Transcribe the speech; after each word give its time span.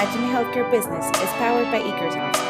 Reimagining 0.00 0.32
Healthcare 0.32 0.70
Business 0.70 1.06
is 1.08 1.30
powered 1.36 1.70
by 1.70 1.78
Ekersoft. 1.78 2.40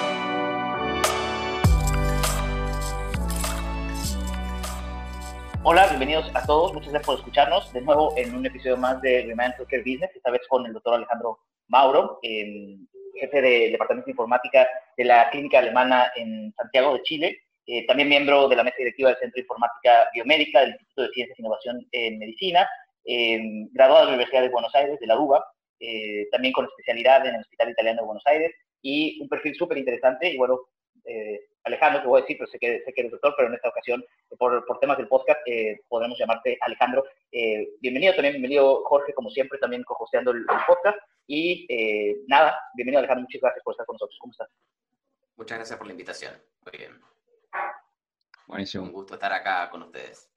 Hola, 5.65 5.89
bienvenidos 5.89 6.31
a 6.35 6.47
todos. 6.47 6.73
Muchas 6.73 6.91
gracias 6.91 7.07
por 7.07 7.19
escucharnos 7.19 7.73
de 7.73 7.81
nuevo 7.81 8.15
en 8.17 8.37
un 8.37 8.47
episodio 8.47 8.77
más 8.77 9.03
de 9.03 9.23
Reimagining 9.23 9.59
Healthcare 9.59 9.83
Business, 9.83 10.11
esta 10.15 10.31
vez 10.31 10.43
con 10.49 10.65
el 10.65 10.73
doctor 10.73 10.95
Alejandro 10.95 11.41
Mauro, 11.67 12.21
jefe 12.23 13.43
del 13.43 13.73
Departamento 13.73 14.07
de 14.07 14.13
Informática 14.13 14.69
de 14.97 15.05
la 15.05 15.29
Clínica 15.31 15.59
Alemana 15.59 16.13
en 16.15 16.55
Santiago 16.57 16.95
de 16.95 17.03
Chile. 17.03 17.39
Eh, 17.67 17.85
también 17.85 18.09
miembro 18.09 18.47
de 18.47 18.55
la 18.55 18.63
mesa 18.63 18.77
directiva 18.79 19.09
del 19.09 19.19
Centro 19.19 19.35
de 19.35 19.41
Informática 19.41 20.09
Biomédica 20.15 20.61
del 20.61 20.71
Instituto 20.71 21.03
de 21.03 21.09
Ciencias 21.15 21.37
e 21.37 21.43
Innovación 21.43 21.89
en 21.91 22.19
Medicina, 22.21 22.71
eh, 23.07 23.41
graduado 23.73 24.03
de 24.03 24.07
la 24.07 24.15
Universidad 24.15 24.43
de 24.43 24.51
Buenos 24.51 24.73
Aires, 24.77 25.01
de 25.01 25.07
la 25.09 25.19
UBA, 25.19 25.45
eh, 25.81 26.29
también 26.31 26.53
con 26.53 26.67
especialidad 26.67 27.27
en 27.27 27.35
el 27.35 27.41
Hospital 27.41 27.71
Italiano 27.71 28.03
de 28.03 28.07
Buenos 28.07 28.27
Aires, 28.27 28.55
y 28.83 29.21
un 29.21 29.29
perfil 29.29 29.55
súper 29.55 29.79
interesante. 29.79 30.31
Y 30.31 30.37
bueno, 30.37 30.61
Alejandro, 31.65 32.03
te 32.03 32.09
voy 32.09 32.19
a 32.19 32.23
decir, 32.23 32.37
pero 32.39 32.51
sé 32.51 32.59
que, 32.59 32.83
sé 32.85 32.93
que 32.93 33.01
eres 33.01 33.13
doctor, 33.13 33.35
pero 33.37 33.49
en 33.49 33.55
esta 33.55 33.69
ocasión, 33.69 34.05
por, 34.39 34.65
por 34.65 34.79
temas 34.79 34.97
del 34.97 35.09
podcast, 35.09 35.41
podremos 35.89 36.19
llamarte 36.19 36.57
Alejandro. 36.61 37.05
bienvenido 37.81 38.15
también, 38.15 38.35
bienvenido 38.35 38.85
Jorge, 38.85 39.13
como 39.13 39.29
siempre, 39.31 39.59
también 39.59 39.83
co-hosteando 39.83 40.31
el, 40.31 40.39
el, 40.39 40.59
podcast. 40.67 40.99
Y 41.27 41.67
nada, 42.29 42.57
bienvenido 42.75 43.01
Alejandro, 43.01 43.23
muchas 43.23 43.41
gracias 43.41 43.65
por 43.65 43.73
estar 43.73 43.87
con 43.87 43.95
nosotros. 43.95 44.19
¿Cómo 44.21 44.33
estás? 44.33 44.49
Muchas 45.37 45.59
gracias 45.59 45.79
por 45.79 45.87
la 45.87 45.93
invitación. 45.93 46.35
Muy 46.65 46.79
bien. 46.79 47.01
Buenísimo. 48.47 48.85
Un 48.85 48.93
gusto 48.93 49.15
estar 49.15 49.33
acá 49.33 49.71
con 49.71 49.85
ustedes. 49.85 50.29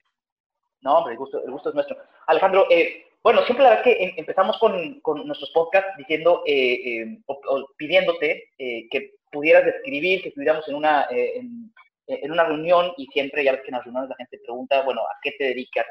No, 0.80 0.98
hombre, 0.98 1.14
el 1.14 1.18
gusto, 1.18 1.42
el 1.44 1.50
gusto 1.50 1.70
es 1.70 1.74
nuestro. 1.74 1.96
Alejandro, 2.26 2.66
eh, 2.70 3.06
bueno, 3.24 3.42
siempre 3.46 3.64
la 3.64 3.70
verdad 3.70 3.84
que 3.84 4.04
em, 4.04 4.12
empezamos 4.18 4.58
con, 4.58 5.00
con, 5.00 5.26
nuestros 5.26 5.50
podcasts 5.50 5.96
diciendo, 5.96 6.42
eh, 6.46 7.02
eh, 7.02 7.18
o, 7.26 7.66
pidiéndote 7.76 8.50
que 8.58 9.14
pudieras 9.32 9.64
describir, 9.64 10.22
que 10.22 10.28
estuviéramos 10.28 10.68
en 10.68 10.74
una, 10.76 11.08
en, 11.10 11.72
en, 12.06 12.30
una 12.30 12.44
reunión 12.44 12.92
y 12.98 13.06
siempre, 13.06 13.42
ya 13.42 13.52
ves 13.52 13.62
que 13.62 13.68
en 13.68 13.76
las 13.76 13.84
reuniones 13.84 14.10
la 14.10 14.16
gente 14.16 14.38
pregunta, 14.44 14.82
bueno, 14.82 15.00
¿a 15.00 15.18
qué 15.22 15.32
te 15.32 15.44
dedicas? 15.44 15.86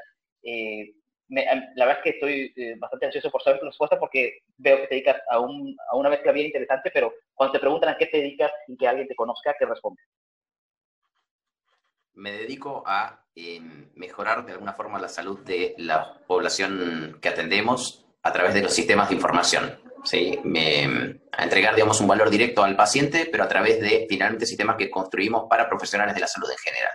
Me, 1.27 1.45
la 1.75 1.85
verdad 1.85 1.97
es 1.97 2.03
que 2.03 2.09
estoy 2.11 2.77
bastante 2.77 3.07
ansioso 3.07 3.31
por 3.31 3.41
saber 3.41 3.59
tu 3.59 3.65
respuesta 3.65 3.99
porque 3.99 4.39
veo 4.57 4.77
que 4.77 4.87
te 4.87 4.95
dedicas 4.95 5.21
a, 5.29 5.39
un, 5.39 5.75
a 5.89 5.95
una 5.97 6.09
mezcla 6.09 6.31
bien 6.31 6.45
interesante, 6.45 6.91
pero 6.93 7.13
cuando 7.33 7.53
te 7.53 7.59
preguntan 7.59 7.89
a 7.89 7.97
qué 7.97 8.05
te 8.05 8.17
dedicas 8.17 8.51
y 8.67 8.77
que 8.77 8.87
alguien 8.87 9.07
te 9.07 9.15
conozca, 9.15 9.55
¿qué 9.57 9.65
respondes? 9.65 10.05
Me 12.15 12.31
dedico 12.31 12.83
a 12.85 13.25
em, 13.35 13.89
mejorar 13.95 14.45
de 14.45 14.53
alguna 14.53 14.73
forma 14.73 14.99
la 14.99 15.09
salud 15.09 15.39
de 15.39 15.75
la 15.77 16.19
población 16.27 17.17
que 17.21 17.29
atendemos 17.29 18.05
a 18.21 18.31
través 18.31 18.53
de 18.53 18.61
los 18.61 18.73
sistemas 18.73 19.09
de 19.09 19.15
información. 19.15 19.79
¿sí? 20.03 20.37
a 21.31 21.43
entregar, 21.43 21.75
digamos, 21.75 21.99
un 22.01 22.07
valor 22.07 22.29
directo 22.29 22.63
al 22.63 22.75
paciente, 22.75 23.27
pero 23.31 23.43
a 23.43 23.47
través 23.47 23.79
de, 23.79 24.05
finalmente, 24.09 24.45
sistemas 24.45 24.75
que 24.75 24.89
construimos 24.91 25.47
para 25.49 25.67
profesionales 25.69 26.13
de 26.13 26.21
la 26.21 26.27
salud 26.27 26.49
en 26.51 26.57
general. 26.57 26.91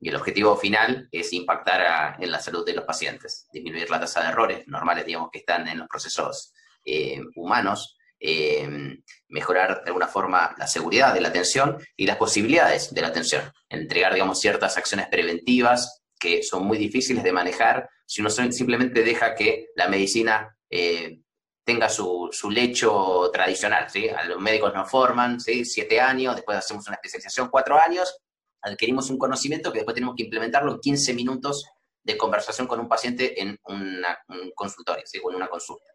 Y 0.00 0.08
el 0.08 0.16
objetivo 0.16 0.56
final 0.56 1.08
es 1.12 1.32
impactar 1.32 2.16
en 2.20 2.30
la 2.30 2.40
salud 2.40 2.64
de 2.64 2.74
los 2.74 2.84
pacientes, 2.84 3.48
disminuir 3.52 3.88
la 3.90 4.00
tasa 4.00 4.22
de 4.22 4.28
errores 4.28 4.66
normales, 4.66 5.06
digamos, 5.06 5.30
que 5.30 5.38
están 5.38 5.68
en 5.68 5.78
los 5.78 5.88
procesos 5.88 6.52
eh, 6.84 7.20
humanos, 7.36 7.96
eh, 8.26 8.96
mejorar 9.28 9.82
de 9.84 9.88
alguna 9.88 10.08
forma 10.08 10.54
la 10.56 10.66
seguridad 10.66 11.12
de 11.12 11.20
la 11.20 11.28
atención 11.28 11.76
y 11.94 12.06
las 12.06 12.16
posibilidades 12.16 12.94
de 12.94 13.02
la 13.02 13.08
atención, 13.08 13.52
entregar, 13.68 14.14
digamos, 14.14 14.40
ciertas 14.40 14.78
acciones 14.78 15.08
preventivas 15.08 16.02
que 16.18 16.42
son 16.42 16.64
muy 16.64 16.78
difíciles 16.78 17.22
de 17.22 17.32
manejar 17.32 17.86
si 18.06 18.22
uno 18.22 18.30
simplemente 18.30 19.02
deja 19.02 19.34
que 19.34 19.66
la 19.76 19.88
medicina 19.88 20.56
eh, 20.70 21.20
tenga 21.64 21.90
su, 21.90 22.30
lecho 22.50 23.30
tradicional, 23.30 23.90
¿sí? 23.90 24.08
Los 24.26 24.40
médicos 24.40 24.72
nos 24.72 24.90
forman, 24.90 25.38
¿sí? 25.38 25.66
Siete 25.66 26.00
años, 26.00 26.34
después 26.34 26.56
hacemos 26.56 26.86
una 26.86 26.94
especialización, 26.94 27.50
cuatro 27.50 27.78
años, 27.78 28.22
adquirimos 28.62 29.10
un 29.10 29.18
conocimiento 29.18 29.70
que 29.70 29.80
después 29.80 29.94
tenemos 29.94 30.14
que 30.16 30.22
implementarlo 30.22 30.72
en 30.72 30.80
15 30.80 31.12
minutos 31.12 31.66
de 32.02 32.16
conversación 32.16 32.66
con 32.66 32.80
un 32.80 32.88
paciente 32.88 33.38
en 33.42 33.58
un 33.64 34.02
consultorio, 34.54 35.02
¿sí? 35.04 35.18
en 35.18 35.36
una 35.36 35.48
consulta. 35.48 35.94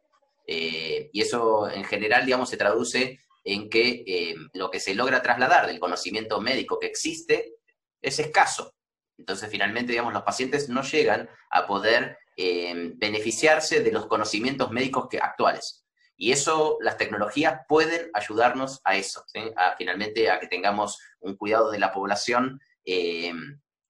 Eh, 0.51 1.11
y 1.13 1.21
eso 1.21 1.69
en 1.69 1.83
general, 1.83 2.25
digamos, 2.25 2.49
se 2.49 2.57
traduce 2.57 3.19
en 3.43 3.69
que 3.69 4.03
eh, 4.07 4.35
lo 4.53 4.71
que 4.71 4.79
se 4.79 4.95
logra 4.95 5.21
trasladar 5.21 5.67
del 5.67 5.79
conocimiento 5.79 6.41
médico 6.41 6.79
que 6.79 6.87
existe 6.87 7.53
es 8.01 8.17
escaso. 8.17 8.73
Entonces, 9.19 9.47
finalmente, 9.51 9.91
digamos, 9.91 10.11
los 10.11 10.23
pacientes 10.23 10.67
no 10.67 10.81
llegan 10.81 11.29
a 11.51 11.67
poder 11.67 12.17
eh, 12.35 12.93
beneficiarse 12.95 13.81
de 13.81 13.91
los 13.91 14.07
conocimientos 14.07 14.71
médicos 14.71 15.07
que, 15.07 15.19
actuales. 15.19 15.85
Y 16.17 16.31
eso, 16.31 16.79
las 16.81 16.97
tecnologías 16.97 17.61
pueden 17.67 18.09
ayudarnos 18.15 18.81
a 18.85 18.95
eso, 18.95 19.23
a 19.55 19.75
finalmente 19.77 20.31
a 20.31 20.39
que 20.39 20.47
tengamos 20.47 20.97
un 21.19 21.38
cuidado 21.38 21.69
de 21.69 21.77
la 21.77 21.93
población 21.93 22.59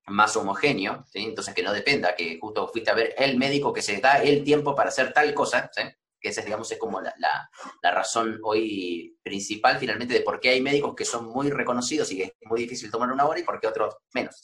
más 0.08 0.36
homogéneo, 0.36 1.06
entonces 1.14 1.53
que 1.53 1.64
no 1.64 1.72
dependa 1.72 2.16
que 2.16 2.38
justo 2.38 2.68
fuiste 2.68 2.92
a 2.92 2.96
ver 2.96 3.16
el 3.18 3.38
médico 3.38 3.72
que 3.72 3.81
se 3.81 4.02
da 4.02 4.22
el 4.22 4.44
tiempo 4.44 4.75
para 4.75 4.90
hacer 4.90 5.14
tal 5.14 5.34
cosa, 5.34 5.72
¿sí? 5.74 5.84
Que 6.19 6.30
esa, 6.30 6.41
digamos, 6.41 6.72
es 6.72 6.78
como 6.78 7.02
la, 7.02 7.13
la, 7.18 7.91
razón 7.91 8.40
hoy 8.44 9.18
principal 9.24 9.78
finalmente 9.80 10.13
de 10.13 10.22
por 10.22 10.40
qué 10.40 10.50
hay 10.50 10.62
médicos 10.62 10.96
que 10.96 11.06
son 11.06 11.28
muy 11.28 11.50
reconocidos 11.50 12.12
y 12.12 12.18
que 12.18 12.24
es 12.24 12.34
muy 12.41 12.62
difícil 12.62 12.91
tomar 12.91 13.12
una 13.12 13.25
hora 13.25 13.40
y 13.40 13.44
por 13.44 13.59
qué 13.59 13.68
otros 13.68 13.96
menos. 14.13 14.41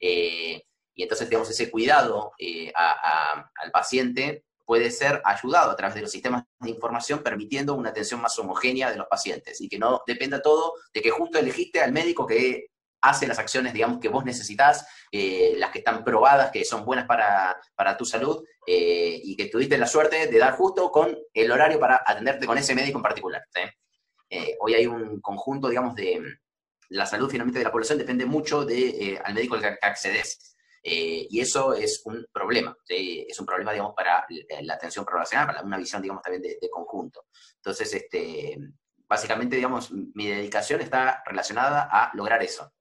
Eh, 0.00 0.62
y 0.94 1.02
entonces, 1.02 1.28
digamos, 1.28 1.50
ese 1.50 1.70
cuidado 1.70 2.32
eh, 2.38 2.72
al 2.74 3.70
paciente 3.72 4.44
puede 4.64 4.90
ser 4.90 5.20
ayudado 5.24 5.70
a 5.70 5.76
través 5.76 5.94
de 5.94 6.02
los 6.02 6.10
sistemas 6.10 6.44
de 6.60 6.70
información, 6.70 7.22
permitiendo 7.22 7.74
una 7.74 7.90
atención 7.90 8.20
más 8.20 8.38
homogénea 8.38 8.90
de 8.90 8.96
los 8.96 9.06
pacientes 9.08 9.60
y 9.60 9.68
que 9.68 9.78
no 9.78 10.02
dependa 10.06 10.40
todo 10.40 10.74
de 10.92 11.02
que 11.02 11.10
justo 11.10 11.38
elegiste 11.38 11.80
al 11.80 11.92
médico 11.92 12.26
que 12.26 12.68
hace 13.04 13.26
las 13.26 13.38
acciones, 13.38 13.74
digamos, 13.74 14.00
que 14.00 14.08
vos 14.08 14.24
necesitas, 14.24 14.86
eh, 15.12 15.54
las 15.58 15.70
que 15.70 15.78
están 15.78 16.02
probadas, 16.02 16.50
que 16.50 16.64
son 16.64 16.84
buenas 16.86 17.06
para, 17.06 17.60
para 17.76 17.96
tu 17.98 18.06
salud, 18.06 18.42
eh, 18.66 19.20
y 19.22 19.36
que 19.36 19.46
tuviste 19.46 19.76
la 19.76 19.86
suerte 19.86 20.26
de 20.26 20.38
dar 20.38 20.54
justo 20.54 20.90
con 20.90 21.16
el 21.34 21.52
horario 21.52 21.78
para 21.78 22.02
atenderte 22.04 22.46
con 22.46 22.56
ese 22.56 22.74
médico 22.74 22.98
en 22.98 23.02
particular. 23.02 23.42
Eh, 24.30 24.56
hoy 24.58 24.74
hay 24.74 24.86
un 24.86 25.20
conjunto, 25.20 25.68
digamos, 25.68 25.94
de 25.94 26.22
la 26.88 27.04
salud 27.04 27.30
finalmente 27.30 27.58
de 27.58 27.66
la 27.66 27.72
población, 27.72 27.98
depende 27.98 28.24
mucho 28.24 28.64
de, 28.64 29.20
al 29.22 29.34
médico 29.34 29.56
al 29.56 29.60
que 29.60 29.76
accedes. 29.82 30.56
y 30.82 31.40
eso 31.40 31.74
es 31.74 32.02
un 32.04 32.26
problema, 32.32 32.76
es 32.88 33.38
un 33.38 33.46
problema, 33.46 33.72
digamos, 33.72 33.94
para 33.94 34.26
la 34.62 34.74
atención 34.74 35.04
poblacional, 35.04 35.46
para 35.46 35.62
una 35.62 35.78
visión, 35.78 36.00
digamos, 36.00 36.22
también 36.22 36.42
de, 36.42 36.58
de 36.60 36.70
conjunto. 36.70 37.26
Entonces, 37.56 37.92
este, 37.94 38.58
básicamente, 39.06 39.56
digamos, 39.56 39.90
mi 39.92 40.28
dedicación 40.28 40.80
está 40.80 41.22
relacionada 41.26 41.88
a 41.90 42.10
lograr 42.14 42.42
eso, 42.42 42.72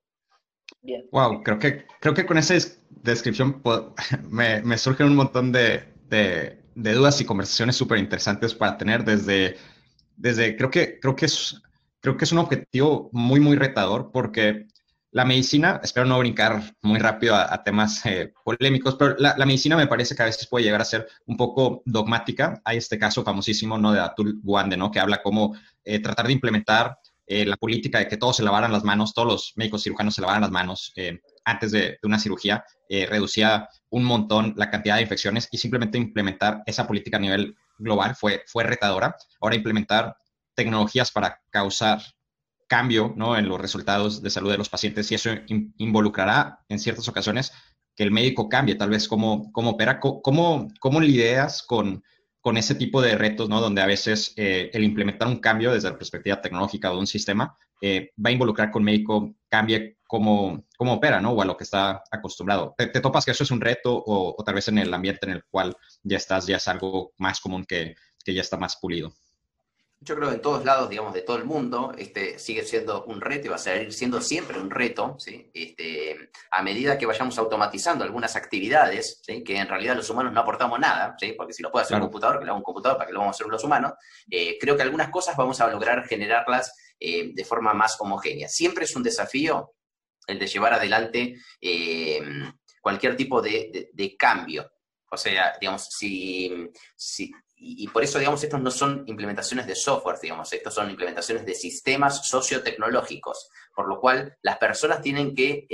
Wow, 1.11 1.43
creo 1.43 1.59
que, 1.59 1.85
creo 1.99 2.13
que 2.13 2.25
con 2.25 2.37
esa 2.37 2.55
descripción 2.89 3.61
me, 4.29 4.61
me 4.61 4.77
surgen 4.77 5.07
un 5.07 5.15
montón 5.15 5.51
de, 5.51 5.93
de, 6.09 6.59
dudas 6.75 7.21
y 7.21 7.25
conversaciones 7.25 7.75
súper 7.75 7.99
interesantes 7.99 8.53
para 8.53 8.77
tener 8.77 9.05
desde, 9.05 9.57
desde 10.17 10.55
creo, 10.57 10.69
que, 10.69 10.99
creo, 10.99 11.15
que 11.15 11.25
es, 11.25 11.61
creo 12.01 12.17
que 12.17 12.25
es 12.25 12.31
un 12.31 12.39
objetivo 12.39 13.09
muy, 13.13 13.39
muy 13.39 13.55
retador 13.55 14.11
porque 14.11 14.67
la 15.11 15.25
medicina, 15.25 15.79
espero 15.83 16.07
no 16.07 16.17
brincar 16.17 16.75
muy 16.81 16.99
rápido 16.99 17.35
a, 17.35 17.63
temas 17.63 18.03
eh, 18.07 18.33
polémicos, 18.43 18.95
pero 18.95 19.15
la, 19.19 19.35
la, 19.37 19.45
medicina 19.45 19.77
me 19.77 19.85
parece 19.85 20.15
que 20.15 20.23
a 20.23 20.25
veces 20.25 20.47
puede 20.47 20.65
llegar 20.65 20.81
a 20.81 20.85
ser 20.85 21.07
un 21.27 21.37
poco 21.37 21.83
dogmática. 21.85 22.59
Hay 22.65 22.77
este 22.77 22.97
caso 22.97 23.23
famosísimo 23.23 23.77
¿no? 23.77 23.91
de 23.91 23.99
Atul 23.99 24.39
Gawande, 24.43 24.75
¿no? 24.75 24.89
que 24.89 24.99
habla 24.99 25.21
cómo 25.21 25.55
eh, 25.83 25.99
tratar 25.99 26.25
de 26.25 26.33
implementar 26.33 26.97
eh, 27.25 27.45
la 27.45 27.55
política 27.55 27.99
de 27.99 28.07
que 28.07 28.17
todos 28.17 28.37
se 28.37 28.43
lavaran 28.43 28.71
las 28.71 28.83
manos, 28.83 29.13
todos 29.13 29.27
los 29.27 29.53
médicos 29.55 29.83
cirujanos 29.83 30.15
se 30.15 30.21
lavaran 30.21 30.41
las 30.41 30.51
manos 30.51 30.91
eh, 30.95 31.19
antes 31.45 31.71
de, 31.71 31.97
una 32.03 32.19
cirugía, 32.19 32.65
eh, 32.89 33.05
reducía 33.05 33.69
un 33.89 34.03
montón 34.03 34.53
la 34.57 34.69
cantidad 34.69 34.95
de 34.97 35.03
infecciones 35.03 35.47
y 35.51 35.57
simplemente 35.57 35.97
implementar 35.97 36.63
esa 36.65 36.85
política 36.85 37.17
a 37.17 37.21
nivel 37.21 37.55
global 37.77 38.15
fue, 38.15 38.43
fue 38.47 38.63
retadora. 38.63 39.15
Ahora 39.39 39.55
implementar 39.55 40.15
tecnologías 40.53 41.11
para 41.11 41.41
causar 41.49 42.01
cambio 42.67 43.13
¿no? 43.15 43.37
en 43.37 43.47
los 43.47 43.59
resultados 43.59 44.21
de 44.21 44.29
salud 44.29 44.51
de 44.51 44.57
los 44.57 44.69
pacientes 44.69 45.11
y 45.11 45.15
eso 45.15 45.29
involucrará 45.77 46.59
en 46.69 46.79
ciertas 46.79 47.07
ocasiones 47.07 47.51
que 47.95 48.03
el 48.03 48.11
médico 48.11 48.49
cambie 48.49 48.75
tal 48.75 48.89
vez 48.89 49.07
cómo, 49.07 49.51
cómo 49.51 49.71
opera, 49.71 49.99
cómo, 49.99 50.67
cómo 50.79 50.99
lidias 50.99 51.61
con 51.63 52.03
con 52.43 52.57
ese 52.57 52.75
tipo 52.75 53.01
de 53.01 53.15
retos, 53.15 53.47
¿no? 53.47 53.61
Donde 53.61 53.81
a 53.81 53.85
veces 53.85 54.33
eh, 54.35 54.69
el 54.73 54.83
implementar 54.83 55.29
un 55.29 55.39
cambio 55.39 55.71
desde 55.71 55.89
la 55.89 55.97
perspectiva 55.97 56.41
tecnológica 56.41 56.89
de 56.89 56.97
un 56.97 57.07
sistema 57.07 57.57
eh, 57.79 58.11
va 58.23 58.31
a 58.31 58.33
involucrar 58.33 58.69
un 58.73 58.83
médico 58.83 59.33
cambie 59.47 59.95
cómo, 60.05 60.65
cómo 60.75 60.95
opera, 60.95 61.21
¿no? 61.21 61.31
O 61.31 61.41
a 61.41 61.45
lo 61.45 61.55
que 61.55 61.63
está 61.63 62.03
acostumbrado. 62.11 62.75
¿Te, 62.77 62.87
topas 62.99 63.23
que 63.23 63.31
eso 63.31 63.45
es 63.45 63.51
un 63.51 63.61
reto 63.61 64.03
o, 64.05 64.43
tal 64.43 64.55
vez 64.55 64.67
en 64.67 64.77
el 64.77 64.93
ambiente 64.93 65.25
en 65.25 65.31
el 65.31 65.45
cual 65.45 65.73
ya 66.03 66.17
estás, 66.17 66.45
ya 66.45 66.57
es 66.57 66.67
algo 66.67 67.13
más 67.17 67.39
común 67.39 67.63
que, 67.63 67.95
que 68.25 68.33
ya 68.33 68.41
está 68.41 68.57
más 68.57 68.75
pulido? 68.75 69.13
Yo 70.03 70.15
creo 70.15 70.29
que 70.29 70.35
en 70.35 70.41
todos 70.41 70.65
lados, 70.65 70.89
digamos, 70.89 71.13
de 71.13 71.21
todo 71.21 71.37
el 71.37 71.45
mundo, 71.45 71.93
este 71.97 72.37
sigue 72.37 72.63
siendo 72.63 73.05
un 73.05 73.21
reto 73.21 73.47
y 73.47 73.49
va 73.49 73.55
a 73.55 73.59
seguir 73.59 73.93
siendo 73.93 74.19
siempre 74.19 74.59
un 74.59 74.69
reto, 74.69 75.15
¿sí? 75.17 75.49
Este, 75.53 76.29
a 76.51 76.61
medida 76.61 76.97
que 76.97 77.05
vayamos 77.05 77.37
automatizando 77.37 78.03
algunas 78.03 78.35
actividades, 78.35 79.21
¿sí? 79.23 79.43
que 79.43 79.57
en 79.57 79.67
realidad 79.67 79.95
los 79.95 80.09
humanos 80.09 80.33
no 80.33 80.41
aportamos 80.41 80.77
nada, 80.77 81.15
¿sí? 81.17 81.33
porque 81.37 81.53
si 81.53 81.63
lo 81.63 81.71
puede 81.71 81.85
hacer 81.85 81.95
un 81.95 82.03
computador, 82.03 82.39
que 82.39 82.45
lo 82.45 82.51
haga 82.51 82.57
un 82.57 82.63
computador, 82.63 82.97
¿para 82.97 83.07
que 83.07 83.13
lo 83.13 83.19
vamos 83.19 83.35
a 83.35 83.37
hacer 83.37 83.47
los 83.47 83.63
humanos? 83.63 83.93
Eh, 84.29 84.57
creo 84.59 84.75
que 84.75 84.83
algunas 84.83 85.09
cosas 85.09 85.37
vamos 85.37 85.61
a 85.61 85.67
lograr 85.67 86.05
generarlas 86.05 86.75
eh, 86.99 87.31
de 87.33 87.45
forma 87.45 87.73
más 87.73 87.95
homogénea. 87.99 88.49
Siempre 88.49 88.83
es 88.83 88.95
un 88.95 89.03
desafío 89.03 89.73
el 90.27 90.37
de 90.37 90.47
llevar 90.47 90.73
adelante 90.73 91.35
eh, 91.61 92.21
cualquier 92.81 93.15
tipo 93.15 93.41
de, 93.41 93.89
de, 93.93 94.17
cambio. 94.17 94.69
O 95.09 95.17
sea, 95.17 95.57
digamos, 95.59 95.85
si, 95.85 96.69
si, 96.95 97.31
y, 97.65 97.87
por 97.87 98.03
eso, 98.03 98.19
digamos, 98.19 98.43
estos 98.43 98.61
no 98.61 98.69
son 98.69 99.03
implementaciones 99.07 99.65
de 99.65 99.75
software, 99.75 100.19
digamos, 100.21 100.51
estos 100.51 100.73
son 100.73 100.89
implementaciones 100.89 101.45
de 101.45 101.55
sistemas 101.55 102.27
sociotecnológicos, 102.27 103.49
por 103.73 103.87
lo 103.87 103.99
cual 103.99 104.37
las 104.41 104.57
personas 104.57 105.01
tienen 105.01 105.33
que 105.33 105.65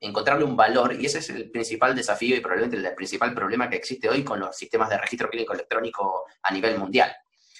encontrarle 0.00 0.44
un 0.44 0.56
valor, 0.56 0.94
y 1.00 1.06
ese 1.06 1.18
es 1.20 1.30
el 1.30 1.50
principal 1.50 1.94
desafío 1.94 2.36
y 2.36 2.40
probablemente 2.40 2.76
el 2.76 2.94
principal 2.94 3.32
problema 3.32 3.70
que 3.70 3.76
existe 3.76 4.08
hoy 4.08 4.24
con 4.24 4.40
los 4.40 4.56
sistemas 4.56 4.90
de 4.90 4.98
registro 4.98 5.30
clínico 5.30 5.52
electrónico 5.52 6.24
a 6.42 6.52
nivel 6.52 6.76
mundial. 6.78 7.14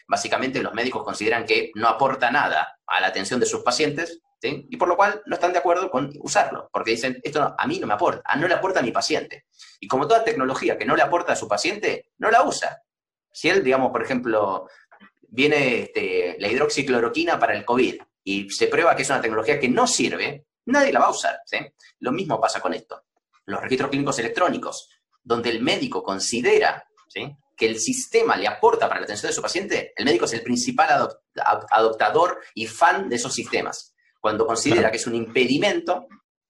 Básicamente, 0.09 0.61
los 0.61 0.75
médicos 0.75 1.05
consideran 1.05 1.47
que 1.47 1.71
no 1.77 1.89
aporta 1.89 2.31
nada 2.31 2.81
a 2.87 3.01
la 3.01 3.07
atención 3.07 3.39
de 3.39 3.47
sus 3.47 3.63
pacientes, 3.63 4.21
y 4.45 4.77
por 4.77 4.89
lo 4.89 4.97
cual 4.97 5.23
no 5.27 5.35
están 5.35 5.53
de 5.53 5.61
acuerdo 5.61 5.89
con 5.89 6.13
usarlo, 6.21 6.69
porque 6.73 6.91
dicen, 6.91 7.21
esto 7.23 7.55
a 7.57 7.67
mí 7.69 7.79
no 7.79 7.87
me 7.87 7.95
aporta, 7.95 8.35
no 8.35 8.49
le 8.49 8.55
aporta 8.55 8.81
a 8.81 8.83
mi 8.83 8.91
paciente. 8.91 9.47
Y 9.79 9.87
como 9.87 10.09
toda 10.09 10.25
tecnología 10.25 10.77
que 10.77 10.85
no 10.85 10.97
le 10.97 11.03
aporta 11.03 11.35
a 11.35 11.37
su 11.37 11.47
paciente, 11.47 12.11
no 12.19 12.29
la 12.29 12.43
usa. 12.43 12.83
Si 13.33 13.49
él, 13.49 13.65
digamos, 13.65 13.91
por 13.91 14.03
ejemplo, 14.03 14.69
viene 15.21 15.81
este, 15.81 16.37
la 16.39 16.49
hidroxicloroquina 16.49 17.39
para 17.39 17.57
el 17.57 17.65
COVID 17.65 18.01
y 18.25 18.51
se 18.51 18.67
prueba 18.67 18.95
que 18.95 19.03
es 19.03 19.11
una 19.11 19.21
tecnología 19.21 19.59
que 19.59 19.69
no 19.69 19.87
sirve, 19.87 20.47
nadie 20.67 20.93
la 20.93 21.01
va 21.01 21.07
a 21.07 21.11
usar. 21.11 21.41
Lo 22.01 22.13
mismo 22.13 22.41
pasa 22.41 22.61
con 22.61 22.75
esto. 22.75 23.05
Los 23.47 23.61
registros 23.61 23.91
clínicos 23.91 24.19
electrónicos, 24.19 24.89
donde 25.23 25.51
el 25.51 25.63
médico 25.63 26.03
considera 26.03 26.87
que 27.57 27.67
el 27.67 27.79
sistema 27.79 28.37
le 28.37 28.47
aporta 28.47 28.89
para 28.89 29.01
la 29.01 29.05
atención 29.05 29.31
de 29.31 29.35
su 29.35 29.43
paciente, 29.43 29.93
el 29.97 30.05
médico 30.05 30.27
es 30.27 30.33
el 30.35 30.43
principal 30.43 31.09
adoptador 31.71 32.41
y 32.55 32.67
fan 32.67 33.09
de 33.09 33.17
esos 33.17 33.35
sistemas. 33.35 33.95
Cuando 34.21 34.47
considera 34.47 34.91
que 34.91 34.99
es 34.99 35.07
un 35.07 35.15
impedimento, 35.15 36.07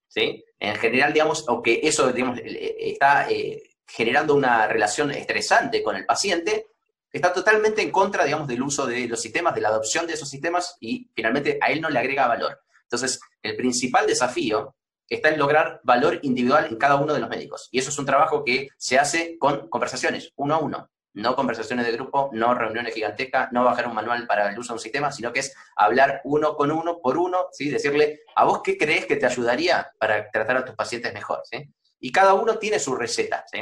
¿sí? 0.09 0.45
en 0.59 0.77
general, 0.77 1.13
digamos, 1.13 1.45
o 1.49 1.63
que 1.63 1.81
eso 1.83 2.13
digamos, 2.13 2.39
está 2.45 3.31
eh, 3.31 3.63
generando 3.87 4.35
una 4.35 4.67
relación 4.67 5.11
estresante 5.11 5.83
con 5.83 5.97
el 5.97 6.05
paciente, 6.05 6.72
está 7.13 7.33
totalmente 7.33 7.83
en 7.83 7.91
contra, 7.91 8.25
digamos, 8.25 8.49
del 8.49 8.63
uso 8.63 8.87
de 8.87 9.07
los 9.07 9.21
sistemas, 9.21 9.55
de 9.55 9.61
la 9.61 9.69
adopción 9.69 10.07
de 10.07 10.15
esos 10.15 10.29
sistemas 10.29 10.77
y 10.81 11.11
finalmente 11.15 11.59
a 11.61 11.67
él 11.71 11.81
no 11.81 11.91
le 11.91 11.99
agrega 11.99 12.27
valor. 12.27 12.61
Entonces, 12.85 13.21
el 13.43 13.57
principal 13.57 14.07
desafío 14.07 14.75
está 15.09 15.29
en 15.29 15.39
lograr 15.39 15.81
valor 15.85 16.19
individual 16.23 16.67
en 16.71 16.77
cada 16.77 16.97
uno 16.97 17.13
de 17.13 17.21
los 17.21 17.29
médicos. 17.29 17.69
Y 17.71 17.79
eso 17.79 17.91
es 17.91 17.99
un 17.99 18.07
trabajo 18.07 18.45
que 18.45 18.69
se 18.77 18.99
hace 18.99 19.37
con 19.39 19.69
conversaciones, 19.69 20.33
uno 20.37 20.55
a 20.55 20.59
uno. 20.59 20.89
No 21.15 21.37
conversaciones 21.37 21.85
de 21.85 21.93
grupo, 21.93 22.31
no 22.33 22.55
reuniones 22.55 22.95
gigantescas, 22.95 23.53
no 23.53 23.65
bajar 23.65 23.87
un 23.87 23.95
manual 23.95 24.27
para 24.27 24.51
el 24.51 24.59
uso 24.59 24.73
de 24.73 24.77
un 24.77 24.81
sistema, 24.81 25.13
sino 25.13 25.31
que 25.31 25.41
es 25.41 25.55
hablar 25.77 26.23
uno 26.25 26.57
con 26.57 26.71
uno, 26.71 27.01
por 27.03 27.19
uno, 27.19 27.49
¿sí? 27.53 27.69
decirle, 27.69 28.21
¿a 28.35 28.45
vos 28.45 28.63
qué 28.65 28.79
crees 28.79 29.05
que 29.05 29.17
te 29.17 29.27
ayudaría 29.27 29.93
para 29.99 30.31
tratar 30.31 30.57
a 30.57 30.65
tus 30.65 30.75
pacientes 30.75 31.13
mejor? 31.13 31.43
¿sí? 31.45 31.71
Y 32.01 32.11
cada 32.11 32.33
uno 32.33 32.57
tiene 32.57 32.79
su 32.79 32.95
receta, 32.95 33.45
¿sí? 33.53 33.59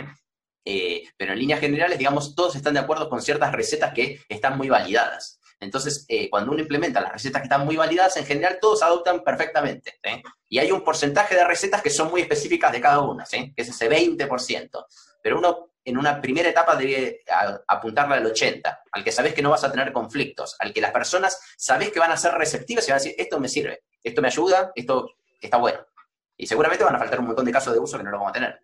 Eh, 0.64 1.04
pero 1.16 1.32
en 1.32 1.38
líneas 1.38 1.60
generales, 1.60 1.98
digamos, 1.98 2.34
todos 2.34 2.56
están 2.56 2.74
de 2.74 2.80
acuerdo 2.80 3.08
con 3.08 3.22
ciertas 3.22 3.52
recetas 3.52 3.92
que 3.94 4.20
están 4.28 4.56
muy 4.58 4.68
validadas. 4.68 5.40
Entonces, 5.58 6.06
eh, 6.08 6.30
cuando 6.30 6.52
uno 6.52 6.62
implementa 6.62 7.00
las 7.00 7.12
recetas 7.12 7.42
que 7.42 7.46
están 7.46 7.66
muy 7.66 7.76
validadas, 7.76 8.16
en 8.16 8.24
general 8.24 8.58
todos 8.60 8.82
adoptan 8.82 9.22
perfectamente. 9.22 10.00
Y 10.48 10.58
hay 10.58 10.72
un 10.72 10.82
porcentaje 10.82 11.34
de 11.34 11.44
recetas 11.44 11.82
que 11.82 11.90
son 11.90 12.10
muy 12.10 12.22
específicas 12.22 12.72
de 12.72 12.80
cada 12.80 13.00
una, 13.00 13.24
que 13.24 13.52
es 13.54 13.68
ese 13.68 13.88
20%. 13.88 14.86
Pero 15.22 15.38
uno 15.38 15.70
en 15.84 15.98
una 15.98 16.20
primera 16.20 16.48
etapa 16.48 16.76
debe 16.76 17.22
apuntarle 17.66 18.16
al 18.16 18.32
80%, 18.32 18.78
al 18.92 19.04
que 19.04 19.12
sabes 19.12 19.34
que 19.34 19.42
no 19.42 19.50
vas 19.50 19.64
a 19.64 19.70
tener 19.70 19.92
conflictos, 19.92 20.56
al 20.58 20.72
que 20.72 20.80
las 20.80 20.92
personas 20.92 21.38
sabes 21.56 21.90
que 21.90 22.00
van 22.00 22.12
a 22.12 22.16
ser 22.16 22.32
receptivas 22.32 22.86
y 22.86 22.90
van 22.90 23.00
a 23.00 23.02
decir, 23.02 23.14
esto 23.18 23.38
me 23.38 23.48
sirve, 23.48 23.82
esto 24.02 24.22
me 24.22 24.28
ayuda, 24.28 24.72
esto 24.74 25.10
está 25.40 25.58
bueno. 25.58 25.86
Y 26.36 26.46
seguramente 26.46 26.84
van 26.84 26.96
a 26.96 26.98
faltar 26.98 27.20
un 27.20 27.26
montón 27.26 27.44
de 27.44 27.52
casos 27.52 27.74
de 27.74 27.80
uso 27.80 27.98
que 27.98 28.04
no 28.04 28.10
lo 28.10 28.18
vamos 28.18 28.30
a 28.30 28.34
tener. 28.34 28.62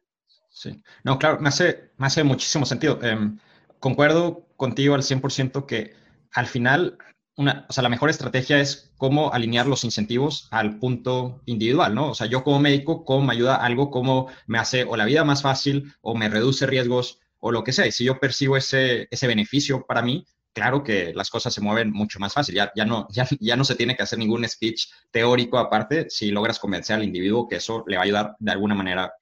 Sí, 0.56 0.82
no, 1.04 1.18
claro, 1.18 1.38
me 1.38 1.50
hace, 1.50 1.90
me 1.98 2.06
hace 2.06 2.24
muchísimo 2.24 2.64
sentido. 2.64 2.98
Em, 3.02 3.38
concuerdo 3.78 4.46
contigo 4.56 4.94
al 4.94 5.02
100% 5.02 5.66
que 5.66 5.92
al 6.32 6.46
final, 6.46 6.96
una, 7.36 7.66
o 7.68 7.72
sea, 7.74 7.82
la 7.82 7.90
mejor 7.90 8.08
estrategia 8.08 8.58
es 8.58 8.90
cómo 8.96 9.34
alinear 9.34 9.66
los 9.66 9.84
incentivos 9.84 10.48
al 10.50 10.78
punto 10.78 11.42
individual, 11.44 11.94
¿no? 11.94 12.10
O 12.10 12.14
sea, 12.14 12.26
yo 12.26 12.42
como 12.42 12.58
médico, 12.58 13.04
cómo 13.04 13.26
me 13.26 13.34
ayuda 13.34 13.56
algo, 13.56 13.90
cómo 13.90 14.28
me 14.46 14.58
hace 14.58 14.84
o 14.84 14.96
la 14.96 15.04
vida 15.04 15.24
más 15.24 15.42
fácil 15.42 15.92
o 16.00 16.14
me 16.14 16.30
reduce 16.30 16.64
riesgos 16.66 17.20
o 17.38 17.52
lo 17.52 17.62
que 17.62 17.72
sea. 17.72 17.86
Y 17.86 17.92
si 17.92 18.04
yo 18.04 18.18
percibo 18.18 18.56
ese, 18.56 19.08
ese 19.10 19.26
beneficio 19.26 19.84
para 19.86 20.00
mí, 20.00 20.24
claro 20.54 20.82
que 20.82 21.12
las 21.14 21.28
cosas 21.28 21.52
se 21.52 21.60
mueven 21.60 21.92
mucho 21.92 22.18
más 22.18 22.32
fácil. 22.32 22.54
Ya, 22.54 22.72
ya, 22.74 22.86
no, 22.86 23.06
ya, 23.12 23.28
ya 23.40 23.56
no 23.56 23.64
se 23.64 23.74
tiene 23.74 23.94
que 23.94 24.04
hacer 24.04 24.18
ningún 24.18 24.48
speech 24.48 24.86
teórico 25.10 25.58
aparte 25.58 26.08
si 26.08 26.30
logras 26.30 26.58
convencer 26.58 26.96
al 26.96 27.04
individuo 27.04 27.46
que 27.46 27.56
eso 27.56 27.84
le 27.86 27.96
va 27.96 28.02
a 28.02 28.04
ayudar 28.06 28.36
de 28.38 28.52
alguna 28.52 28.74
manera 28.74 29.12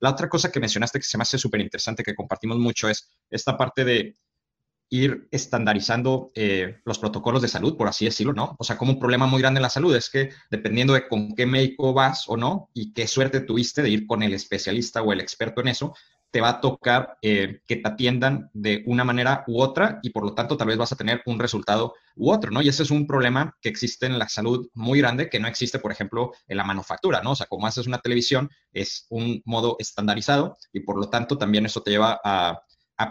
La 0.00 0.10
otra 0.10 0.28
cosa 0.28 0.50
que 0.50 0.60
mencionaste 0.60 0.98
que 0.98 1.04
se 1.04 1.18
me 1.18 1.22
hace 1.22 1.38
súper 1.38 1.60
interesante, 1.60 2.02
que 2.02 2.14
compartimos 2.14 2.58
mucho, 2.58 2.88
es 2.88 3.10
esta 3.30 3.56
parte 3.56 3.84
de 3.84 4.16
ir 4.90 5.26
estandarizando 5.30 6.32
eh, 6.34 6.80
los 6.84 6.98
protocolos 6.98 7.40
de 7.40 7.48
salud, 7.48 7.78
por 7.78 7.88
así 7.88 8.04
decirlo, 8.04 8.34
¿no? 8.34 8.56
O 8.58 8.64
sea, 8.64 8.76
como 8.76 8.92
un 8.92 8.98
problema 8.98 9.26
muy 9.26 9.40
grande 9.40 9.56
en 9.56 9.62
la 9.62 9.70
salud 9.70 9.96
es 9.96 10.10
que 10.10 10.30
dependiendo 10.50 10.92
de 10.92 11.08
con 11.08 11.34
qué 11.34 11.46
médico 11.46 11.94
vas 11.94 12.28
o 12.28 12.36
no 12.36 12.68
y 12.74 12.92
qué 12.92 13.06
suerte 13.06 13.40
tuviste 13.40 13.80
de 13.80 13.88
ir 13.88 14.06
con 14.06 14.22
el 14.22 14.34
especialista 14.34 15.00
o 15.00 15.14
el 15.14 15.20
experto 15.20 15.62
en 15.62 15.68
eso, 15.68 15.94
te 16.32 16.40
va 16.40 16.48
a 16.48 16.60
tocar 16.60 17.18
eh, 17.20 17.60
que 17.68 17.76
te 17.76 17.88
atiendan 17.88 18.50
de 18.54 18.82
una 18.86 19.04
manera 19.04 19.44
u 19.46 19.60
otra 19.60 20.00
y 20.02 20.10
por 20.10 20.24
lo 20.24 20.34
tanto 20.34 20.56
tal 20.56 20.66
vez 20.66 20.78
vas 20.78 20.90
a 20.90 20.96
tener 20.96 21.22
un 21.26 21.38
resultado 21.38 21.94
u 22.16 22.32
otro, 22.32 22.50
¿no? 22.50 22.62
Y 22.62 22.68
ese 22.68 22.82
es 22.82 22.90
un 22.90 23.06
problema 23.06 23.54
que 23.60 23.68
existe 23.68 24.06
en 24.06 24.18
la 24.18 24.28
salud 24.28 24.68
muy 24.72 24.98
grande 24.98 25.28
que 25.28 25.38
no 25.38 25.46
existe, 25.46 25.78
por 25.78 25.92
ejemplo, 25.92 26.32
en 26.48 26.56
la 26.56 26.64
manufactura, 26.64 27.20
¿no? 27.22 27.32
O 27.32 27.36
sea, 27.36 27.46
como 27.46 27.66
haces 27.66 27.86
una 27.86 27.98
televisión, 27.98 28.50
es 28.72 29.06
un 29.10 29.42
modo 29.44 29.76
estandarizado 29.78 30.56
y 30.72 30.80
por 30.80 30.98
lo 30.98 31.10
tanto 31.10 31.36
también 31.36 31.66
eso 31.66 31.82
te 31.82 31.90
lleva 31.90 32.18
a, 32.24 32.62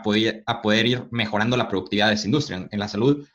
poder, 0.03 0.43
a 0.47 0.61
poder 0.63 0.87
ir 0.87 1.07
mejorando 1.11 1.55
la 1.57 1.69
productividad 1.69 2.07
de 2.07 2.15
esa 2.15 2.25
industria. 2.25 2.67
En, 2.71 2.79
la 2.79 2.87
salud 2.87 3.27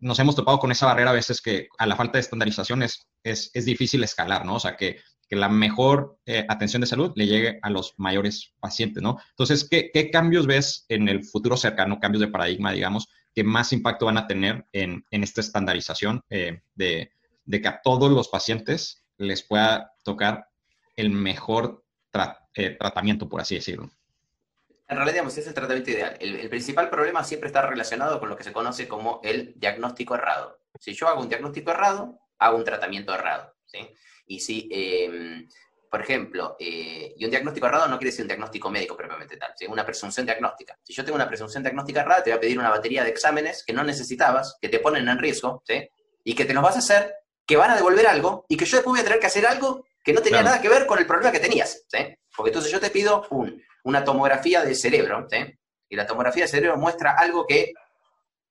nos 0.00 0.18
hemos 0.18 0.34
topado 0.34 0.58
con 0.58 0.72
esa 0.72 0.86
barrera 0.86 1.10
a 1.10 1.14
veces 1.14 1.40
que 1.40 1.68
a 1.78 1.86
la 1.86 1.94
falta 1.94 2.18
de 2.18 2.22
estandarización 2.22 2.82
es, 2.82 3.06
es, 3.22 3.52
es 3.54 3.64
difícil 3.64 4.02
escalar, 4.02 4.44
¿no? 4.44 4.56
O 4.56 4.60
sea, 4.60 4.76
que 4.76 4.98
que 5.28 5.36
la 5.36 5.48
mejor 5.48 6.18
eh, 6.24 6.44
atención 6.48 6.80
de 6.80 6.86
salud 6.86 7.12
le 7.14 7.26
llegue 7.26 7.58
a 7.62 7.70
los 7.70 7.94
mayores 7.98 8.54
pacientes, 8.60 9.02
¿no? 9.02 9.18
Entonces, 9.30 9.68
¿qué, 9.68 10.10
cambios 10.10 10.46
ves 10.46 10.86
en 10.88 11.08
el 11.08 11.24
futuro 11.24 11.56
cercano, 11.56 12.00
cambios 12.00 12.20
de 12.22 12.28
paradigma, 12.28 12.72
digamos, 12.72 13.08
que 13.34 13.44
más 13.44 13.72
impacto 13.72 14.06
van 14.06 14.16
a 14.16 14.26
tener 14.26 14.64
en, 14.72 15.04
esta 15.10 15.42
estandarización 15.42 16.22
eh, 16.30 16.62
de, 16.74 17.12
que 17.50 17.68
a 17.68 17.80
todos 17.82 18.10
los 18.10 18.28
pacientes 18.28 19.04
les 19.18 19.42
pueda 19.42 19.92
tocar 20.02 20.48
el 20.96 21.10
mejor 21.10 21.84
eh, 22.54 22.76
tratamiento, 22.78 23.28
por 23.28 23.42
así 23.42 23.56
decirlo? 23.56 23.90
En 24.88 24.96
realidad, 24.96 25.12
digamos, 25.12 25.36
es 25.36 25.46
el 25.46 25.52
tratamiento 25.52 25.90
ideal. 25.90 26.16
El, 26.18 26.36
el, 26.36 26.48
principal 26.48 26.88
problema 26.88 27.22
siempre 27.22 27.48
está 27.48 27.60
relacionado 27.66 28.18
con 28.18 28.30
lo 28.30 28.36
que 28.36 28.44
se 28.44 28.52
conoce 28.52 28.88
como 28.88 29.20
el 29.22 29.52
diagnóstico 29.56 30.14
errado. 30.14 30.58
Si 30.80 30.94
yo 30.94 31.08
hago 31.08 31.20
un 31.20 31.28
diagnóstico 31.28 31.70
errado, 31.70 32.18
hago 32.38 32.56
un 32.56 32.64
tratamiento 32.64 33.12
errado. 33.14 33.54
¿sí? 33.66 33.78
Y 34.28 34.40
si, 34.40 34.68
em, 34.70 35.48
por 35.90 36.02
ejemplo, 36.02 36.56
eh, 36.60 37.14
y 37.16 37.24
un 37.24 37.30
diagnóstico 37.30 37.66
errado 37.66 37.88
no 37.88 37.98
quiere 37.98 38.10
decir 38.10 38.22
un 38.22 38.28
diagnóstico 38.28 38.70
médico 38.70 38.96
propiamente 38.96 39.36
tal, 39.36 39.52
sino 39.56 39.72
una 39.72 39.84
presunción 39.84 40.26
diagnóstica. 40.26 40.78
Si 40.82 40.92
yo 40.92 41.04
tengo 41.04 41.16
una 41.16 41.26
presunción 41.26 41.62
diagnóstica 41.62 42.02
errada, 42.02 42.22
te 42.22 42.30
voy 42.30 42.36
a 42.36 42.40
pedir 42.40 42.58
una 42.58 42.70
batería 42.70 43.02
de 43.02 43.10
exámenes 43.10 43.64
que 43.64 43.72
no 43.72 43.82
necesitabas, 43.82 44.58
que 44.60 44.68
te 44.68 44.80
ponen 44.80 45.08
en 45.08 45.18
riesgo, 45.18 45.62
¿sí? 45.66 45.88
Y 46.24 46.34
que 46.34 46.44
te 46.44 46.52
los 46.52 46.62
vas 46.62 46.76
a 46.76 46.80
hacer, 46.80 47.14
que 47.46 47.56
van 47.56 47.70
a 47.70 47.76
devolver 47.76 48.06
algo, 48.06 48.44
y 48.48 48.56
que 48.56 48.66
yo 48.66 48.76
después 48.76 48.92
voy 48.92 49.00
a 49.00 49.04
tener 49.04 49.18
que 49.18 49.26
hacer 49.26 49.46
algo 49.46 49.86
que 50.04 50.12
no 50.12 50.20
tenía 50.20 50.42
nada 50.42 50.60
que 50.60 50.68
ver 50.68 50.86
con 50.86 50.98
el 50.98 51.06
problema 51.06 51.32
que 51.32 51.40
tenías, 51.40 51.84
¿sí? 51.88 51.98
Porque 52.36 52.50
entonces 52.50 52.70
yo 52.70 52.80
te 52.80 52.90
pido 52.90 53.26
un, 53.30 53.62
una 53.84 54.04
tomografía 54.04 54.62
del 54.62 54.76
cerebro, 54.76 55.26
¿sí? 55.30 55.38
Y 55.88 55.96
la 55.96 56.06
tomografía 56.06 56.44
del 56.44 56.50
cerebro 56.50 56.76
muestra 56.76 57.12
algo 57.12 57.46
que 57.46 57.72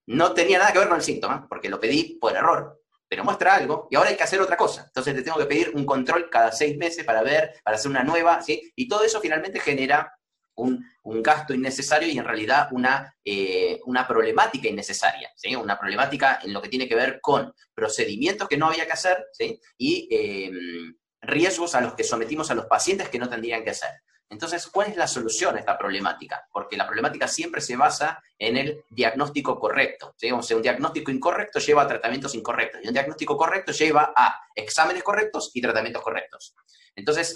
no 0.07 0.33
tenía 0.33 0.57
nada 0.57 0.73
que 0.73 0.79
ver 0.79 0.87
con 0.87 0.97
el 0.97 1.03
síntoma, 1.03 1.47
porque 1.47 1.69
lo 1.69 1.79
pedí 1.79 2.17
por 2.19 2.35
error, 2.35 2.76
pero 3.07 3.23
muestra 3.23 3.55
algo 3.55 3.87
y 3.89 3.95
ahora 3.95 4.09
hay 4.09 4.17
que 4.17 4.23
hacer 4.23 4.41
otra 4.41 4.57
cosa. 4.57 4.83
Entonces 4.85 5.15
te 5.15 5.21
tengo 5.21 5.37
que 5.37 5.45
pedir 5.45 5.71
un 5.73 5.85
control 5.85 6.29
cada 6.29 6.51
seis 6.51 6.77
meses 6.77 7.05
para 7.05 7.23
ver, 7.23 7.55
para 7.63 7.77
hacer 7.77 7.89
una 7.89 8.03
nueva, 8.03 8.41
¿sí? 8.41 8.71
Y 8.75 8.87
todo 8.87 9.03
eso 9.03 9.21
finalmente 9.21 9.59
genera 9.59 10.13
un, 10.55 10.85
gasto 11.21 11.53
innecesario 11.53 12.09
y 12.09 12.17
en 12.17 12.25
realidad 12.25 12.67
una, 12.71 13.15
eh, 13.23 13.79
una 13.85 14.07
problemática 14.07 14.67
innecesaria, 14.67 15.31
¿sí? 15.35 15.55
Una 15.55 15.79
problemática 15.79 16.39
en 16.43 16.53
lo 16.53 16.61
que 16.61 16.69
tiene 16.69 16.87
que 16.87 16.95
ver 16.95 17.19
con 17.21 17.53
procedimientos 17.73 18.47
que 18.47 18.57
no 18.57 18.67
había 18.67 18.85
que 18.85 18.91
hacer, 18.91 19.25
¿sí? 19.31 19.59
Y 19.77 20.07
em, 20.11 20.95
riesgos 21.21 21.75
a 21.75 21.81
los 21.81 21.93
que 21.93 22.03
sometimos 22.03 22.51
a 22.51 22.55
los 22.55 22.65
pacientes 22.65 23.09
que 23.09 23.19
no 23.19 23.29
tendrían 23.29 23.63
que 23.63 23.71
hacer. 23.71 23.91
Entonces, 24.29 24.67
¿cuál 24.67 24.89
es 24.89 24.97
la 24.97 25.07
solución 25.07 25.55
a 25.55 25.59
esta 25.59 25.77
problemática? 25.77 26.47
Porque 26.51 26.75
la 26.75 26.85
problemática 26.85 27.27
siempre 27.27 27.61
se 27.61 27.77
basa 27.77 28.21
en 28.37 28.57
el 28.57 28.83
diagnóstico 28.89 29.57
correcto. 29.59 30.13
Sea, 30.17 30.35
un 30.35 30.61
diagnóstico 30.61 31.11
incorrecto 31.11 31.59
lleva 31.59 31.83
a 31.83 31.87
tratamientos 31.87 32.35
incorrectos 32.35 32.81
y 32.83 32.87
un 32.87 32.93
diagnóstico 32.93 33.37
correcto 33.37 33.71
lleva 33.71 34.13
a 34.15 34.39
exámenes 34.53 35.03
correctos 35.03 35.51
y 35.53 35.61
tratamientos 35.61 36.03
correctos. 36.03 36.53
Entonces, 36.95 37.35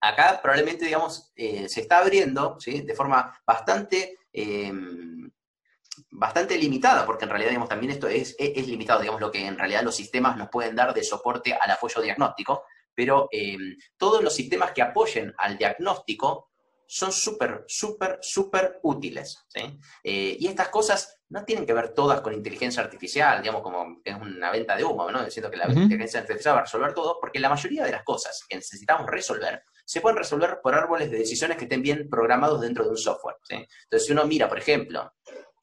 acá 0.00 0.40
probablemente, 0.42 0.84
digamos, 0.84 1.32
eh, 1.34 1.68
se 1.68 1.80
está 1.80 1.98
abriendo 1.98 2.58
de 2.64 2.94
forma 2.94 3.38
bastante... 3.46 4.18
Em, 4.32 5.30
bastante 6.10 6.58
limitada, 6.58 7.06
porque 7.06 7.24
en 7.24 7.30
realidad, 7.30 7.50
digamos, 7.50 7.68
también 7.68 7.92
esto 7.92 8.06
es, 8.08 8.34
es, 8.38 8.66
limitado, 8.66 9.00
digamos, 9.00 9.20
lo 9.20 9.30
que 9.30 9.46
en 9.46 9.58
realidad 9.58 9.82
los 9.82 9.96
sistemas 9.96 10.36
nos 10.36 10.48
pueden 10.48 10.74
dar 10.74 10.92
de 10.94 11.02
soporte 11.02 11.54
al 11.54 11.70
apoyo 11.70 12.00
diagnóstico, 12.00 12.64
pero 12.96 13.28
em, 13.30 13.76
todos 13.96 14.24
los 14.24 14.34
sistemas 14.34 14.72
que 14.72 14.82
apoyen 14.82 15.32
al 15.38 15.56
diagnóstico 15.58 16.50
son 16.88 17.12
súper, 17.12 17.64
súper, 17.66 18.18
súper 18.22 18.78
útiles. 18.82 19.46
Eh, 20.04 20.36
y 20.38 20.46
estas 20.46 20.68
cosas 20.68 21.20
no 21.28 21.44
tienen 21.44 21.66
que 21.66 21.72
ver 21.72 21.92
todas 21.92 22.20
con 22.20 22.32
inteligencia 22.32 22.82
artificial, 22.82 23.42
digamos, 23.42 23.62
como 23.62 24.00
es 24.04 24.14
una 24.14 24.50
venta 24.52 24.76
de 24.76 24.84
humo, 24.84 25.10
¿no? 25.10 25.24
Diciendo 25.24 25.50
que 25.50 25.56
la 25.56 25.66
inteligencia 25.68 26.20
artificial 26.20 26.54
va 26.54 26.60
a 26.60 26.64
resolver 26.64 26.94
todo, 26.94 27.18
porque 27.20 27.40
la 27.40 27.48
mayoría 27.48 27.84
de 27.84 27.90
las 27.90 28.04
cosas 28.04 28.44
que 28.48 28.56
necesitamos 28.56 29.10
resolver 29.10 29.62
se 29.84 30.00
pueden 30.00 30.18
resolver 30.18 30.60
por 30.62 30.74
árboles 30.74 31.10
de 31.10 31.18
decisiones 31.18 31.56
que 31.56 31.64
estén 31.64 31.82
bien 31.82 32.08
programados 32.08 32.60
dentro 32.60 32.84
de 32.84 32.90
un 32.90 32.96
software. 32.96 33.36
Entonces, 33.48 34.06
si 34.06 34.12
uno 34.12 34.24
mira, 34.26 34.48
por 34.48 34.58
ejemplo, 34.58 35.12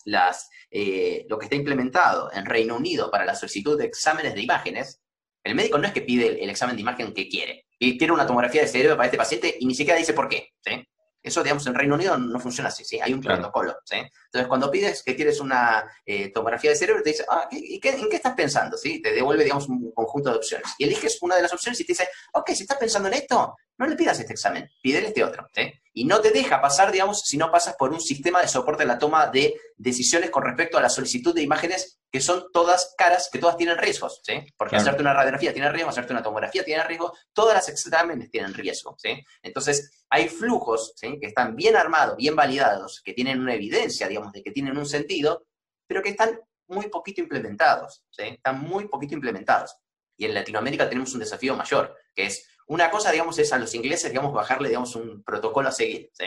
las, 0.05 0.49
eh, 0.69 1.25
lo 1.29 1.37
que 1.37 1.45
está 1.45 1.55
implementado 1.55 2.31
en 2.31 2.45
Reino 2.45 2.75
Unido 2.75 3.09
para 3.11 3.25
la 3.25 3.35
solicitud 3.35 3.77
de 3.77 3.85
exámenes 3.85 4.33
de 4.33 4.41
imágenes, 4.41 5.02
el 5.43 5.55
médico 5.55 5.77
no 5.77 5.87
es 5.87 5.93
que 5.93 6.01
pide 6.01 6.43
el, 6.43 6.49
examen 6.49 6.75
de 6.75 6.81
imagen 6.81 7.13
que 7.13 7.27
quiere, 7.27 7.65
y 7.77 7.97
quiere 7.97 8.13
una 8.13 8.25
tomografía 8.25 8.61
de 8.61 8.67
cerebro 8.67 8.95
para 8.95 9.07
este 9.07 9.17
paciente 9.17 9.55
y 9.59 9.65
ni 9.65 9.75
siquiera 9.75 9.99
dice 9.99 10.13
por 10.13 10.29
qué. 10.29 10.49
¿sí? 10.61 10.87
Eso, 11.23 11.41
digamos, 11.41 11.65
en 11.67 11.73
Reino 11.73 11.95
Unido 11.95 12.17
no 12.17 12.37
funciona 12.37 12.67
así, 12.67 12.83
¿sí? 12.83 12.99
Hay 12.99 13.13
un 13.13 13.21
protocolo, 13.21 13.77
¿sí? 13.85 13.95
Entonces, 13.95 14.47
cuando 14.47 14.69
pides 14.69 15.01
que 15.03 15.15
quieres 15.15 15.39
una 15.39 15.89
eh, 16.05 16.29
tomografía 16.33 16.71
de 16.71 16.75
cerebro, 16.75 17.01
te 17.01 17.11
dice, 17.11 17.25
ah, 17.29 17.47
¿y 17.49 17.79
qué, 17.79 17.91
¿en 17.91 18.09
qué 18.09 18.17
estás 18.17 18.33
pensando? 18.33 18.75
¿Sí? 18.75 19.01
Te 19.01 19.13
devuelve, 19.13 19.45
digamos, 19.45 19.69
un 19.69 19.93
conjunto 19.93 20.31
de 20.31 20.35
opciones. 20.35 20.67
Y 20.77 20.83
eliges 20.83 21.17
una 21.21 21.37
de 21.37 21.43
las 21.43 21.53
opciones 21.53 21.79
y 21.79 21.85
te 21.85 21.93
dice, 21.93 22.09
ok, 22.33 22.49
si 22.51 22.63
estás 22.63 22.77
pensando 22.77 23.07
en 23.07 23.13
esto, 23.13 23.55
no 23.77 23.87
le 23.87 23.95
pidas 23.95 24.19
este 24.19 24.33
examen, 24.33 24.69
pídele 24.81 25.07
este 25.07 25.23
otro, 25.23 25.47
¿sí? 25.53 25.71
Y 25.95 26.05
no 26.05 26.21
te 26.21 26.31
deja 26.31 26.59
pasar, 26.59 26.91
digamos, 26.91 27.21
si 27.21 27.37
no 27.37 27.51
pasas 27.51 27.75
por 27.75 27.91
un 27.91 28.01
sistema 28.01 28.41
de 28.41 28.47
soporte 28.47 28.83
a 28.83 28.87
la 28.87 28.97
toma 28.97 29.27
de 29.27 29.55
decisiones 29.77 30.31
con 30.31 30.43
respecto 30.43 30.77
a 30.77 30.81
la 30.81 30.89
solicitud 30.89 31.35
de 31.35 31.43
imágenes 31.43 31.99
que 32.11 32.21
son 32.21 32.45
todas 32.51 32.93
caras, 32.97 33.29
que 33.31 33.39
todas 33.39 33.57
tienen 33.57 33.77
riesgos, 33.77 34.21
¿sí? 34.23 34.33
Porque 34.55 34.75
hacerte 34.75 35.01
una 35.01 35.13
radiografía 35.13 35.51
tiene 35.51 35.71
riesgo, 35.71 35.89
hacerte 35.89 36.13
una 36.13 36.21
tomografía 36.21 36.63
tiene 36.63 36.83
riesgo, 36.83 37.11
todas 37.31 37.55
las 37.55 37.69
exámenes 37.69 38.29
tienen 38.29 38.53
riesgo, 38.53 38.95
¿sí? 38.99 39.23
Entonces, 39.41 40.05
hay 40.09 40.29
flujos, 40.29 40.93
¿sí? 40.95 41.19
Que 41.19 41.27
están 41.27 41.55
bien 41.55 41.75
armados, 41.75 42.15
bien 42.17 42.35
validados, 42.35 43.01
que 43.03 43.13
tienen 43.13 43.39
una 43.39 43.55
evidencia, 43.55 44.07
digamos, 44.07 44.31
de 44.31 44.43
que 44.43 44.51
tienen 44.51 44.77
un 44.77 44.85
sentido, 44.85 45.47
pero 45.87 46.03
que 46.03 46.09
están 46.09 46.39
muy 46.67 46.87
poquito 46.87 47.21
implementados, 47.21 48.03
¿sí? 48.11 48.23
Están 48.23 48.59
muy 48.61 48.87
poquito 48.87 49.15
implementados. 49.15 49.75
Y 50.15 50.25
en 50.25 50.35
Latinoamérica 50.35 50.87
tenemos 50.87 51.13
un 51.13 51.19
desafío 51.19 51.55
mayor, 51.55 51.95
que 52.13 52.27
es, 52.27 52.47
una 52.67 52.89
cosa, 52.89 53.11
digamos, 53.11 53.37
es 53.39 53.51
a 53.53 53.59
los 53.59 53.73
ingleses, 53.75 54.11
digamos, 54.11 54.33
bajarle, 54.33 54.69
digamos, 54.69 54.95
un 54.95 55.23
protocolo 55.23 55.69
a 55.69 55.71
seguir, 55.71 56.09
¿sí? 56.13 56.25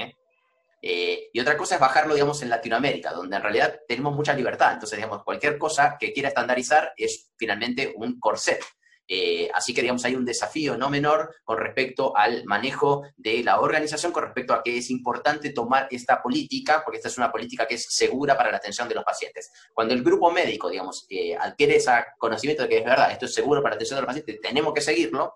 Eh, 0.82 1.30
y 1.32 1.40
otra 1.40 1.56
cosa 1.56 1.76
es 1.76 1.80
bajarlo, 1.80 2.14
digamos, 2.14 2.42
en 2.42 2.50
Latinoamérica, 2.50 3.12
donde 3.12 3.36
en 3.36 3.42
realidad 3.42 3.80
tenemos 3.88 4.14
mucha 4.14 4.34
libertad. 4.34 4.74
Entonces, 4.74 4.96
digamos, 4.96 5.24
cualquier 5.24 5.58
cosa 5.58 5.96
que 5.98 6.12
quiera 6.12 6.28
estandarizar 6.28 6.92
es 6.96 7.30
finalmente 7.36 7.92
un 7.96 8.20
corset. 8.20 8.62
Eh, 9.08 9.48
así 9.54 9.72
que, 9.72 9.82
digamos, 9.82 10.04
hay 10.04 10.16
un 10.16 10.24
desafío 10.24 10.76
no 10.76 10.90
menor 10.90 11.34
con 11.44 11.58
respecto 11.58 12.16
al 12.16 12.44
manejo 12.44 13.04
de 13.16 13.42
la 13.42 13.60
organización, 13.60 14.12
con 14.12 14.24
respecto 14.24 14.52
a 14.52 14.62
que 14.62 14.78
es 14.78 14.90
importante 14.90 15.50
tomar 15.50 15.86
esta 15.90 16.20
política, 16.20 16.82
porque 16.84 16.96
esta 16.98 17.08
es 17.08 17.16
una 17.16 17.30
política 17.30 17.66
que 17.66 17.76
es 17.76 17.86
segura 17.88 18.36
para 18.36 18.50
la 18.50 18.56
atención 18.56 18.88
de 18.88 18.96
los 18.96 19.04
pacientes. 19.04 19.50
Cuando 19.72 19.94
el 19.94 20.02
grupo 20.02 20.30
médico, 20.30 20.68
digamos, 20.68 21.06
eh, 21.08 21.36
adquiere 21.36 21.76
ese 21.76 21.92
conocimiento 22.18 22.64
de 22.64 22.68
que 22.68 22.78
es 22.78 22.84
verdad, 22.84 23.12
esto 23.12 23.26
es 23.26 23.34
seguro 23.34 23.62
para 23.62 23.74
la 23.74 23.76
atención 23.76 23.96
de 23.96 24.02
los 24.02 24.08
pacientes, 24.08 24.40
tenemos 24.40 24.74
que 24.74 24.80
seguirlo, 24.80 25.34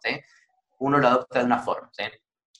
uno 0.80 0.98
lo 0.98 1.08
adopta 1.08 1.38
de 1.38 1.44
una 1.44 1.60
forma. 1.60 1.90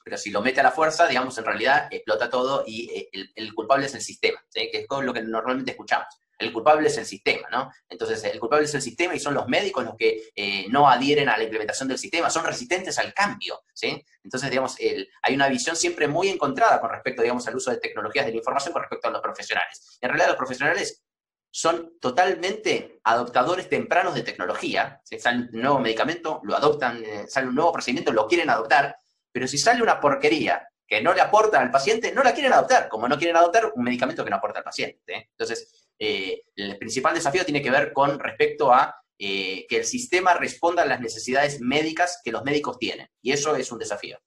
pero 0.05 0.17
si 0.17 0.31
lo 0.31 0.41
mete 0.41 0.61
a 0.61 0.63
la 0.63 0.71
fuerza, 0.71 1.07
digamos, 1.07 1.37
en 1.39 1.45
realidad 1.45 1.89
explota 1.91 2.31
todo 2.31 2.65
y 2.67 2.91
eh, 2.91 3.31
el, 3.35 3.55
culpable 3.55 3.87
es 3.87 3.95
el 3.95 4.01
sistema, 4.01 4.43
que 4.53 4.71
es 4.73 4.87
lo 4.89 5.13
que 5.13 5.23
normalmente 5.23 5.73
escuchamos. 5.73 6.07
El 6.39 6.53
culpable 6.55 6.89
es 6.89 6.97
el 6.97 7.05
sistema, 7.05 7.49
¿no? 7.51 7.71
Entonces, 7.87 8.25
el 8.25 8.41
culpable 8.41 8.65
es 8.65 8.75
el 8.75 8.81
sistema 8.81 9.15
y 9.15 9.21
son 9.21 9.35
los 9.35 9.47
médicos 9.47 9.85
los 9.85 9.95
que 9.95 10.31
eh, 10.35 10.67
no 10.71 10.89
adhieren 10.89 11.29
a 11.29 11.37
la 11.37 11.43
implementación 11.43 11.87
del 11.87 11.99
sistema, 11.99 12.31
son 12.31 12.47
resistentes 12.47 12.99
al 12.99 13.13
cambio, 13.13 13.63
¿sí? 13.75 14.03
Entonces, 14.25 14.49
digamos, 14.49 14.77
hay 15.23 15.35
una 15.35 15.49
visión 15.49 15.77
siempre 15.77 16.09
muy 16.09 16.29
encontrada 16.31 16.81
con 16.81 16.89
respecto, 16.91 17.21
digamos, 17.21 17.47
al 17.47 17.57
uso 17.57 17.71
de 17.71 17.77
tecnologías 17.77 18.25
de 18.25 18.33
la 18.33 18.39
información 18.39 18.73
con 18.73 18.83
respecto 18.83 19.09
a 19.09 19.11
los 19.11 19.21
profesionales. 19.21 19.99
En 20.01 20.09
realidad, 20.09 20.29
los 20.29 20.39
profesionales 20.39 21.03
son 21.51 21.99
totalmente 22.01 23.01
adoptadores 23.05 23.69
tempranos 23.69 24.15
de 24.15 24.23
tecnología. 24.23 25.01
Si 25.05 25.19
sale 25.19 25.49
un 25.53 25.61
nuevo 25.61 25.81
medicamento, 25.81 26.41
lo 26.45 26.57
adoptan, 26.57 27.03
eh, 27.05 27.25
sale 27.27 27.49
un 27.49 27.57
nuevo 27.57 27.73
procedimiento, 27.73 28.13
lo 28.13 28.29
quieren 28.29 28.51
adoptar, 28.51 28.97
pero 29.33 29.49
si 29.49 29.59
sale 29.59 29.83
una 29.83 30.01
porquería 30.01 30.69
que 30.87 31.03
no 31.03 31.13
le 31.13 31.21
aporta 31.21 31.61
al 31.61 31.71
paciente, 31.71 32.13
no 32.13 32.23
la 32.23 32.33
quieren 32.33 32.53
adoptar, 32.53 32.89
como 32.89 33.09
no 33.09 33.19
quieren 33.19 33.37
adoptar 33.37 33.73
un 33.75 33.85
medicamento 33.85 34.25
que 34.25 34.31
no 34.31 34.37
aporta 34.37 34.59
al 34.59 34.65
paciente. 34.65 35.01
¿eh? 35.13 35.29
Entonces, 35.31 35.89
eh, 35.99 36.43
el 36.57 36.79
principal 36.79 37.15
desafío 37.15 37.45
tiene 37.45 37.63
que 37.63 37.71
ver 37.71 37.93
con 37.93 38.19
respecto 38.19 38.73
a 38.73 38.97
que 39.23 39.67
el 39.69 39.85
sistema 39.85 40.33
responda 40.33 40.83
a 40.83 40.87
las 40.87 40.99
necesidades 40.99 41.61
médicas 41.61 42.23
que 42.25 42.33
los 42.33 42.43
médicos 42.43 42.79
tienen. 42.79 43.07
Y 43.21 43.33
eso 43.33 43.55
es 43.55 43.71
un 43.71 43.79
desafío. 43.79 44.19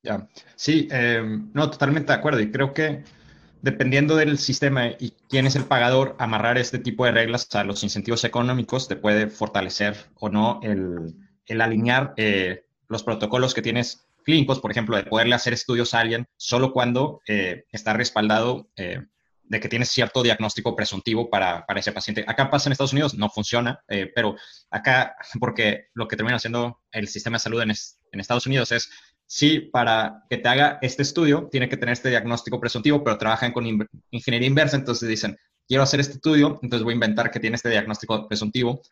Ya, 0.00 0.28
sí, 0.54 0.86
no, 1.52 1.68
totalmente 1.68 2.12
de 2.12 2.18
acuerdo. 2.20 2.38
Y 2.38 2.52
creo 2.52 2.72
que 2.72 3.02
dependiendo 3.62 4.16
del 4.16 4.38
sistema 4.38 4.86
y 4.86 5.14
quién 5.28 5.46
es 5.46 5.56
el 5.56 5.64
pagador, 5.64 6.16
amarrar 6.18 6.58
este 6.58 6.78
tipo 6.78 7.04
de 7.04 7.12
reglas 7.12 7.54
a 7.54 7.64
los 7.64 7.82
incentivos 7.82 8.24
económicos 8.24 8.88
te 8.88 8.96
puede 8.96 9.28
fortalecer 9.28 9.96
o 10.14 10.28
no 10.28 10.60
el, 10.62 11.14
alinear 11.60 12.14
los 12.88 13.02
protocolos 13.02 13.54
que 13.54 13.62
tienes 13.62 14.08
clínicos, 14.28 14.60
por 14.60 14.70
ejemplo, 14.70 14.94
de 14.94 15.04
poderle 15.04 15.34
hacer 15.34 15.54
estudios 15.54 15.94
a 15.94 16.00
alguien 16.00 16.26
solo 16.36 16.74
cuando 16.74 17.22
eh, 17.26 17.64
está 17.72 17.94
respaldado 17.94 18.68
eh, 18.76 19.00
de 19.44 19.60
que 19.60 19.70
tiene 19.70 19.86
cierto 19.86 20.22
diagnóstico 20.22 20.76
presuntivo 20.76 21.30
para, 21.30 21.64
para, 21.64 21.80
ese 21.80 21.92
paciente. 21.92 22.26
Acá 22.28 22.50
pasa 22.50 22.68
en 22.68 22.72
Estados 22.72 22.92
Unidos, 22.92 23.14
no 23.14 23.30
funciona, 23.30 23.82
eh, 23.88 24.12
pero 24.14 24.36
acá, 24.70 25.16
porque 25.40 25.86
lo 25.94 26.06
que 26.06 26.16
termina 26.16 26.36
haciendo 26.36 26.78
el 26.92 27.08
sistema 27.08 27.36
de 27.36 27.40
salud 27.40 27.62
en 27.62 28.20
Estados 28.20 28.46
Unidos 28.46 28.70
es, 28.72 28.90
sí, 29.28 29.60
para 29.60 30.24
que 30.28 30.38
te 30.38 30.48
haga 30.48 30.80
este 30.82 31.02
estudio, 31.02 31.48
tiene 31.52 31.68
que 31.68 31.76
tener 31.76 31.92
este 31.92 32.08
diagnóstico 32.08 32.58
presuntivo, 32.58 33.04
pero 33.04 33.16
trabajan 33.18 33.52
con 33.52 33.64
ingeniería 34.10 34.48
inversa, 34.48 34.76
entonces 34.76 35.08
dicen, 35.08 35.38
quiero 35.68 35.84
hacer 35.84 36.00
este 36.00 36.14
estudio, 36.14 36.58
entonces 36.62 36.82
voy 36.82 36.92
a 36.92 36.94
inventar 36.94 37.30
que 37.30 37.38
tiene 37.38 37.54
este 37.54 37.68
diagnóstico 37.68 38.26
presuntivo 38.26 38.82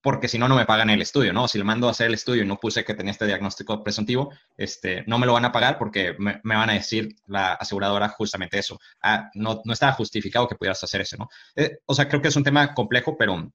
porque 0.00 0.28
si 0.28 0.38
no, 0.38 0.48
no 0.48 0.56
me 0.56 0.64
pagan 0.64 0.90
el 0.90 1.02
estudio, 1.02 1.32
¿no? 1.32 1.48
Si 1.48 1.58
le 1.58 1.64
mando 1.64 1.88
a 1.88 1.90
hacer 1.90 2.06
el 2.06 2.14
estudio 2.14 2.42
y 2.42 2.46
no 2.46 2.56
puse 2.56 2.84
que 2.84 2.94
tenía 2.94 3.10
este 3.10 3.26
diagnóstico 3.26 3.82
presuntivo, 3.82 4.32
este, 4.56 5.04
no 5.06 5.18
me 5.18 5.26
lo 5.26 5.32
van 5.32 5.44
a 5.44 5.52
pagar 5.52 5.76
porque 5.78 6.14
me, 6.18 6.40
van 6.44 6.70
a 6.70 6.74
decir 6.74 7.16
la 7.26 7.54
aseguradora 7.54 8.08
justamente 8.08 8.58
eso. 8.58 8.78
Ah, 9.02 9.30
no, 9.34 9.60
no 9.64 9.72
estaba 9.72 9.92
justificado 9.92 10.46
que 10.46 10.54
pudieras 10.54 10.82
hacer 10.84 11.00
eso, 11.00 11.16
¿no? 11.18 11.28
Eh, 11.56 11.78
o 11.86 11.94
sea, 11.94 12.08
creo 12.08 12.22
que 12.22 12.28
es 12.28 12.36
un 12.36 12.44
tema 12.44 12.74
complejo, 12.74 13.16
pero, 13.18 13.52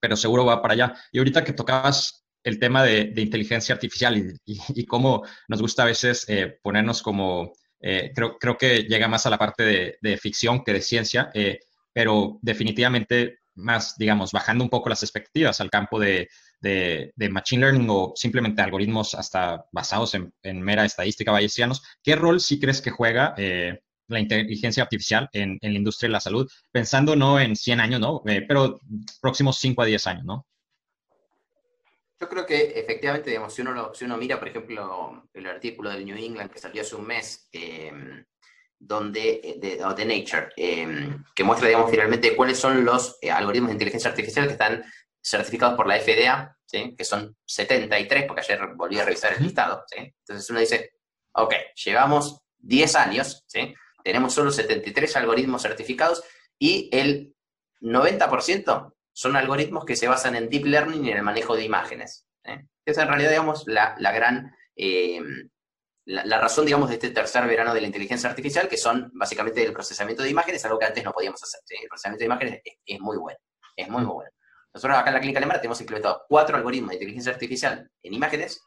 pero 0.00 0.16
seguro 0.16 0.44
va 0.44 0.60
para 0.60 0.74
allá. 0.74 0.94
Y 1.12 1.18
ahorita 1.18 1.44
que 1.44 1.52
tocabas 1.52 2.23
el 2.44 2.58
tema 2.58 2.84
de, 2.84 3.12
inteligencia 3.16 3.74
artificial 3.74 4.38
y, 4.44 4.86
cómo 4.86 5.24
nos 5.48 5.60
gusta 5.60 5.82
a 5.82 5.86
veces 5.86 6.24
eh, 6.28 6.58
ponernos 6.62 7.02
como, 7.02 7.52
eh, 7.80 8.12
creo, 8.14 8.38
creo 8.38 8.56
que 8.56 8.84
llega 8.84 9.08
más 9.08 9.26
a 9.26 9.30
la 9.30 9.38
parte 9.38 9.98
de, 10.00 10.16
ficción 10.18 10.62
que 10.62 10.74
de 10.74 10.80
ciencia, 10.80 11.30
pero 11.92 12.38
definitivamente 12.42 13.38
más, 13.54 13.96
digamos, 13.96 14.32
bajando 14.32 14.64
un 14.64 14.70
poco 14.70 14.88
las 14.88 15.02
expectativas 15.02 15.60
al 15.60 15.70
campo 15.70 15.98
de, 15.98 16.28
Machine 17.30 17.60
Learning 17.60 17.86
o 17.90 18.12
simplemente 18.16 18.62
algoritmos 18.62 19.14
hasta 19.14 19.66
basados 19.72 20.14
en, 20.14 20.60
mera 20.62 20.84
estadística 20.84 21.32
bayesianos, 21.32 21.82
¿qué 22.02 22.16
rol 22.16 22.40
sí 22.40 22.58
crees 22.58 22.80
que 22.80 22.90
juega 22.90 23.34
eh, 23.36 23.80
la 24.08 24.20
inteligencia 24.20 24.82
artificial 24.82 25.28
en, 25.32 25.58
la 25.60 25.68
industria 25.68 26.08
de 26.08 26.12
la 26.12 26.20
salud? 26.20 26.50
Pensando 26.72 27.16
no 27.16 27.38
en 27.38 27.56
100 27.56 27.80
años, 27.80 28.00
¿no? 28.00 28.22
Eh, 28.26 28.44
pero 28.46 28.80
próximos 29.20 29.58
5 29.58 29.82
a 29.82 29.86
10 29.86 30.06
años, 30.06 30.24
¿no? 30.24 30.46
Yo 32.24 32.30
creo 32.30 32.46
que 32.46 32.72
efectivamente, 32.80 33.28
digamos, 33.28 33.52
si 33.52 33.60
uno, 33.60 33.92
si 33.92 34.06
uno 34.06 34.16
mira, 34.16 34.38
por 34.38 34.48
ejemplo, 34.48 35.28
el 35.34 35.46
artículo 35.46 35.90
del 35.90 36.06
New 36.06 36.16
England 36.16 36.50
que 36.50 36.58
salió 36.58 36.80
hace 36.80 36.96
un 36.96 37.06
mes, 37.06 37.50
eh, 37.52 37.92
donde, 38.78 39.42
eh, 39.44 39.56
de, 39.58 39.76
de 39.76 40.04
Nature, 40.06 40.48
em, 40.56 41.22
que 41.34 41.44
muestra, 41.44 41.68
digamos, 41.68 41.90
finalmente 41.90 42.34
cuáles 42.34 42.58
son 42.58 42.82
los 42.82 43.18
eh, 43.20 43.30
algoritmos 43.30 43.68
de 43.68 43.74
inteligencia 43.74 44.08
artificial 44.08 44.46
que 44.46 44.54
están 44.54 44.82
certificados 45.22 45.76
por 45.76 45.86
la 45.86 46.00
FDA, 46.00 46.56
¿sí? 46.64 46.94
que 46.96 47.04
son 47.04 47.36
73, 47.44 48.24
porque 48.26 48.40
ayer 48.40 48.68
volví 48.74 48.98
a 48.98 49.04
revisar 49.04 49.34
el 49.34 49.42
listado. 49.42 49.84
¿sí? 49.86 49.98
Entonces 50.20 50.48
uno 50.48 50.60
dice, 50.60 50.94
ok, 51.32 51.52
llevamos 51.84 52.40
10 52.56 52.96
años, 52.96 53.44
¿sí? 53.46 53.74
tenemos 54.02 54.32
solo 54.32 54.50
73 54.50 55.14
algoritmos 55.16 55.60
certificados 55.60 56.24
y 56.58 56.88
el 56.90 57.34
90% 57.82 58.93
son 59.14 59.36
algoritmos 59.36 59.84
que 59.86 59.96
se 59.96 60.08
basan 60.08 60.34
en 60.34 60.50
deep 60.50 60.66
learning 60.66 61.06
y 61.06 61.10
en 61.10 61.16
el 61.16 61.22
manejo 61.22 61.56
de 61.56 61.64
imágenes. 61.64 62.26
Esa 62.42 62.60
es 62.84 62.98
en 62.98 63.08
realidad, 63.08 63.30
digamos, 63.30 63.64
la, 63.66 63.94
la 63.98 64.12
gran... 64.12 64.54
Em, 64.76 65.48
la, 66.06 66.38
razón, 66.38 66.66
digamos, 66.66 66.88
de 66.88 66.96
este 66.96 67.10
tercer 67.10 67.46
verano 67.46 67.72
de 67.72 67.80
la 67.80 67.86
inteligencia 67.86 68.28
artificial, 68.28 68.68
que 68.68 68.76
son 68.76 69.10
básicamente 69.14 69.62
el 69.64 69.72
procesamiento 69.72 70.22
de 70.22 70.30
imágenes, 70.30 70.64
algo 70.64 70.78
que 70.78 70.84
antes 70.84 71.02
no 71.02 71.12
podíamos 71.12 71.42
hacer. 71.42 71.60
El 71.70 71.88
procesamiento 71.88 72.20
de 72.20 72.26
imágenes 72.26 72.60
es, 72.84 73.00
muy 73.00 73.16
bueno, 73.16 73.38
es 73.74 73.88
muy, 73.88 74.02
muy 74.02 74.14
bueno. 74.14 74.30
Nosotros 74.74 74.98
acá 74.98 75.08
en 75.10 75.14
la 75.14 75.20
clínica 75.20 75.38
alemana 75.38 75.60
tenemos 75.60 75.80
implementado 75.80 76.24
cuatro 76.28 76.56
algoritmos 76.56 76.90
de 76.90 76.96
inteligencia 76.96 77.32
artificial 77.32 77.90
en 78.02 78.12
imágenes 78.12 78.60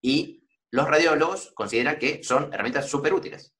y 0.00 0.44
los 0.70 0.88
radiólogos 0.88 1.52
consideran 1.54 1.98
que 1.98 2.22
son 2.22 2.52
herramientas 2.52 2.88
súper 2.88 3.12
útiles. 3.12 3.54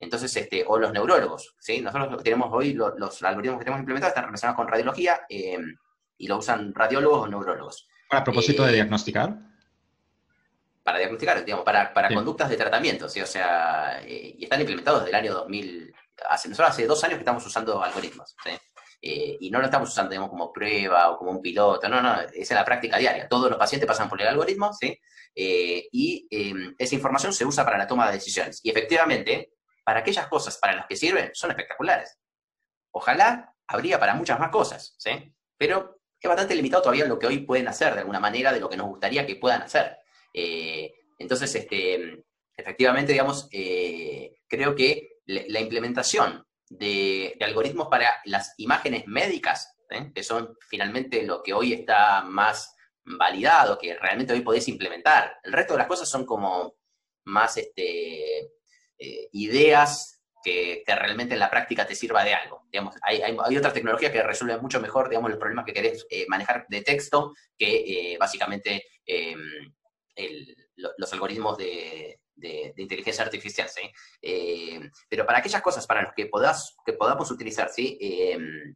Entonces, 0.00 0.34
este, 0.36 0.64
o 0.66 0.78
los 0.78 0.92
neurólogos, 0.92 1.56
¿sí? 1.58 1.80
Nosotros 1.80 2.22
tenemos 2.22 2.48
hoy, 2.52 2.72
los, 2.72 3.22
algoritmos 3.22 3.58
que 3.58 3.64
tenemos 3.64 3.80
implementados 3.80 4.12
están 4.12 4.26
relacionados 4.26 4.56
con 4.56 4.68
radiología 4.68 5.22
em, 5.28 5.76
y 6.16 6.28
lo 6.28 6.38
usan 6.38 6.72
radiólogos 6.72 7.22
o 7.22 7.26
neurólogos. 7.26 7.88
¿A 8.10 8.22
propósito 8.22 8.62
de 8.64 8.70
eh, 8.70 8.74
diagnosticar? 8.74 9.36
Para 10.84 10.98
diagnosticar, 10.98 11.44
digamos, 11.44 11.64
para, 11.64 11.92
para 11.92 12.14
conductas 12.14 12.48
de 12.48 12.56
tratamiento, 12.56 13.08
¿sí? 13.08 13.20
O 13.20 13.26
sea, 13.26 14.00
eh, 14.04 14.36
y 14.38 14.44
están 14.44 14.60
implementados 14.60 15.00
desde 15.00 15.10
el 15.10 15.24
año 15.24 15.34
2000. 15.34 15.94
Hace, 16.30 16.48
nosotros 16.48 16.70
hace 16.70 16.86
dos 16.86 17.02
años 17.04 17.16
que 17.16 17.22
estamos 17.22 17.44
usando 17.44 17.82
algoritmos, 17.82 18.36
¿sí? 18.42 18.50
Eh, 19.02 19.36
y 19.40 19.50
no 19.50 19.58
lo 19.58 19.64
estamos 19.64 19.90
usando 19.90 20.10
digamos, 20.10 20.30
como 20.30 20.52
prueba 20.52 21.10
o 21.10 21.18
como 21.18 21.32
un 21.32 21.42
piloto, 21.42 21.88
no, 21.88 22.00
no, 22.00 22.20
es 22.32 22.50
en 22.50 22.56
la 22.56 22.64
práctica 22.64 22.98
diaria. 22.98 23.28
Todos 23.28 23.50
los 23.50 23.58
pacientes 23.58 23.86
pasan 23.86 24.08
por 24.08 24.20
el 24.20 24.28
algoritmo, 24.28 24.72
¿sí? 24.72 24.98
y 25.40 26.26
em, 26.32 26.74
esa 26.76 26.96
información 26.96 27.32
se 27.32 27.44
usa 27.44 27.64
para 27.64 27.78
la 27.78 27.86
toma 27.86 28.08
de 28.08 28.14
decisiones. 28.14 28.58
Y 28.64 28.70
efectivamente, 28.70 29.52
para 29.88 30.00
aquellas 30.00 30.26
cosas 30.26 30.58
para 30.58 30.76
las 30.76 30.86
que 30.86 30.96
sirven, 30.96 31.30
son 31.32 31.48
espectaculares. 31.48 32.18
Ojalá 32.90 33.56
habría 33.66 33.98
para 33.98 34.12
muchas 34.12 34.38
más 34.38 34.50
cosas, 34.50 34.94
¿sí? 34.98 35.32
Pero 35.56 36.02
es 36.20 36.28
bastante 36.28 36.54
limitado 36.54 36.82
todavía 36.82 37.06
lo 37.06 37.18
que 37.18 37.26
hoy 37.26 37.38
pueden 37.38 37.68
hacer 37.68 37.94
de 37.94 38.00
alguna 38.00 38.20
manera 38.20 38.52
de 38.52 38.60
lo 38.60 38.68
que 38.68 38.76
nos 38.76 38.86
gustaría 38.86 39.26
que 39.26 39.36
puedan 39.36 39.62
hacer. 39.62 39.96
Eh, 40.34 40.92
entonces, 41.18 41.54
este, 41.54 42.22
efectivamente, 42.54 43.12
digamos, 43.12 43.48
eh, 43.50 44.42
creo 44.46 44.74
que 44.74 45.20
la 45.24 45.58
implementación 45.58 46.46
de, 46.68 47.38
algoritmos 47.40 47.88
para 47.88 48.14
las 48.26 48.52
imágenes 48.58 49.06
médicas, 49.06 49.74
que 50.14 50.22
son 50.22 50.54
finalmente 50.68 51.22
lo 51.22 51.42
que 51.42 51.54
hoy 51.54 51.72
está 51.72 52.20
más 52.24 52.76
validado, 53.06 53.78
que 53.78 53.94
realmente 53.94 54.34
hoy 54.34 54.42
podés 54.42 54.68
implementar. 54.68 55.38
El 55.42 55.54
resto 55.54 55.72
de 55.72 55.78
las 55.78 55.88
cosas 55.88 56.10
son 56.10 56.26
como 56.26 56.74
más 57.24 57.56
este, 57.56 58.57
eh, 58.98 59.28
ideas 59.32 60.20
que, 60.42 60.82
realmente 60.86 61.34
en 61.34 61.40
la 61.40 61.50
práctica 61.50 61.86
te 61.86 61.94
sirva 61.94 62.24
de 62.24 62.34
algo. 62.34 62.62
Digamos, 62.70 62.94
hay, 63.02 63.20
hay, 63.20 63.56
otras 63.56 63.74
tecnologías 63.74 64.12
que 64.12 64.22
resuelven 64.22 64.60
mucho 64.60 64.80
mejor 64.80 65.08
digamos, 65.08 65.30
los 65.30 65.38
problemas 65.38 65.64
que 65.64 65.72
querés 65.72 66.06
eh, 66.10 66.26
manejar 66.28 66.66
de 66.68 66.82
texto 66.82 67.34
que 67.56 68.12
eh, 68.12 68.16
básicamente 68.18 68.84
em, 69.04 69.72
los 70.76 71.12
algoritmos 71.12 71.58
de, 71.58 72.20
inteligencia 72.76 73.24
artificial. 73.24 73.68
¿sí? 73.68 73.90
pero 75.08 75.26
para 75.26 75.38
aquellas 75.38 75.60
cosas 75.60 75.86
para 75.86 76.02
las 76.02 76.14
que, 76.14 76.30
que 76.86 76.92
podamos 76.92 77.30
utilizar 77.30 77.68
¿sí? 77.68 77.98
Em, 78.00 78.74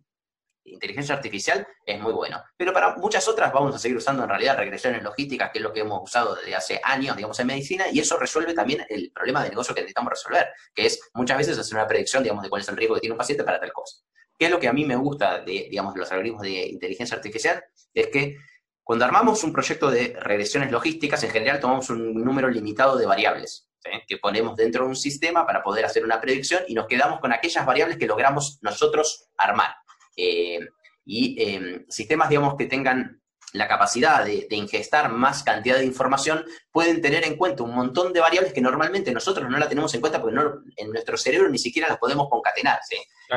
inteligencia 0.64 1.14
artificial 1.14 1.66
es 1.84 2.00
muy 2.00 2.12
bueno. 2.12 2.42
Pero 2.56 2.72
para 2.72 2.96
muchas 2.96 3.26
otras 3.28 3.52
vamos 3.52 3.74
a 3.74 3.78
seguir 3.78 3.96
usando 3.96 4.22
en 4.22 4.28
realidad 4.28 4.56
regresiones 4.56 5.02
logísticas, 5.02 5.50
que 5.50 5.58
es 5.58 5.62
lo 5.62 5.72
que 5.72 5.80
hemos 5.80 6.02
usado 6.02 6.34
desde 6.34 6.54
hace 6.54 6.80
años, 6.82 7.16
digamos, 7.16 7.38
en 7.40 7.46
medicina, 7.46 7.86
y 7.92 8.00
eso 8.00 8.16
resuelve 8.18 8.54
también 8.54 8.84
el 8.88 9.10
problema 9.12 9.42
de 9.42 9.50
negocio 9.50 9.74
que 9.74 9.80
necesitamos 9.80 10.10
resolver, 10.10 10.48
que 10.74 10.86
es 10.86 11.00
muchas 11.14 11.38
veces 11.38 11.58
hacer 11.58 11.74
una 11.74 11.86
predicción, 11.86 12.22
digamos, 12.22 12.42
de 12.42 12.50
cuál 12.50 12.62
es 12.62 12.68
el 12.68 12.76
riesgo 12.76 12.94
que 12.94 13.00
tiene 13.00 13.14
un 13.14 13.18
paciente 13.18 13.44
para 13.44 13.60
tal 13.60 13.72
cosa. 13.72 13.96
¿Qué 14.38 14.46
es 14.46 14.50
lo 14.50 14.58
que 14.58 14.68
a 14.68 14.72
mí 14.72 14.84
me 14.84 14.96
gusta 14.96 15.40
de, 15.40 15.68
digamos, 15.70 15.94
de 15.94 16.00
los 16.00 16.10
algoritmos 16.10 16.42
de 16.42 16.66
inteligencia 16.66 17.16
artificial? 17.16 17.64
Es 17.94 18.08
que 18.08 18.36
cuando 18.82 19.04
armamos 19.04 19.44
un 19.44 19.52
proyecto 19.52 19.90
de 19.90 20.16
regresiones 20.18 20.72
logísticas, 20.72 21.22
en 21.22 21.30
general 21.30 21.60
tomamos 21.60 21.88
un 21.90 22.14
número 22.14 22.48
limitado 22.48 22.96
de 22.96 23.06
variables. 23.06 23.68
que 24.06 24.18
ponemos 24.18 24.56
dentro 24.56 24.84
de 24.84 24.90
un 24.90 24.96
sistema 24.96 25.44
para 25.44 25.62
poder 25.62 25.84
hacer 25.84 26.04
una 26.04 26.20
predicción 26.20 26.62
y 26.68 26.74
nos 26.74 26.86
quedamos 26.86 27.18
con 27.18 27.32
aquellas 27.32 27.66
variables 27.66 27.98
que 27.98 28.06
logramos 28.06 28.58
nosotros 28.62 29.28
armar. 29.36 29.74
Eh, 30.16 30.60
y 31.04 31.42
em, 31.42 31.84
sistemas, 31.88 32.28
digamos, 32.28 32.54
que 32.56 32.66
tengan 32.66 33.20
la 33.52 33.68
capacidad 33.68 34.24
de, 34.24 34.46
ingestar 34.50 35.10
más 35.10 35.42
cantidad 35.42 35.76
de 35.76 35.84
información, 35.84 36.44
pueden 36.70 37.02
tener 37.02 37.24
en 37.26 37.36
cuenta 37.36 37.62
un 37.62 37.74
montón 37.74 38.12
de 38.12 38.20
variables 38.20 38.52
que 38.52 38.62
normalmente 38.62 39.12
nosotros 39.12 39.50
no 39.50 39.58
la 39.58 39.68
tenemos 39.68 39.92
en 39.92 40.00
cuenta 40.00 40.20
porque 40.22 40.38
en 40.76 40.90
nuestro 40.90 41.18
cerebro 41.18 41.50
ni 41.50 41.58
siquiera 41.58 41.88
las 41.88 41.98
podemos 41.98 42.28
concatenar. 42.30 42.80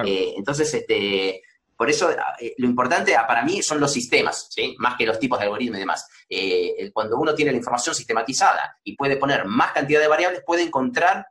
Eh, 0.05 0.33
entonces, 0.37 0.73
este, 0.73 1.41
por 1.75 1.89
eso 1.89 2.09
eh, 2.39 2.53
lo 2.57 2.65
importante 2.65 3.13
para 3.27 3.43
mí 3.43 3.61
son 3.61 3.81
los 3.81 3.91
sistemas, 3.91 4.49
más 4.77 4.95
que 4.95 5.05
los 5.05 5.19
tipos 5.19 5.37
de 5.37 5.45
algoritmos 5.45 5.77
y 5.77 5.81
demás. 5.81 6.07
cuando 6.93 7.17
uno 7.17 7.35
tiene 7.35 7.51
la 7.51 7.57
información 7.57 7.93
sistematizada 7.93 8.79
y 8.85 8.95
puede 8.95 9.17
poner 9.17 9.43
más 9.45 9.73
cantidad 9.73 9.99
de 9.99 10.07
variables, 10.07 10.43
puede 10.45 10.63
encontrar 10.63 11.27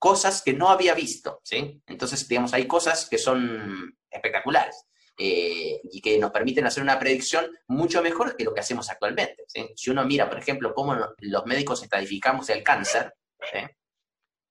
cosas 0.00 0.42
que 0.42 0.54
no 0.54 0.70
había 0.70 0.94
visto. 0.94 1.40
¿sí? 1.44 1.80
Entonces, 1.86 2.26
digamos, 2.26 2.52
hay 2.54 2.66
cosas 2.66 3.06
que 3.08 3.18
son 3.18 3.96
espectaculares. 4.10 4.86
Eh, 5.22 5.80
y 5.92 6.00
que 6.00 6.18
nos 6.18 6.30
permiten 6.30 6.64
hacer 6.64 6.82
una 6.82 6.98
predicción 6.98 7.46
mucho 7.68 8.02
mejor 8.02 8.36
que 8.36 8.44
lo 8.44 8.54
que 8.54 8.60
hacemos 8.60 8.88
actualmente. 8.88 9.44
Si 9.76 9.90
uno 9.90 10.04
mira, 10.06 10.28
por 10.30 10.38
ejemplo, 10.38 10.72
cómo 10.72 10.96
los 11.18 11.44
médicos 11.44 11.82
estadificamos 11.82 12.48
el 12.48 12.62
cáncer, 12.62 13.12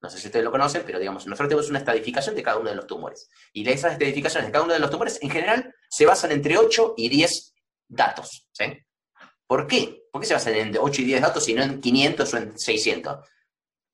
no 0.01 0.09
sé 0.09 0.17
si 0.17 0.27
ustedes 0.27 0.45
lo 0.45 0.51
conocen, 0.51 0.83
pero 0.85 0.99
digamos, 0.99 1.25
nosotros 1.25 1.49
tenemos 1.49 1.69
una 1.69 1.79
estadificación 1.79 2.35
de 2.35 2.43
cada 2.43 2.57
uno 2.57 2.69
de 2.69 2.75
los 2.75 2.87
tumores. 2.87 3.29
Y 3.51 3.67
esas 3.69 3.93
estadificaciones 3.93 4.47
de 4.47 4.51
cada 4.51 4.63
uno 4.63 4.73
de 4.73 4.79
los 4.79 4.89
tumores, 4.89 5.19
en 5.21 5.29
general, 5.29 5.73
se 5.89 6.05
basan 6.05 6.31
entre 6.31 6.57
8 6.57 6.93
y 6.97 7.09
10 7.09 7.53
datos. 7.87 8.47
¿Por 9.45 9.67
qué? 9.67 10.03
¿Por 10.11 10.21
qué 10.21 10.27
se 10.27 10.33
basan 10.35 10.55
en 10.55 10.77
8 10.77 11.01
y 11.01 11.05
10 11.05 11.21
datos 11.21 11.49
y 11.49 11.53
no 11.53 11.63
en 11.63 11.81
500 11.81 12.33
o 12.33 12.37
en 12.37 12.57
600? 12.57 13.17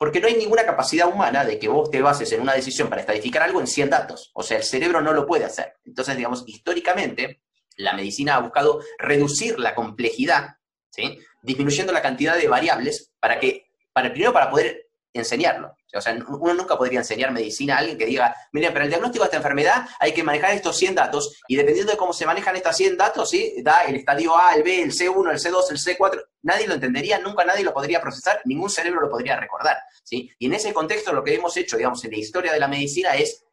Porque 0.06 0.22
no 0.22 0.28
hay 0.28 0.36
ninguna 0.36 0.68
capacidad 0.68 1.08
humana 1.08 1.44
de 1.44 1.58
que 1.58 1.68
vos 1.68 1.90
te 1.90 2.00
bases 2.00 2.32
en 2.32 2.40
una 2.40 2.54
decisión 2.54 2.90
para 2.90 3.02
estadificar 3.02 3.42
algo 3.42 3.60
en 3.60 3.66
100 3.66 3.90
datos. 3.90 4.30
O 4.36 4.44
sea, 4.44 4.58
el 4.58 4.64
cerebro 4.64 5.02
no 5.02 5.14
lo 5.14 5.26
puede 5.26 5.46
hacer. 5.46 5.78
Entonces, 5.84 6.16
digamos, 6.16 6.44
históricamente, 6.46 7.42
la 7.78 7.94
medicina 7.94 8.36
ha 8.36 8.40
buscado 8.40 8.82
reducir 9.00 9.58
la 9.58 9.74
complejidad, 9.74 10.58
¿sí? 10.92 11.18
disminuyendo 11.42 11.92
la 11.92 12.04
cantidad 12.04 12.38
de 12.38 12.48
variables 12.48 13.14
para 13.20 13.40
que, 13.40 13.72
para, 13.94 14.12
primero 14.12 14.32
para 14.32 14.52
poder 14.52 14.85
enseñarlo. 15.16 15.76
O 15.94 16.02
sea, 16.02 16.14
uno 16.28 16.54
nunca 16.54 16.78
podría 16.78 17.00
enseñar 17.00 17.32
medicina 17.32 17.76
a 17.76 17.78
alguien 17.80 17.98
que 17.98 18.06
diga, 18.06 18.36
mire, 18.52 18.70
para 18.72 18.84
el 18.84 18.90
diagnóstico 18.90 19.24
de 19.24 19.28
esta 19.28 19.38
enfermedad 19.38 19.88
hay 20.00 20.14
que 20.14 20.24
manejar 20.24 20.52
estos 20.52 20.78
100 20.78 20.96
datos 20.96 21.42
y 21.48 21.56
dependiendo 21.56 21.92
de 21.92 21.98
cómo 21.98 22.12
se 22.12 22.26
manejan 22.26 22.56
estos 22.56 22.76
100 22.76 22.98
datos, 22.98 23.30
¿sí? 23.30 23.56
da 23.64 23.86
el 23.86 23.96
estadio 23.96 24.38
A, 24.38 24.54
el 24.54 24.64
B, 24.64 24.82
el 24.82 24.92
C1, 24.92 25.32
el 25.32 25.40
C2, 25.40 25.72
el 25.72 25.78
C4, 25.78 26.24
nadie 26.44 26.68
lo 26.68 26.74
entendería, 26.74 27.20
nunca 27.20 27.46
nadie 27.46 27.64
lo 27.64 27.74
podría 27.74 28.02
procesar, 28.02 28.42
ningún 28.44 28.70
cerebro 28.70 29.02
lo 29.02 29.10
podría 29.10 29.40
recordar. 29.40 29.78
¿sí? 30.04 30.30
Y 30.38 30.48
en 30.48 30.54
ese 30.54 30.74
contexto 30.74 31.14
lo 31.14 31.24
que 31.24 31.34
hemos 31.34 31.56
hecho, 31.56 31.78
digamos, 31.78 32.04
en 32.04 32.12
la 32.12 32.18
historia 32.18 32.52
de 32.52 32.60
la 32.60 32.68
medicina 32.68 33.16
es 33.16 33.46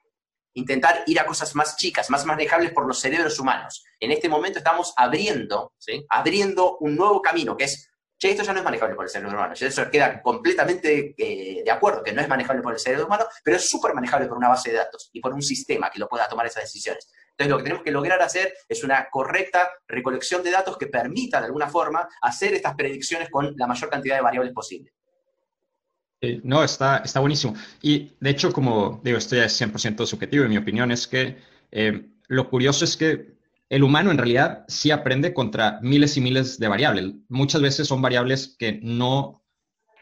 intentar 0.55 1.05
ir 1.07 1.19
a 1.21 1.27
cosas 1.27 1.55
más 1.55 1.77
chicas, 1.77 2.11
más 2.11 2.27
manejables 2.27 2.73
por 2.73 2.87
los 2.87 3.01
cerebros 3.01 3.39
humanos. 3.39 3.85
En 4.01 4.11
este 4.11 4.29
momento 4.29 4.59
estamos 4.59 4.93
abriendo, 4.97 5.73
¿sí? 5.79 6.05
abriendo 6.09 6.77
un 6.79 6.97
nuevo 6.97 7.23
camino 7.23 7.57
que 7.57 7.65
es 7.65 7.92
che, 8.23 8.31
esto 8.31 8.45
ya 8.45 8.53
no 8.53 8.61
es 8.61 8.65
manejable 8.65 8.95
por 8.95 9.05
el 9.05 9.11
cerebro 9.11 9.37
humano. 9.37 9.55
Eso 9.59 9.91
queda 9.91 10.23
completamente 10.23 11.13
eh, 11.19 11.63
de 11.65 11.71
acuerdo, 11.73 12.05
que 12.05 12.13
no 12.13 12.21
es 12.21 12.29
manejable 12.29 12.63
por 12.63 12.73
el 12.73 12.79
cerebro 12.79 13.07
humano, 13.07 13.25
pero 13.43 13.57
es 13.57 13.69
súper 13.69 13.95
manejable 13.95 14.29
por 14.29 14.37
una 14.37 14.49
base 14.49 14.71
de 14.71 14.77
datos 14.77 15.11
y 15.13 15.21
por 15.21 15.35
un 15.35 15.43
sistema 15.43 15.91
que 15.91 15.99
lo 15.99 16.09
pueda 16.09 16.29
tomar 16.29 16.47
esas 16.47 16.63
decisiones. 16.63 17.11
Entonces, 17.31 17.51
lo 17.51 17.57
que 17.57 17.65
tenemos 17.65 17.83
que 17.83 17.91
lograr 17.91 18.23
hacer 18.23 18.55
es 18.69 18.85
una 18.85 19.09
correcta 19.11 19.69
recolección 19.89 20.45
de 20.45 20.53
datos 20.53 20.79
que 20.79 20.87
permita, 20.87 21.41
de 21.41 21.47
alguna 21.47 21.69
forma, 21.69 22.09
hacer 22.21 22.55
estas 22.55 22.77
predicciones 22.77 23.29
con 23.29 23.55
la 23.57 23.67
mayor 23.67 23.91
cantidad 23.91 24.15
de 24.15 24.23
variables 24.23 24.53
posible. 24.53 24.93
no, 26.45 26.63
está, 26.63 26.99
está 26.99 27.19
buenísimo. 27.19 27.55
Y 27.81 28.13
de 28.21 28.31
hecho, 28.31 28.53
como 28.53 29.01
digo, 29.03 29.19
esto 29.19 29.35
ya 29.35 29.47
es 29.47 29.61
100% 29.61 30.07
subjetivo 30.07 30.45
y 30.45 30.49
mi 30.49 30.59
opinión 30.59 30.93
es 30.93 31.09
que 31.09 31.39
eh, 31.73 32.09
lo 32.29 32.49
curioso 32.49 32.85
es 32.85 32.97
que 32.97 33.42
el 33.73 33.85
humano 33.85 34.11
en 34.11 34.19
realidad 34.19 34.67
sí 34.69 34.91
aprende 34.91 35.33
contra 35.33 35.79
miles 35.81 36.19
y 36.19 36.21
miles 36.21 36.59
de 36.59 36.69
variables. 36.69 37.15
Muchas 37.31 37.63
veces 37.63 37.89
son 37.89 38.03
variables 38.03 38.55
que 38.59 38.79
no, 38.83 39.43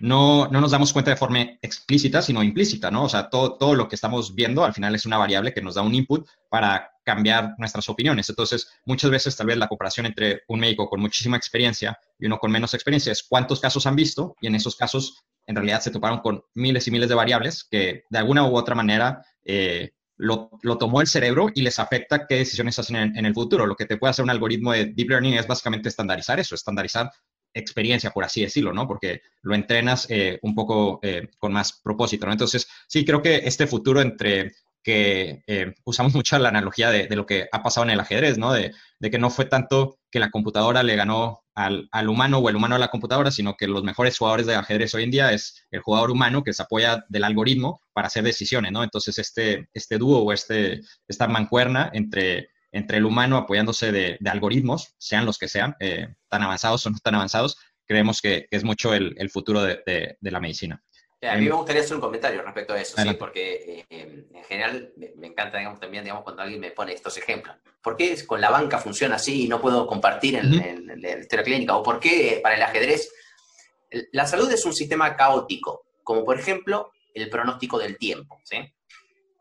no, 0.00 0.48
nos 0.48 0.72
damos 0.72 0.92
cuenta 0.92 1.12
de 1.12 1.16
forma 1.16 1.40
explícita, 1.62 2.20
sino 2.20 2.42
implícita, 2.42 2.90
¿no? 2.90 3.04
O 3.04 3.08
sea, 3.08 3.30
todo, 3.30 3.56
todo 3.58 3.76
lo 3.76 3.86
que 3.86 3.94
estamos 3.94 4.34
viendo 4.34 4.64
al 4.64 4.74
final 4.74 4.96
es 4.96 5.06
una 5.06 5.18
variable 5.18 5.54
que 5.54 5.62
nos 5.62 5.76
da 5.76 5.82
un 5.82 5.94
input 5.94 6.28
para 6.48 6.90
cambiar 7.04 7.54
nuestras 7.58 7.88
opiniones. 7.88 8.28
Entonces, 8.28 8.72
muchas 8.86 9.08
veces 9.08 9.36
tal 9.36 9.46
vez 9.46 9.56
la 9.56 9.68
comparación 9.68 10.06
entre 10.06 10.42
un 10.48 10.58
médico 10.58 10.88
con 10.88 11.00
muchísima 11.00 11.36
experiencia 11.36 11.96
y 12.18 12.26
uno 12.26 12.38
con 12.38 12.50
menos 12.50 12.74
experiencia 12.74 13.12
es 13.12 13.22
cuántos 13.22 13.60
casos 13.60 13.86
han 13.86 13.94
visto 13.94 14.34
y 14.40 14.48
en 14.48 14.56
esos 14.56 14.74
casos 14.74 15.22
en 15.46 15.54
realidad 15.54 15.80
se 15.80 15.92
toparon 15.92 16.18
con 16.18 16.42
miles 16.54 16.88
y 16.88 16.90
miles 16.90 17.08
de 17.08 17.14
variables 17.14 17.62
que 17.70 18.02
de 18.10 18.18
alguna 18.18 18.48
u 18.48 18.56
otra 18.56 18.74
manera 18.74 19.24
eh, 19.44 19.92
lo, 20.20 20.78
tomó 20.78 21.00
el 21.00 21.06
cerebro 21.06 21.48
y 21.54 21.62
les 21.62 21.78
afecta 21.78 22.26
qué 22.26 22.36
decisiones 22.36 22.78
hacen 22.78 22.96
en, 22.96 23.26
el 23.26 23.34
futuro. 23.34 23.66
Lo 23.66 23.76
que 23.76 23.86
te 23.86 23.96
puede 23.96 24.10
hacer 24.10 24.22
un 24.22 24.30
algoritmo 24.30 24.72
de 24.72 24.86
deep 24.86 25.10
learning 25.10 25.34
es 25.34 25.46
básicamente 25.46 25.88
estandarizar 25.88 26.38
eso, 26.38 26.54
estandarizar 26.54 27.10
experiencia, 27.52 28.10
por 28.10 28.24
así 28.24 28.42
decirlo, 28.42 28.72
¿no? 28.72 28.86
Porque 28.86 29.22
lo 29.42 29.54
entrenas 29.54 30.06
eh, 30.08 30.38
un 30.42 30.54
poco 30.54 31.00
eh, 31.02 31.28
con 31.38 31.52
más 31.52 31.80
propósito, 31.82 32.26
¿no? 32.26 32.32
Entonces, 32.32 32.68
sí, 32.86 33.04
creo 33.04 33.22
que 33.22 33.36
este 33.36 33.66
futuro 33.66 34.00
entre 34.00 34.52
que 34.82 35.42
eh, 35.46 35.74
usamos 35.84 36.14
mucho 36.14 36.38
la 36.38 36.48
analogía 36.48 36.90
de, 36.90 37.14
lo 37.14 37.26
que 37.26 37.48
ha 37.52 37.62
pasado 37.62 37.84
en 37.84 37.90
el 37.90 38.00
ajedrez, 38.00 38.38
¿no? 38.38 38.52
De, 38.52 38.72
que 39.10 39.18
no 39.18 39.30
fue 39.30 39.44
tanto 39.44 39.98
que 40.10 40.18
la 40.18 40.30
computadora 40.30 40.82
le 40.82 40.96
ganó 40.96 41.44
al, 41.54 41.88
al, 41.92 42.08
humano 42.08 42.38
o 42.38 42.48
el 42.48 42.56
humano 42.56 42.74
a 42.74 42.78
la 42.78 42.88
computadora, 42.88 43.30
sino 43.30 43.56
que 43.56 43.66
los 43.66 43.84
mejores 43.84 44.16
jugadores 44.18 44.46
de 44.46 44.54
ajedrez 44.54 44.94
hoy 44.94 45.04
en 45.04 45.10
día 45.10 45.32
es 45.32 45.66
el 45.70 45.80
jugador 45.80 46.10
humano 46.10 46.42
que 46.42 46.52
se 46.52 46.62
apoya 46.62 47.04
del 47.08 47.24
algoritmo 47.24 47.80
para 47.92 48.08
hacer 48.08 48.24
decisiones, 48.24 48.72
¿no? 48.72 48.82
Entonces, 48.82 49.18
este, 49.18 49.68
este 49.74 49.98
dúo 49.98 50.20
o 50.20 50.32
este, 50.32 50.80
esta 51.06 51.28
mancuerna 51.28 51.90
entre, 51.92 52.48
entre 52.72 52.98
el 52.98 53.04
humano 53.04 53.36
apoyándose 53.36 53.92
de, 53.92 54.16
de 54.20 54.30
algoritmos, 54.30 54.94
sean 54.98 55.26
los 55.26 55.38
que 55.38 55.48
sean, 55.48 55.76
eh, 55.80 56.08
tan 56.28 56.42
avanzados 56.42 56.86
o 56.86 56.90
no 56.90 56.98
tan 56.98 57.14
avanzados, 57.14 57.56
creemos 57.90 58.20
que, 58.20 58.46
es 58.52 58.62
mucho 58.62 58.94
el, 58.94 59.14
el 59.18 59.30
futuro 59.30 59.62
de, 59.62 59.82
de, 59.84 60.30
la 60.30 60.38
medicina. 60.38 60.80
A 61.22 61.36
mí 61.36 61.44
me 61.44 61.54
gustaría 61.54 61.82
hacer 61.82 61.94
un 61.94 62.00
comentario 62.00 62.40
respecto 62.40 62.72
a 62.72 62.80
eso, 62.80 62.96
sí, 63.00 63.12
porque 63.12 63.84
eh, 63.90 64.26
en 64.32 64.44
general 64.44 64.92
me, 64.96 65.26
encanta, 65.26 65.58
digamos, 65.58 65.78
también, 65.78 66.02
digamos, 66.02 66.24
cuando 66.24 66.40
alguien 66.40 66.60
me 66.60 66.70
pone 66.70 66.94
estos 66.94 67.16
ejemplos. 67.18 67.56
¿Por 67.82 67.94
qué 67.94 68.26
con 68.26 68.40
la 68.40 68.48
banca 68.48 68.78
funciona 68.78 69.16
así 69.16 69.44
y 69.44 69.48
no 69.48 69.60
puedo 69.60 69.86
compartir 69.86 70.36
en, 70.36 70.86
la 71.00 71.18
historia 71.18 71.44
clínica? 71.44 71.76
¿O 71.76 71.82
por 71.82 72.00
qué 72.00 72.40
para 72.42 72.54
el 72.54 72.62
ajedrez? 72.62 73.12
La 74.12 74.26
salud 74.26 74.50
es 74.50 74.64
un 74.64 74.72
sistema 74.72 75.14
caótico, 75.14 75.84
como 76.02 76.24
por 76.24 76.38
ejemplo 76.38 76.90
el 77.12 77.28
pronóstico 77.28 77.78
del 77.78 77.98
tiempo, 77.98 78.40
¿sí? 78.44 78.56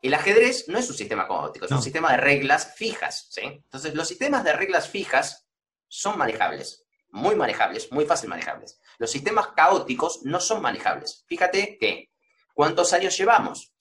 El 0.01 0.13
ajedrez 0.13 0.67
no 0.67 0.79
es 0.79 0.89
un 0.89 0.95
sistema 0.95 1.27
caótico, 1.27 1.65
es 1.65 1.71
un 1.71 1.81
sistema 1.81 2.11
de 2.11 2.17
reglas 2.17 2.75
fijas, 2.75 3.27
¿sí? 3.29 3.41
Entonces, 3.43 3.93
los 3.95 4.07
sistemas 4.07 4.43
de 4.43 4.53
reglas 4.53 4.89
fijas 4.89 5.47
son 5.87 6.17
manejables 6.17 6.88
muy 7.11 7.35
manejables, 7.35 7.91
muy 7.91 8.05
fácil 8.05 8.29
manejables. 8.29 8.79
Los 8.97 9.11
sistemas 9.11 9.49
caóticos 9.55 10.21
no 10.23 10.39
son 10.39 10.61
manejables. 10.61 11.25
Fíjate 11.27 11.77
que 11.79 12.09
cuántos 12.53 12.93
años 12.93 13.17
llevamos 13.17 13.73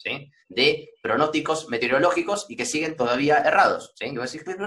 de 0.48 0.90
pronósticos 1.02 1.68
meteorológicos 1.68 2.46
y 2.48 2.56
que 2.56 2.64
siguen 2.64 2.96
todavía 2.96 3.38
errados. 3.38 3.94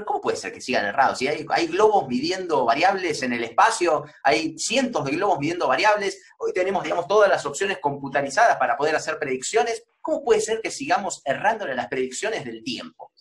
¿cómo 0.06 0.21
puede 0.21 0.38
ser 0.38 0.54
que 0.54 0.62
sigan 0.62 0.86
errados? 0.86 1.17
Si 1.17 1.28
hay, 1.28 1.67
globos 1.67 2.08
midiendo 2.08 2.65
variables 2.65 3.24
en 3.24 3.34
el 3.34 3.43
espacio, 3.43 4.04
hay 4.24 4.58
cientos 4.60 5.06
de 5.06 5.12
globos 5.12 5.39
midiendo 5.39 5.67
variables, 5.67 6.21
hoy 6.38 6.54
tenemos, 6.54 6.84
digamos, 6.84 7.08
todas 7.08 7.30
las 7.30 7.45
opciones 7.45 7.80
computarizadas 7.80 8.58
para 8.58 8.78
poder 8.78 8.95
hacer 8.95 9.17
predicciones, 9.17 9.84
¿cómo 10.02 10.24
puede 10.24 10.41
ser 10.41 10.62
que 10.62 10.71
sigamos 10.71 11.21
errando 11.26 11.67
en 11.67 11.78
las 11.78 11.88
predicciones 11.88 12.45
del 12.45 12.63
tiempo? 12.63 13.12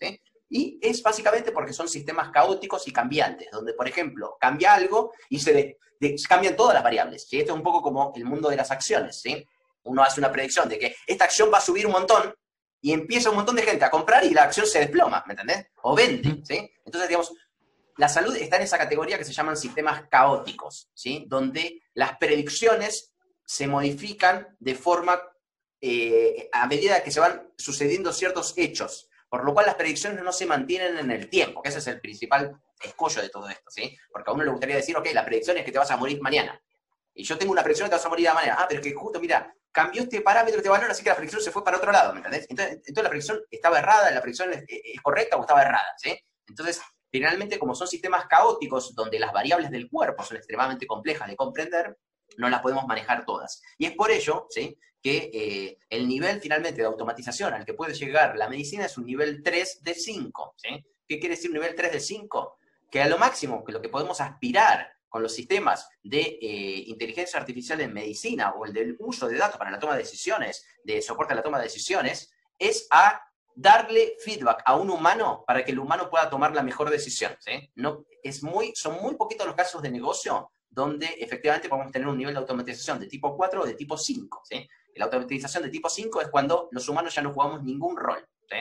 Y 0.53 0.81
es 0.83 1.01
básicamente 1.01 1.53
porque 1.53 1.73
son 1.73 1.89
sistemas 1.89 2.31
caóticos 2.31 2.87
y 2.89 2.93
cambiantes, 2.93 3.49
donde, 3.53 3.73
por 3.73 3.87
ejemplo, 3.87 4.37
cambia 4.41 4.75
algo 4.75 5.13
y 5.29 5.39
se 5.39 5.79
cambian 6.29 6.57
todas 6.57 6.75
las 6.75 6.83
variables. 6.83 7.29
¿sí? 7.29 7.39
Esto 7.39 7.53
es 7.53 7.57
un 7.57 7.63
poco 7.63 7.81
como 7.81 8.13
el 8.17 8.25
mundo 8.25 8.51
de 8.51 8.57
las 8.57 8.73
acciones. 8.73 9.21
¿sí? 9.21 9.47
Uno 9.85 10.03
hace 10.03 10.19
una 10.21 10.33
predicción 10.33 10.69
de 10.69 10.79
que 10.79 10.97
esta 11.07 11.25
acción 11.25 11.51
va 11.55 11.59
a 11.59 11.63
subir 11.63 11.87
un 11.87 11.93
montón 11.93 12.35
y 12.81 12.93
empieza 12.93 13.31
un 13.31 13.37
montón 13.37 13.55
de 13.55 13.63
gente 13.63 13.85
a 13.85 13.91
comprar 13.91 14.25
y 14.25 14.31
la 14.31 14.43
acción 14.43 14.67
se 14.67 14.81
desploma, 14.81 15.23
¿me 15.25 15.35
entendés? 15.35 15.69
O 15.83 15.95
vende. 15.95 16.43
¿sí? 16.45 16.69
Entonces, 16.85 17.09
digamos, 17.09 17.33
la 17.97 18.09
salud 18.09 18.35
está 18.35 18.57
en 18.57 18.63
esa 18.63 18.79
categoría 18.79 19.19
que 19.19 19.25
se 19.25 19.33
llaman 19.33 19.57
sistemas 19.57 20.09
caóticos, 20.11 20.91
¿sí? 20.95 21.27
donde 21.29 21.81
las 21.95 22.17
predicciones 22.17 23.15
se 23.45 23.69
modifican 23.69 24.57
de 24.59 24.75
forma 24.75 25.23
eh, 25.81 26.49
a 26.53 26.67
medida 26.67 27.05
que 27.05 27.13
se 27.13 27.21
van 27.21 27.53
sucediendo 27.57 28.13
ciertos 28.13 28.55
hechos 28.57 29.10
por 29.31 29.45
lo 29.45 29.55
cual 29.55 29.67
las 29.67 29.77
predicciones 29.77 30.23
no 30.23 30.33
se 30.33 30.45
mantienen 30.45 30.99
en 30.99 31.11
el 31.11 31.31
tiempo, 31.31 31.63
que 31.63 31.69
ese 31.69 31.79
es 31.79 31.87
el 31.87 32.01
principal 32.01 32.61
escollo 32.83 33.23
de 33.23 33.29
todo 33.29 33.49
esto, 33.49 33.71
¿sí? 33.71 33.97
Porque 34.13 34.31
a 34.31 34.35
uno 34.35 34.45
le 34.45 34.51
gustaría 34.51 34.77
decir, 34.77 34.97
ok, 34.97 35.07
la 35.15 35.25
predicción 35.25 35.57
es 35.57 35.65
que 35.65 35.71
te 35.71 35.79
vas 35.79 35.91
a 35.91 35.97
morir 35.97 36.21
mañana. 36.21 36.61
Y 37.15 37.23
yo 37.23 37.39
tengo 37.39 37.53
una 37.53 37.63
predicción 37.63 37.87
que 37.87 37.91
te 37.91 37.97
vas 37.97 38.07
a 38.07 38.09
morir 38.09 38.29
mañana. 38.35 38.57
Ah, 38.59 38.67
pero 38.69 38.83
que 38.83 38.93
justo, 38.93 39.21
mira, 39.21 39.55
cambió 39.71 40.03
este 40.03 40.21
parámetro, 40.21 40.59
este 40.59 40.69
valor, 40.69 40.91
así 40.91 41.05
que 41.05 41.11
la 41.11 41.17
predicción 41.17 41.43
se 41.43 41.53
fue 41.53 41.63
para 41.63 41.77
otro 41.77 41.93
lado, 41.93 42.13
¿me 42.13 42.19
entendés? 42.19 42.47
Entonces, 42.51 42.83
la 42.97 43.09
predicción 43.09 43.41
estaba 43.51 43.79
errada, 43.79 44.11
la 44.11 44.21
predicción 44.21 44.53
es, 44.53 44.65
es 44.67 45.01
correcta 45.01 45.37
o 45.37 45.43
estaba 45.43 45.63
errada, 45.63 45.95
¿sí? 45.97 46.19
Entonces, 46.49 46.83
finalmente, 47.13 47.59
como 47.59 47.77
son 47.77 47.87
sistemas 47.87 48.27
caóticos 48.27 48.95
donde 48.97 49.21
las 49.21 49.33
variables 49.33 49.71
del 49.71 49.89
cuerpo 49.89 50.25
son 50.25 50.39
extremadamente 50.39 50.89
complejas 50.89 51.29
de 51.29 51.37
comprender, 51.37 51.97
no 52.37 52.49
las 52.49 52.61
podemos 52.61 52.87
manejar 52.87 53.25
todas. 53.25 53.63
Y 53.79 53.87
es 53.87 53.93
por 53.93 54.11
ello 54.11 54.47
¿sí? 54.51 54.77
Que 55.03 55.31
eh, 55.33 55.79
el 55.89 56.07
nivel 56.07 56.41
finalmente 56.41 56.81
de 56.81 56.87
automatización 56.87 57.55
al 57.55 57.65
que 57.65 57.75
puede 57.75 57.95
llegar 57.95 58.37
la 58.37 58.49
medicina 58.49 58.87
es 58.87 58.99
un 58.99 59.07
nivel 59.07 59.43
3 59.43 59.83
de 59.83 59.95
5. 59.95 60.55
¿sí? 60.57 60.69
¿Qué 61.09 61.19
quiere 61.19 61.37
decir 61.37 61.51
un 61.51 61.55
nivel 61.55 61.75
3 61.75 61.93
de 61.93 62.01
5? 62.01 62.59
Que 62.91 63.03
a 63.03 63.09
lo 63.09 63.19
máximo 63.19 63.65
que 63.65 63.73
lo 63.73 63.81
que 63.81 63.89
podemos 63.89 64.21
aspirar 64.21 64.93
con 65.09 65.23
los 65.23 65.35
sistemas 65.35 65.89
de 66.03 66.21
eh, 66.21 66.85
inteligencia 66.87 67.41
artificial 67.41 67.81
en 67.81 67.93
medicina 67.93 68.53
o 68.53 68.65
el 68.65 68.73
del 68.73 68.97
uso 69.01 69.27
de 69.27 69.37
datos 69.37 69.59
para 69.59 69.71
la 69.71 69.79
toma 69.79 69.95
de 69.95 70.03
decisiones, 70.03 70.65
de 70.85 71.03
soporte 71.03 71.33
a 71.33 71.37
la 71.37 71.43
toma 71.43 71.59
de 71.59 71.65
decisiones, 71.65 72.33
es 72.59 72.87
a 72.91 73.21
darle 73.55 74.15
feedback 74.21 74.63
a 74.65 74.77
un 74.77 74.89
humano 74.91 75.45
para 75.47 75.65
que 75.65 75.73
el 75.73 75.79
humano 75.79 76.09
pueda 76.09 76.31
tomar 76.31 76.55
la 76.55 76.63
mejor 76.63 76.91
decisión. 76.91 77.37
No, 77.75 78.05
es 78.23 78.43
muy, 78.43 78.73
son 78.77 79.03
muy 79.03 79.17
poquitos 79.17 79.47
los 79.47 79.57
casos 79.57 79.83
de 79.83 79.91
negocio 79.91 80.53
donde 80.71 81.07
efectivamente 81.19 81.69
podemos 81.69 81.91
tener 81.91 82.07
un 82.07 82.17
nivel 82.17 82.33
de 82.33 82.41
automatización 82.41 83.01
de 83.01 83.07
tipo 83.07 83.37
4 83.37 83.63
o 83.63 83.67
de 83.67 83.75
tipo 83.75 83.99
5. 83.99 84.43
¿sí? 84.49 84.69
La 84.95 85.07
automatización 85.07 85.65
de 85.65 85.69
tipo 85.69 85.91
5 85.91 86.23
es 86.23 86.29
cuando 86.29 86.69
los 86.71 86.89
humanos 86.89 87.15
ya 87.15 87.23
no 87.23 87.33
jugamos 87.33 87.63
ningún 87.65 87.97
rol. 87.97 88.25
¿sí? 88.49 88.57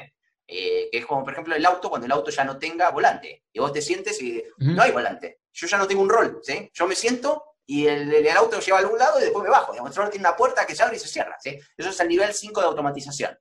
Eh, 0.48 0.90
que 0.92 0.98
es 0.98 1.06
como, 1.06 1.24
por 1.24 1.34
ejemplo, 1.34 1.56
el 1.56 1.66
auto, 1.66 1.90
cuando 1.90 2.08
el 2.08 2.12
auto 2.12 2.32
ya 2.32 2.44
no 2.44 2.58
tenga 2.58 2.90
volante. 2.90 3.46
Y 3.54 3.60
vos 3.60 3.72
te 3.72 3.82
sientes 3.82 4.20
y 4.22 4.44
no 4.58 4.82
hay 4.82 4.92
volante. 4.92 5.42
Yo 5.54 5.68
ya 5.68 5.78
no 5.78 5.88
tengo 5.88 6.02
un 6.02 6.10
rol. 6.10 6.40
¿sí? 6.42 6.70
Yo 6.74 6.88
me 6.88 6.96
siento 6.96 7.44
y 7.68 7.86
el, 7.86 8.12
el, 8.12 8.28
auto 8.32 8.60
lleva 8.60 8.80
a 8.80 8.82
algún 8.82 8.98
lado 8.98 9.20
y 9.20 9.24
después 9.24 9.44
me 9.44 9.52
bajo. 9.52 9.72
Digamos, 9.72 9.94
solo 9.94 10.10
tiene 10.10 10.28
una 10.28 10.36
puerta 10.36 10.66
que 10.66 10.76
se 10.76 10.82
abre 10.82 10.98
y 10.98 11.00
se 11.00 11.08
cierra. 11.08 11.38
¿sí? 11.40 11.60
Eso 11.78 11.90
es 11.90 12.00
el 12.00 12.08
nivel 12.08 12.34
5 12.34 12.60
de 12.60 12.66
automatización. 12.66 13.38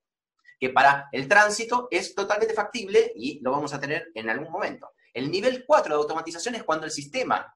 Que 0.61 0.69
para 0.69 1.09
el 1.13 1.27
tránsito 1.27 1.89
es 1.91 2.15
totalmente 2.15 2.53
factible 2.53 3.13
y 3.17 3.41
lo 3.41 3.53
vamos 3.53 3.73
a 3.73 3.81
tener 3.81 4.11
en 4.15 4.29
algún 4.29 4.51
momento. 4.51 4.91
El 5.15 5.31
nivel 5.31 5.65
4 5.65 5.95
de 5.95 6.03
automatización 6.03 6.57
es 6.57 6.65
cuando 6.65 6.85
el 6.85 6.93
sistema 6.93 7.55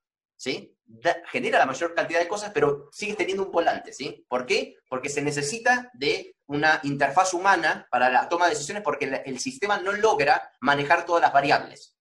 genera 1.30 1.58
la 1.58 1.66
mayor 1.66 1.94
cantidad 1.94 2.20
de 2.20 2.28
cosas, 2.28 2.50
pero 2.52 2.88
sigue 2.92 3.14
teniendo 3.14 3.44
un 3.44 3.52
volante, 3.52 3.92
¿sí? 3.92 4.24
¿Por 4.28 4.46
qué? 4.46 4.76
Porque 4.88 5.08
se 5.08 5.22
necesita 5.22 5.90
de 5.94 6.36
una 6.46 6.80
interfaz 6.82 7.34
humana 7.34 7.86
para 7.90 8.10
la 8.10 8.28
toma 8.28 8.46
de 8.46 8.50
decisiones 8.50 8.82
porque 8.82 9.22
el, 9.24 9.38
sistema 9.38 9.78
no 9.78 9.92
logra 9.92 10.52
manejar 10.60 11.06
todas 11.06 11.22
las 11.22 11.32
variables. 11.32 11.96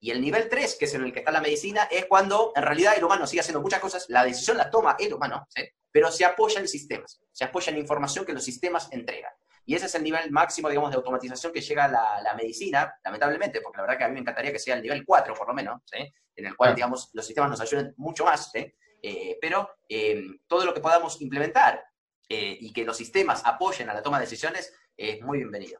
Y 0.00 0.12
el 0.12 0.20
nivel 0.20 0.48
3, 0.48 0.76
que 0.78 0.84
es 0.84 0.94
en 0.94 1.02
el 1.02 1.12
que 1.12 1.20
está 1.20 1.32
la 1.32 1.40
medicina, 1.40 1.88
es 1.90 2.06
cuando 2.06 2.52
en 2.54 2.62
realidad 2.62 2.94
el 2.96 3.04
humano 3.04 3.26
sigue 3.26 3.40
haciendo 3.40 3.60
muchas 3.60 3.80
cosas, 3.80 4.06
la 4.08 4.24
decisión 4.24 4.56
la 4.56 4.70
toma 4.70 4.96
el 4.98 5.12
humano, 5.12 5.46
¿sí? 5.48 5.62
pero 5.90 6.12
se 6.12 6.24
apoya 6.24 6.60
en 6.60 6.68
sistemas, 6.68 7.20
se 7.32 7.44
apoya 7.44 7.72
en 7.72 7.78
información 7.78 8.24
que 8.24 8.32
los 8.32 8.44
sistemas 8.44 8.88
entregan. 8.92 9.32
Y 9.68 9.74
ese 9.74 9.84
es 9.84 9.94
el 9.96 10.02
nivel 10.02 10.30
máximo, 10.30 10.70
digamos, 10.70 10.90
de 10.90 10.96
automatización 10.96 11.52
que 11.52 11.60
llega 11.60 11.84
a 11.84 12.22
la, 12.22 12.34
medicina, 12.34 12.90
lamentablemente, 13.04 13.60
porque 13.60 13.76
la 13.76 13.82
verdad 13.82 13.98
que 13.98 14.04
a 14.04 14.08
mí 14.08 14.14
me 14.14 14.20
encantaría 14.20 14.50
que 14.50 14.58
sea 14.58 14.74
el 14.74 14.80
nivel 14.80 15.04
4, 15.04 15.34
por 15.34 15.46
lo 15.46 15.52
menos, 15.52 15.82
en 15.92 16.46
el 16.46 16.56
cual, 16.56 16.74
digamos, 16.74 17.10
los 17.12 17.26
sistemas 17.26 17.50
nos 17.50 17.60
ayuden 17.60 17.92
mucho 17.98 18.24
más, 18.24 18.50
eh, 18.54 19.36
pero 19.42 19.68
eh, 19.86 20.22
todo 20.46 20.64
lo 20.64 20.72
que 20.72 20.80
podamos 20.80 21.20
implementar 21.20 21.84
eh, 22.30 22.56
y 22.58 22.72
que 22.72 22.86
los 22.86 22.96
sistemas 22.96 23.44
apoyen 23.44 23.90
a 23.90 23.92
la 23.92 24.02
toma 24.02 24.16
de 24.16 24.24
decisiones 24.24 24.74
es 24.96 25.20
muy 25.20 25.36
bienvenido. 25.36 25.78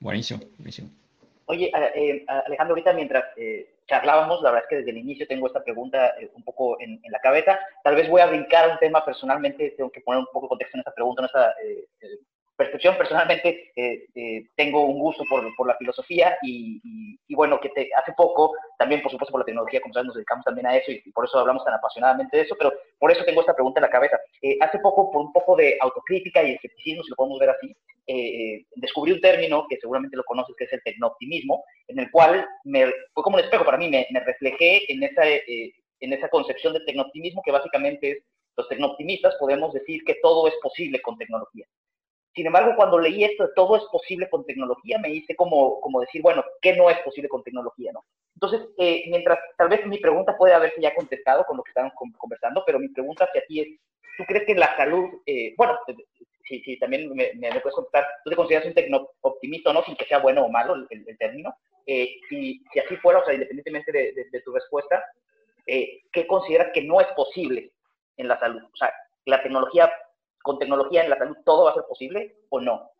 Buenísimo, 0.00 0.40
buenísimo. 0.56 0.90
Oye, 1.44 1.70
Alejandro, 2.26 2.72
ahorita 2.72 2.94
mientras 2.94 3.26
charlábamos, 3.86 4.42
la 4.42 4.50
verdad 4.50 4.64
es 4.64 4.68
que 4.68 4.76
desde 4.78 4.90
el 4.90 4.98
inicio 4.98 5.28
tengo 5.28 5.46
esta 5.46 5.62
pregunta 5.62 6.16
un 6.34 6.42
poco 6.42 6.80
en, 6.80 7.00
la 7.08 7.20
cabeza. 7.20 7.60
Tal 7.84 7.94
vez 7.94 8.08
voy 8.08 8.22
a 8.22 8.26
brincar 8.26 8.70
un 8.70 8.78
tema 8.78 9.04
personalmente, 9.04 9.74
tengo 9.76 9.92
que 9.92 10.00
poner 10.00 10.18
un 10.18 10.26
poco 10.32 10.46
de 10.46 10.48
contexto 10.48 10.76
en 10.78 10.80
esta 10.80 10.94
pregunta, 10.94 11.22
en 11.22 11.26
esta 11.26 11.54
percepción, 12.64 12.96
personalmente 12.96 13.72
eh, 13.76 14.06
eh, 14.14 14.44
tengo 14.56 14.84
un 14.84 14.98
gusto 14.98 15.24
por, 15.28 15.66
la 15.66 15.76
filosofía 15.76 16.36
y, 16.42 16.80
bueno, 17.34 17.58
que 17.60 17.70
te, 17.70 17.90
hace 17.96 18.12
poco, 18.16 18.52
también 18.78 19.02
por 19.02 19.10
supuesto 19.10 19.32
por 19.32 19.40
la 19.40 19.46
tecnología, 19.46 19.80
como 19.80 19.94
sabes, 19.94 20.06
nos 20.06 20.14
dedicamos 20.14 20.44
también 20.44 20.66
a 20.66 20.76
eso 20.76 20.90
y, 20.92 21.10
por 21.12 21.24
eso 21.24 21.38
hablamos 21.38 21.64
tan 21.64 21.74
apasionadamente 21.74 22.36
de 22.36 22.42
eso, 22.44 22.54
pero 22.58 22.72
por 22.98 23.10
eso 23.10 23.24
tengo 23.24 23.40
esta 23.40 23.54
pregunta 23.54 23.80
en 23.80 23.82
la 23.82 23.90
cabeza. 23.90 24.18
Eh, 24.40 24.56
hace 24.60 24.78
poco, 24.78 25.10
por 25.10 25.22
un 25.22 25.32
poco 25.32 25.56
de 25.56 25.76
autocrítica 25.80 26.42
y 26.42 26.52
escepticismo, 26.52 27.02
si 27.02 27.10
lo 27.10 27.16
podemos 27.16 27.38
ver 27.38 27.50
así, 27.50 27.74
descubrí 28.76 29.12
un 29.12 29.20
término 29.20 29.64
que 29.68 29.78
seguramente 29.78 30.16
lo 30.16 30.24
conoces, 30.24 30.54
que 30.56 30.64
es 30.64 30.72
el 30.72 30.82
tecnooptimismo, 30.82 31.64
en 31.88 32.00
el 32.00 32.10
cual 32.10 32.46
me, 32.64 32.86
fue 33.14 33.22
como 33.22 33.36
un 33.36 33.42
espejo 33.42 33.64
para 33.64 33.78
mí, 33.78 33.88
me, 33.88 34.06
reflejé 34.20 34.92
en 34.92 35.02
esa, 35.04 35.22
en 35.26 36.12
esa 36.12 36.28
concepción 36.28 36.74
de 36.74 36.80
tecnooptimismo 36.80 37.42
que 37.44 37.52
básicamente 37.52 38.10
es 38.10 38.18
los 38.56 38.68
tecnooptimistas 38.68 39.34
podemos 39.38 39.72
decir 39.72 40.02
que 40.04 40.16
todo 40.22 40.46
es 40.48 40.54
posible 40.62 41.00
con 41.00 41.16
tecnología. 41.16 41.66
Sin 42.34 42.46
embargo, 42.46 42.74
cuando 42.76 42.98
leí 42.98 43.24
esto 43.24 43.46
de 43.46 43.52
todo 43.54 43.76
es 43.76 43.84
posible 43.92 44.28
con 44.30 44.44
tecnología, 44.46 44.98
me 44.98 45.10
hice 45.10 45.36
como, 45.36 45.80
decir, 46.00 46.22
bueno, 46.22 46.42
¿qué 46.62 46.74
no 46.74 46.88
es 46.88 46.98
posible 47.00 47.28
con 47.28 47.42
tecnología? 47.42 47.92
¿no? 47.92 48.04
Entonces, 48.34 48.68
eh, 48.78 49.04
mientras 49.08 49.38
tal 49.58 49.68
vez 49.68 49.86
mi 49.86 49.98
pregunta 49.98 50.36
puede 50.38 50.54
haberse 50.54 50.80
ya 50.80 50.94
contestado 50.94 51.44
con 51.44 51.58
lo 51.58 51.62
que 51.62 51.70
estamos 51.70 51.92
conversando, 52.16 52.62
pero 52.64 52.78
mi 52.78 52.88
pregunta 52.88 53.26
hacia 53.26 53.44
ti 53.46 53.60
es, 53.60 53.68
¿tú 54.16 54.24
crees 54.24 54.46
que 54.46 54.54
la 54.54 54.74
salud, 54.76 55.10
eh, 55.26 55.54
bueno, 55.58 55.78
si, 56.48 56.78
también 56.78 57.14
me, 57.14 57.32
puedes 57.60 57.74
contestar, 57.74 58.06
¿tú 58.24 58.30
te 58.30 58.36
consideras 58.36 58.66
un 58.66 58.74
tecno-optimista 58.74 59.72
no, 59.72 59.82
sin 59.84 59.96
que 59.96 60.06
sea 60.06 60.18
bueno 60.18 60.44
o 60.44 60.48
malo 60.48 60.74
el, 60.74 61.18
término? 61.18 61.54
Eh, 61.86 62.16
si, 62.30 62.62
así 62.82 62.96
fuera, 62.96 63.18
o 63.18 63.24
sea, 63.26 63.34
independientemente 63.34 63.92
de, 63.92 64.12
de, 64.12 64.24
de 64.30 64.40
tu 64.40 64.52
respuesta, 64.52 65.04
¿qué 65.66 66.26
consideras 66.26 66.72
que 66.72 66.82
no 66.82 67.00
es 67.00 67.08
posible 67.08 67.72
en 68.16 68.28
la 68.28 68.40
salud? 68.40 68.62
O 68.62 68.76
sea, 68.76 68.92
la 69.26 69.42
tecnología 69.42 69.92
con 70.42 70.58
tecnología 70.58 71.04
en 71.04 71.10
la 71.10 71.18
salud 71.18 71.36
todo 71.44 71.64
va 71.64 71.70
a 71.70 71.74
ser 71.74 71.84
posible 71.88 72.40
o 72.50 72.60
no? 72.60 72.90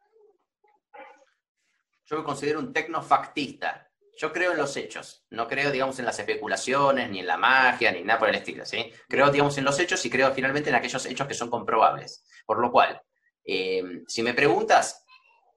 Yo 2.04 2.18
me 2.18 2.24
considero 2.24 2.58
un 2.58 2.72
tecnofactista. 2.72 3.88
Yo 4.18 4.32
creo 4.32 4.52
en 4.52 4.58
los 4.58 4.76
hechos, 4.76 5.24
no 5.30 5.48
creo, 5.48 5.70
digamos, 5.70 5.98
en 5.98 6.04
las 6.04 6.18
especulaciones, 6.18 7.10
ni 7.10 7.20
en 7.20 7.26
la 7.26 7.38
magia, 7.38 7.90
ni 7.90 8.02
nada 8.02 8.18
por 8.18 8.28
el 8.28 8.34
estilo, 8.34 8.66
¿sí? 8.66 8.92
Creo, 9.08 9.30
digamos, 9.30 9.56
en 9.56 9.64
los 9.64 9.78
hechos 9.78 10.04
y 10.04 10.10
creo 10.10 10.30
finalmente 10.32 10.68
en 10.68 10.76
aquellos 10.76 11.06
hechos 11.06 11.26
que 11.26 11.34
son 11.34 11.48
comprobables. 11.48 12.24
Por 12.44 12.60
lo 12.60 12.70
cual, 12.70 13.00
eh, 13.44 14.02
si 14.06 14.22
me 14.22 14.34
preguntas, 14.34 15.06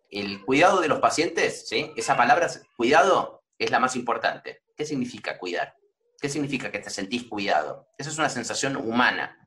el 0.09 0.43
cuidado 0.45 0.79
de 0.79 0.87
los 0.87 0.99
pacientes, 0.99 1.67
¿sí? 1.67 1.91
Esa 1.97 2.15
palabra, 2.15 2.47
cuidado, 2.77 3.43
es 3.59 3.71
la 3.71 3.79
más 3.79 3.95
importante. 3.97 4.63
¿Qué 4.75 4.85
significa 4.85 5.37
cuidar? 5.37 5.75
¿Qué 6.19 6.29
significa 6.29 6.71
que 6.71 6.79
te 6.79 6.89
sentís 6.89 7.25
cuidado? 7.25 7.89
Esa 7.97 8.09
es 8.09 8.17
una 8.17 8.29
sensación 8.29 8.77
humana, 8.77 9.37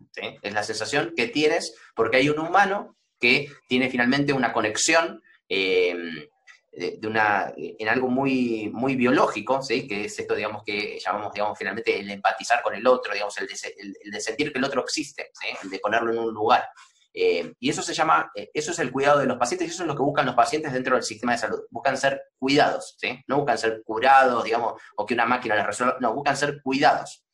Es 0.43 0.53
la 0.53 0.63
sensación 0.63 1.13
que 1.17 1.29
tienes 1.29 1.75
porque 1.95 2.19
hay 2.19 2.29
un 2.29 2.39
humano 2.39 2.97
que 3.21 3.51
tiene 3.69 3.91
finalmente 3.91 4.33
una 4.33 4.53
conexión 4.53 5.23
eh, 5.49 6.29
de, 6.71 7.09
una, 7.09 7.53
en 7.57 7.89
algo 7.89 8.09
muy, 8.09 8.71
muy 8.73 8.95
biológico, 8.95 9.63
¿sí? 9.63 9.89
que 9.89 10.05
es 10.05 10.19
esto, 10.19 10.35
digamos, 10.37 10.63
que 10.63 10.99
llamamos, 11.05 11.33
digamos, 11.33 11.59
finalmente 11.59 11.99
el 11.99 12.09
empatizar 12.11 12.63
con 12.63 12.75
el 12.75 12.87
otro, 12.87 13.13
digamos, 13.13 13.37
el 13.39 13.49
de, 13.49 14.21
sentir 14.21 14.53
que 14.53 14.59
el 14.59 14.65
otro 14.65 14.83
existe, 14.83 15.33
el 15.63 15.71
de 15.71 15.79
ponerlo 15.81 16.13
en 16.13 16.19
un 16.19 16.33
lugar. 16.33 16.69
Eh, 17.13 17.53
y 17.59 17.71
eso 17.71 17.83
se 17.83 17.95
llama, 17.95 18.31
eh, 18.37 18.51
eso 18.55 18.71
es 18.71 18.79
el 18.79 18.93
cuidado 18.93 19.19
de 19.19 19.27
los 19.27 19.39
pacientes 19.39 19.67
y 19.67 19.71
eso 19.73 19.83
es 19.83 19.89
lo 19.89 19.97
que 19.97 20.03
buscan 20.03 20.27
los 20.27 20.37
pacientes 20.37 20.73
dentro 20.73 20.95
del 20.95 21.03
sistema 21.03 21.33
de 21.33 21.39
salud. 21.39 21.61
Buscan 21.71 21.97
ser 21.97 22.23
cuidados. 22.39 22.97
No 23.27 23.39
buscan 23.39 23.59
ser 23.59 23.83
curados, 23.83 24.45
digamos, 24.45 24.81
o 24.97 25.05
que 25.05 25.15
una 25.15 25.27
máquina 25.27 25.57
les 25.57 25.67
resuelva, 25.67 25.97
no, 26.01 26.15
buscan 26.15 26.37
ser 26.37 26.63
cuidados. 26.63 27.25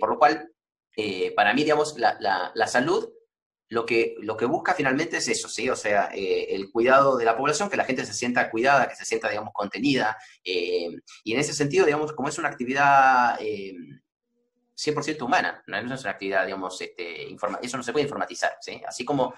por 0.00 0.08
lo 0.08 0.18
cual, 0.18 0.48
para 1.36 1.54
mí, 1.54 1.62
digamos, 1.62 1.98
la, 1.98 2.16
la, 2.20 2.50
la 2.54 2.66
salud 2.66 3.08
lo 3.70 3.84
que, 3.84 4.16
lo 4.20 4.36
que 4.36 4.46
busca 4.46 4.74
finalmente 4.74 5.18
es 5.18 5.28
eso, 5.28 5.48
¿sí? 5.48 5.68
O 5.68 5.76
sea, 5.76 6.10
eh, 6.14 6.54
el 6.54 6.70
cuidado 6.70 7.16
de 7.18 7.24
la 7.24 7.36
población, 7.36 7.68
que 7.68 7.76
la 7.76 7.84
gente 7.84 8.06
se 8.06 8.14
sienta 8.14 8.50
cuidada, 8.50 8.88
que 8.88 8.96
se 8.96 9.04
sienta, 9.04 9.28
digamos, 9.28 9.52
contenida. 9.52 10.16
Eh, 10.42 10.88
y 11.24 11.34
en 11.34 11.40
ese 11.40 11.52
sentido, 11.52 11.84
digamos, 11.84 12.12
como 12.14 12.28
es 12.28 12.38
una 12.38 12.48
actividad 12.48 13.38
100% 13.38 13.40
eh, 15.20 15.22
humana, 15.22 15.62
no 15.66 15.76
es 15.76 16.00
una 16.00 16.10
actividad, 16.10 16.46
digamos, 16.46 16.80
este, 16.80 17.34
eso 17.62 17.76
no 17.76 17.82
se 17.82 17.92
puede 17.92 18.04
informatizar, 18.04 18.56
¿sí? 18.60 18.80
Así 18.86 19.04
como 19.04 19.34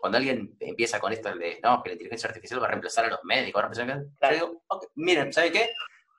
cuando 0.00 0.18
alguien 0.18 0.54
empieza 0.60 1.00
con 1.00 1.12
esto 1.12 1.34
de, 1.34 1.58
no, 1.62 1.82
que 1.82 1.88
la 1.88 1.94
inteligencia 1.94 2.28
artificial 2.28 2.62
va 2.62 2.66
a 2.66 2.70
reemplazar 2.70 3.06
a 3.06 3.08
los 3.08 3.24
médicos, 3.24 3.60
va 3.60 3.66
a 3.66 3.68
reemplazar 3.68 4.06
a... 4.20 4.30
Yo 4.30 4.46
digo, 4.46 4.62
miren, 4.94 5.32
¿sabe 5.32 5.50
qué? 5.50 5.70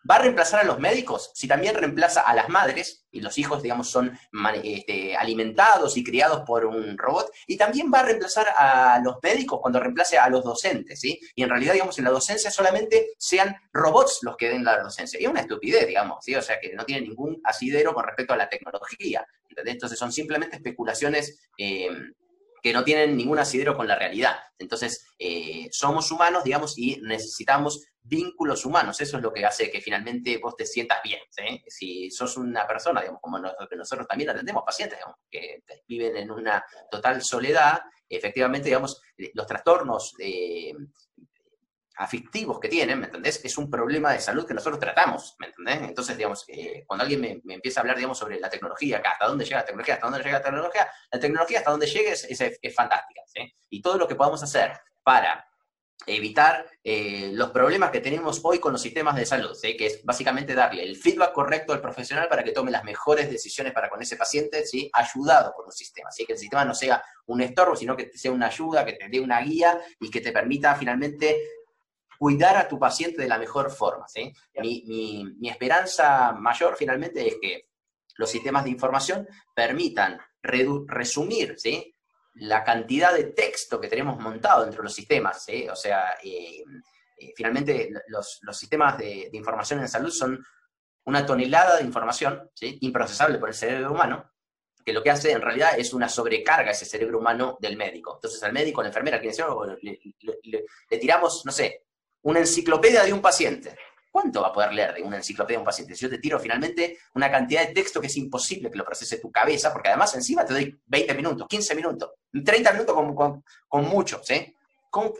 ¿Va 0.09 0.15
a 0.15 0.19
reemplazar 0.19 0.61
a 0.61 0.63
los 0.63 0.79
médicos? 0.79 1.31
Si 1.33 1.47
también 1.47 1.75
reemplaza 1.75 2.21
a 2.21 2.33
las 2.33 2.49
madres 2.49 3.05
y 3.11 3.21
los 3.21 3.37
hijos, 3.37 3.61
digamos, 3.61 3.89
son 3.89 4.17
este, 4.63 5.15
alimentados 5.15 5.97
y 5.97 6.03
criados 6.03 6.41
por 6.45 6.65
un 6.65 6.97
robot, 6.97 7.31
y 7.47 7.57
también 7.57 7.91
va 7.93 7.99
a 7.99 8.03
reemplazar 8.03 8.47
a 8.57 8.99
los 9.03 9.17
médicos 9.21 9.59
cuando 9.61 9.79
reemplace 9.79 10.17
a 10.17 10.29
los 10.29 10.43
docentes, 10.43 10.99
¿sí? 10.99 11.19
Y 11.35 11.43
en 11.43 11.49
realidad, 11.49 11.73
digamos, 11.73 11.97
en 11.97 12.05
la 12.05 12.11
docencia 12.11 12.49
solamente 12.49 13.09
sean 13.17 13.55
robots 13.73 14.19
los 14.21 14.37
que 14.37 14.49
den 14.49 14.63
la 14.63 14.81
docencia. 14.81 15.19
Y 15.19 15.25
es 15.25 15.29
una 15.29 15.41
estupidez, 15.41 15.87
digamos, 15.87 16.23
¿sí? 16.23 16.35
O 16.35 16.41
sea, 16.41 16.59
que 16.59 16.73
no 16.73 16.85
tiene 16.85 17.07
ningún 17.07 17.41
asidero 17.43 17.93
con 17.93 18.05
respecto 18.05 18.33
a 18.33 18.37
la 18.37 18.49
tecnología. 18.49 19.25
Entonces 19.49 19.99
son 19.99 20.11
simplemente 20.11 20.55
especulaciones 20.55 21.39
eh, 21.57 21.89
que 22.61 22.73
no 22.73 22.83
tienen 22.83 23.15
ningún 23.15 23.39
asidero 23.39 23.75
con 23.75 23.87
la 23.87 23.95
realidad. 23.95 24.37
Entonces, 24.57 25.07
eh, 25.17 25.67
somos 25.71 26.11
humanos, 26.11 26.43
digamos, 26.43 26.77
y 26.77 26.99
necesitamos 27.01 27.85
vínculos 28.01 28.65
humanos. 28.65 28.99
Eso 29.01 29.17
es 29.17 29.23
lo 29.23 29.31
que 29.31 29.45
hace 29.45 29.69
que 29.69 29.81
finalmente 29.81 30.37
vos 30.37 30.55
te 30.55 30.65
sientas 30.65 30.99
bien. 31.03 31.19
Si 31.67 32.09
sos 32.11 32.37
una 32.37 32.67
persona, 32.67 33.01
digamos, 33.01 33.21
como 33.21 33.39
nosotros, 33.39 33.77
nosotros 33.77 34.07
también 34.07 34.31
atendemos 34.31 34.63
pacientes, 34.65 34.97
digamos, 34.97 35.17
que 35.29 35.63
viven 35.87 36.17
en 36.17 36.31
una 36.31 36.63
total 36.89 37.21
soledad, 37.21 37.81
efectivamente, 38.07 38.65
digamos, 38.65 39.01
los 39.33 39.45
trastornos 39.45 40.15
eh, 40.19 40.73
afectivos 41.99 42.59
que 42.61 42.69
tienen, 42.69 42.97
¿me 42.97 43.07
entendés? 43.07 43.41
Es 43.43 43.57
un 43.57 43.69
problema 43.69 44.13
de 44.13 44.21
salud 44.21 44.47
que 44.47 44.53
nosotros 44.53 44.79
tratamos, 44.79 45.35
¿me 45.37 45.47
entendés? 45.47 45.81
Entonces, 45.81 46.15
digamos, 46.15 46.45
eh, 46.47 46.85
cuando 46.87 47.03
alguien 47.03 47.41
me, 47.43 47.53
empieza 47.53 47.79
a 47.79 47.81
hablar, 47.81 47.97
digamos, 47.97 48.17
sobre 48.17 48.39
la 48.39 48.49
tecnología, 48.49 48.97
acá, 48.97 49.11
hasta 49.11 49.27
dónde 49.27 49.43
llega 49.43 49.57
la 49.57 49.65
tecnología, 49.65 49.95
hasta 49.95 50.07
dónde 50.07 50.23
llega 50.23 50.37
la 50.37 50.43
tecnología, 50.43 50.89
la 51.11 51.19
tecnología 51.19 51.57
hasta 51.59 51.71
dónde 51.71 51.87
llegue 51.87 52.11
es, 52.11 52.23
es, 52.23 52.75
fantástica, 52.75 53.21
¿sí? 53.25 53.53
Y 53.69 53.81
todo 53.81 53.97
lo 53.97 54.07
que 54.07 54.15
podamos 54.15 54.41
hacer 54.41 54.79
para 55.03 55.45
evitar 56.05 56.65
eh, 56.81 57.31
los 57.33 57.51
problemas 57.51 57.91
que 57.91 57.99
tenemos 57.99 58.39
hoy 58.43 58.59
con 58.59 58.71
los 58.71 58.81
sistemas 58.81 59.17
de 59.17 59.25
salud, 59.25 59.53
¿sí? 59.53 59.75
que 59.75 59.87
es 59.87 60.05
básicamente 60.05 60.55
darle 60.55 60.83
el 60.83 60.95
feedback 60.95 61.33
correcto 61.33 61.73
al 61.73 61.81
profesional 61.81 62.29
para 62.29 62.41
que 62.41 62.53
tome 62.53 62.71
las 62.71 62.85
mejores 62.85 63.29
decisiones 63.29 63.73
para 63.73 63.89
con 63.89 64.01
ese 64.01 64.15
paciente, 64.15 64.65
¿sí? 64.65 64.89
ayudado 64.93 65.53
por 65.53 65.65
un 65.65 65.73
sistema, 65.73 66.09
¿sí? 66.09 66.25
que 66.25 66.33
el 66.33 66.39
sistema 66.39 66.63
no 66.63 66.73
sea 66.73 67.03
un 67.25 67.41
estorbo, 67.41 67.75
sino 67.75 67.97
que 67.97 68.11
sea 68.17 68.31
una 68.31 68.47
ayuda, 68.47 68.85
que 68.85 68.93
te 68.93 69.09
dé 69.09 69.19
una 69.19 69.41
guía 69.41 69.79
y 69.99 70.09
que 70.09 70.21
te 70.21 70.31
permita 70.31 70.73
finalmente 70.75 71.37
cuidar 72.19 72.57
a 72.57 72.67
tu 72.67 72.77
paciente 72.77 73.21
de 73.21 73.29
la 73.29 73.39
mejor 73.39 73.71
forma. 73.71 74.05
¿sí? 74.09 74.31
Mi, 74.61 75.49
esperanza 75.49 76.33
mayor 76.33 76.75
finalmente 76.77 77.25
es 77.25 77.37
que 77.41 77.69
los 78.17 78.29
sistemas 78.29 78.65
de 78.65 78.71
información 78.71 79.27
permitan 79.55 80.19
resumir 80.41 81.55
¿sí? 81.57 81.95
la 82.33 82.65
cantidad 82.65 83.13
de 83.13 83.23
texto 83.23 83.79
que 83.79 83.87
tenemos 83.87 84.19
montado 84.19 84.63
dentro 84.63 84.81
de 84.81 84.87
los 84.87 84.93
sistemas. 84.93 85.45
¿sí? 85.45 85.67
O 85.69 85.77
sea, 85.77 86.17
eh, 86.21 86.61
eh, 87.17 87.33
finalmente 87.37 87.89
los, 88.07 88.41
sistemas 88.51 88.97
de, 88.97 89.29
información 89.31 89.79
en 89.79 89.87
salud 89.87 90.11
son 90.11 90.45
una 91.05 91.25
tonelada 91.25 91.77
de 91.77 91.85
información 91.85 92.51
¿sí? 92.53 92.77
improcesable 92.81 93.37
por 93.37 93.47
el 93.47 93.55
cerebro 93.55 93.93
humano, 93.93 94.29
que 94.83 94.91
lo 94.91 95.01
que 95.01 95.11
hace 95.11 95.31
en 95.31 95.41
realidad 95.41 95.79
es 95.79 95.93
una 95.93 96.09
sobrecarga 96.09 96.67
a 96.67 96.73
ese 96.73 96.83
cerebro 96.83 97.19
humano 97.19 97.57
del 97.61 97.77
médico. 97.77 98.15
Entonces 98.15 98.43
al 98.43 98.51
médico, 98.51 98.81
a 98.81 98.83
la 98.83 98.89
enfermera, 98.89 99.15
al 99.15 99.21
kinesiólogo, 99.21 99.67
le, 99.81 100.01
le, 100.43 100.97
tiramos, 100.97 101.45
no 101.45 101.53
sé, 101.53 101.85
una 102.23 102.39
enciclopedia 102.39 103.03
de 103.03 103.13
un 103.13 103.21
paciente. 103.21 103.75
¿Cuánto 104.11 104.41
va 104.41 104.47
a 104.47 104.53
poder 104.53 104.73
leer 104.73 104.95
de 104.95 105.03
una 105.03 105.17
enciclopedia 105.17 105.57
de 105.57 105.61
un 105.61 105.65
paciente? 105.65 105.95
Si 105.95 106.01
yo 106.01 106.09
te 106.09 106.17
tiro 106.17 106.39
finalmente 106.39 106.97
una 107.13 107.29
cantidad 107.29 107.67
de 107.67 107.73
texto 107.73 108.01
que 108.01 108.07
es 108.07 108.17
imposible 108.17 108.71
que 108.71 108.77
lo 108.77 108.83
procese 108.83 109.19
tu 109.19 109.31
cabeza, 109.31 109.71
porque 109.71 109.89
además 109.89 110.13
encima 110.15 110.43
te 110.43 110.53
doy 110.53 110.81
20 110.85 111.13
minutos, 111.13 111.47
15 111.47 111.75
minutos, 111.75 112.11
30 112.43 112.73
minutos 112.73 112.95
con, 112.95 113.43
con, 113.67 113.85
mucho, 113.85 114.21
¿sí? 114.23 114.53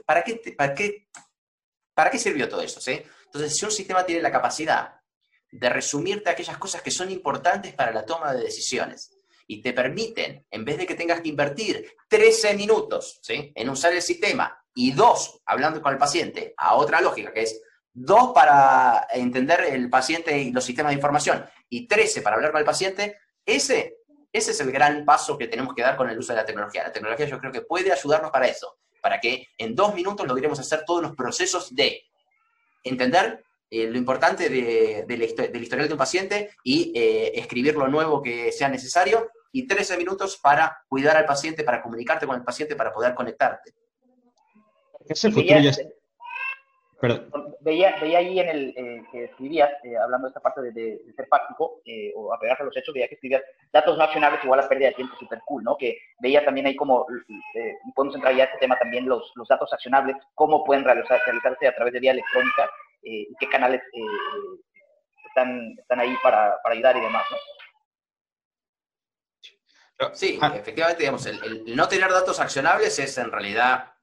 para, 0.05 0.23
qué, 0.23 0.41
para, 0.57 0.73
qué, 0.73 1.07
¿Para 1.93 2.09
qué 2.09 2.17
sirvió 2.17 2.49
todo 2.49 2.61
eso? 2.61 2.81
¿sí? 2.81 3.01
Entonces, 3.25 3.55
si 3.55 3.65
un 3.65 3.71
sistema 3.71 4.05
tiene 4.05 4.21
la 4.21 4.31
capacidad 4.31 4.95
de 5.51 5.69
resumirte 5.69 6.29
aquellas 6.29 6.57
cosas 6.57 6.81
que 6.81 6.91
son 6.91 7.11
importantes 7.11 7.73
para 7.73 7.91
la 7.91 8.05
toma 8.05 8.33
de 8.33 8.43
decisiones 8.43 9.11
y 9.51 9.63
te 9.63 9.73
permiten, 9.73 10.45
en 10.51 10.63
vez 10.63 10.77
de 10.77 10.85
que 10.85 10.93
tengas 10.93 11.21
que 11.21 11.29
invertir 11.29 11.97
13 12.07 12.53
minutos 12.53 13.19
¿sí? 13.23 13.51
en 13.55 13.69
usar 13.69 13.91
el 13.93 14.01
sistema 14.03 14.63
y 14.75 14.91
dos, 14.91 15.41
hablando 15.43 15.81
con 15.81 15.91
el 15.91 15.97
paciente, 15.97 16.53
a 16.55 16.75
otra 16.75 17.01
lógica, 17.01 17.33
que 17.33 17.41
es 17.41 17.59
dos 17.91 18.31
para 18.31 19.07
entender 19.11 19.61
el 19.71 19.89
paciente 19.89 20.37
y 20.37 20.51
los 20.51 20.63
sistemas 20.63 20.91
de 20.91 20.97
información 20.97 21.43
y 21.67 21.87
trece 21.87 22.21
para 22.21 22.35
hablar 22.35 22.51
con 22.51 22.59
el 22.59 22.65
paciente, 22.65 23.17
ese, 23.43 23.97
ese 24.31 24.51
es 24.51 24.59
el 24.59 24.71
gran 24.71 25.03
paso 25.03 25.35
que 25.35 25.47
tenemos 25.47 25.73
que 25.73 25.81
dar 25.81 25.97
con 25.97 26.07
el 26.07 26.19
uso 26.19 26.31
de 26.31 26.37
la 26.37 26.45
tecnología. 26.45 26.83
La 26.83 26.93
tecnología 26.93 27.25
yo 27.25 27.39
creo 27.39 27.51
que 27.51 27.61
puede 27.61 27.91
ayudarnos 27.91 28.29
para 28.29 28.47
eso, 28.47 28.77
para 29.01 29.19
que 29.19 29.47
en 29.57 29.73
dos 29.73 29.95
minutos 29.95 30.27
logremos 30.27 30.59
hacer 30.59 30.83
todos 30.85 31.01
los 31.01 31.15
procesos 31.15 31.73
de 31.73 32.03
entender 32.83 33.43
eh, 33.71 33.87
lo 33.87 33.97
importante 33.97 34.47
de, 34.47 35.05
del 35.07 35.23
historial 35.63 35.87
de 35.87 35.93
un 35.93 35.97
paciente 35.97 36.51
y 36.63 36.91
eh, 36.95 37.31
escribir 37.33 37.75
lo 37.75 37.87
nuevo 37.87 38.21
que 38.21 38.51
sea 38.51 38.69
necesario 38.69 39.27
y 39.51 39.67
13 39.67 39.97
minutos 39.97 40.37
para 40.37 40.83
cuidar 40.87 41.17
al 41.17 41.25
paciente, 41.25 41.63
para 41.63 41.81
comunicarte 41.81 42.27
con 42.27 42.35
el 42.35 42.43
paciente, 42.43 42.75
para 42.75 42.93
poder 42.93 43.13
conectarte. 43.13 43.73
Ese 45.07 45.31
futuro 45.31 45.55
veía, 45.55 45.71
Veía, 47.61 47.95
veía, 48.01 48.17
ahí 48.19 48.39
en 48.39 48.49
el 48.49 48.73
eh, 48.75 49.03
que 49.11 49.23
escribías, 49.25 49.69
eh, 49.83 49.95
hablando 49.97 50.27
de 50.27 50.31
esta 50.31 50.41
parte 50.41 50.61
de, 50.61 51.01
ser 51.15 51.27
fáctico 51.27 51.81
eh, 51.85 52.11
o 52.15 52.33
apegarse 52.33 52.63
a 52.63 52.65
los 52.65 52.75
hechos, 52.75 52.93
veía 52.93 53.07
que 53.07 53.15
escribías 53.15 53.41
datos 53.71 53.97
no 53.97 54.03
accionables 54.03 54.43
igual 54.43 54.59
a 54.59 54.67
pérdida 54.67 54.89
de 54.89 54.95
tiempo, 54.95 55.15
súper 55.17 55.39
cool, 55.45 55.63
¿no? 55.63 55.77
Que 55.77 55.97
veía 56.19 56.43
también 56.43 56.67
ahí 56.67 56.75
como, 56.75 57.05
podemos 57.95 58.15
entrar 58.15 58.35
ya 58.35 58.43
a 58.43 58.45
este 58.47 58.59
tema 58.59 58.77
también, 58.77 59.07
los, 59.07 59.31
los 59.35 59.47
datos 59.47 59.71
accionables, 59.71 60.17
cómo 60.35 60.63
pueden 60.65 60.83
realizar, 60.83 61.21
realizarse 61.25 61.67
a 61.67 61.75
través 61.75 61.93
de 61.93 61.99
vía 62.01 62.11
electrónica 62.11 62.69
y 63.01 63.33
qué 63.39 63.47
canales 63.47 63.81
están, 65.27 65.75
están 65.79 65.99
ahí 66.01 66.13
para, 66.21 66.57
para 66.61 66.75
ayudar 66.75 66.97
y 66.97 67.01
demás, 67.01 67.23
¿no? 67.31 67.37
Sí, 70.13 70.39
ah. 70.41 70.53
efectivamente, 70.55 71.03
digamos, 71.03 71.25
el, 71.25 71.75
no 71.75 71.87
tener 71.87 72.09
datos 72.09 72.39
accionables 72.39 72.97
es 72.99 73.17
en 73.17 73.31
realidad 73.31 73.93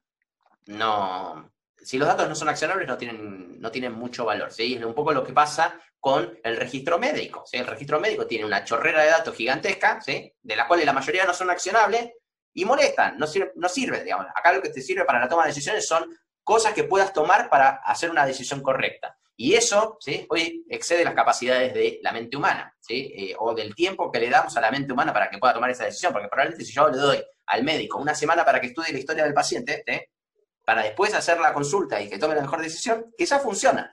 no, 0.67 1.51
si 1.87 1.97
los 1.97 2.07
datos 2.07 2.27
no 2.27 2.35
son 2.35 2.49
accionables 2.49 2.87
no 2.87 2.97
tienen, 2.97 3.59
no 3.59 3.71
tienen 3.71 3.93
mucho 3.93 4.25
valor. 4.25 4.51
¿sí? 4.51 4.75
Es 4.75 4.83
un 4.83 4.93
poco 4.93 5.13
lo 5.13 5.23
que 5.23 5.33
pasa 5.33 5.79
con 5.99 6.37
el 6.43 6.57
registro 6.57 6.99
médico. 6.99 7.43
¿sí? 7.45 7.57
El 7.57 7.67
registro 7.67 7.99
médico 7.99 8.27
tiene 8.27 8.45
una 8.45 8.63
chorrera 8.63 9.03
de 9.03 9.09
datos 9.09 9.35
gigantesca, 9.35 10.01
¿sí? 10.01 10.33
de 10.41 10.55
la 10.55 10.67
cual 10.67 10.85
la 10.85 10.93
mayoría 10.93 11.25
no 11.25 11.33
son 11.33 11.49
accionables 11.49 12.11
y 12.53 12.65
molestan, 12.65 13.17
no 13.17 13.27
sirve, 13.27 13.51
no 13.55 13.69
sirve, 13.69 14.03
digamos. 14.03 14.27
Acá 14.35 14.51
lo 14.51 14.61
que 14.61 14.69
te 14.69 14.81
sirve 14.81 15.05
para 15.05 15.19
la 15.19 15.29
toma 15.29 15.43
de 15.43 15.49
decisiones 15.49 15.87
son 15.87 16.13
cosas 16.43 16.73
que 16.73 16.83
puedas 16.83 17.13
tomar 17.13 17.49
para 17.49 17.81
hacer 17.85 18.09
una 18.09 18.25
decisión 18.25 18.61
correcta. 18.61 19.17
Y 19.39 19.53
eso, 19.53 19.97
¿sí? 19.99 20.25
hoy 20.29 20.65
excede 20.67 21.03
las 21.03 21.13
capacidades 21.13 21.71
de 21.71 21.99
la 22.01 22.11
mente 22.11 22.35
humana, 22.35 22.75
¿sí? 22.79 23.13
Eh, 23.15 23.35
o 23.37 23.53
del 23.53 23.75
tiempo 23.75 24.11
que 24.11 24.19
le 24.19 24.31
damos 24.31 24.57
a 24.57 24.61
la 24.61 24.71
mente 24.71 24.91
humana 24.91 25.13
para 25.13 25.29
que 25.29 25.37
pueda 25.37 25.53
tomar 25.53 25.69
esa 25.69 25.85
decisión, 25.85 26.11
porque 26.11 26.27
probablemente 26.27 26.65
si 26.65 26.73
yo 26.73 26.89
le 26.89 26.97
doy 26.97 27.23
al 27.45 27.63
médico 27.63 27.99
una 27.99 28.15
semana 28.15 28.43
para 28.43 28.59
que 28.59 28.67
estudie 28.67 28.91
la 28.91 28.97
historia 28.97 29.23
del 29.23 29.35
paciente, 29.35 29.83
para 30.65 30.81
después 30.81 31.13
hacer 31.13 31.39
la 31.39 31.53
consulta 31.53 32.01
y 32.01 32.09
que 32.09 32.17
tome 32.17 32.33
la 32.33 32.41
mejor 32.41 32.61
decisión, 32.61 33.13
quizás 33.15 33.43
funciona, 33.43 33.91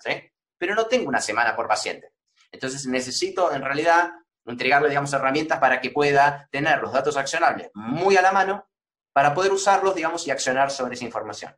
pero 0.56 0.74
no 0.74 0.86
tengo 0.86 1.08
una 1.08 1.20
semana 1.20 1.54
por 1.54 1.68
paciente. 1.68 2.12
Entonces 2.50 2.86
necesito 2.86 3.52
en 3.52 3.60
realidad 3.62 4.12
entregarle, 4.46 4.88
digamos, 4.88 5.12
herramientas 5.12 5.58
para 5.58 5.78
que 5.78 5.90
pueda 5.90 6.48
tener 6.50 6.80
los 6.80 6.92
datos 6.92 7.18
accionables 7.18 7.68
muy 7.74 8.16
a 8.16 8.22
la 8.22 8.32
mano 8.32 8.66
para 9.12 9.34
poder 9.34 9.52
usarlos, 9.52 9.94
digamos, 9.94 10.26
y 10.26 10.30
accionar 10.30 10.70
sobre 10.70 10.94
esa 10.94 11.04
información. 11.04 11.54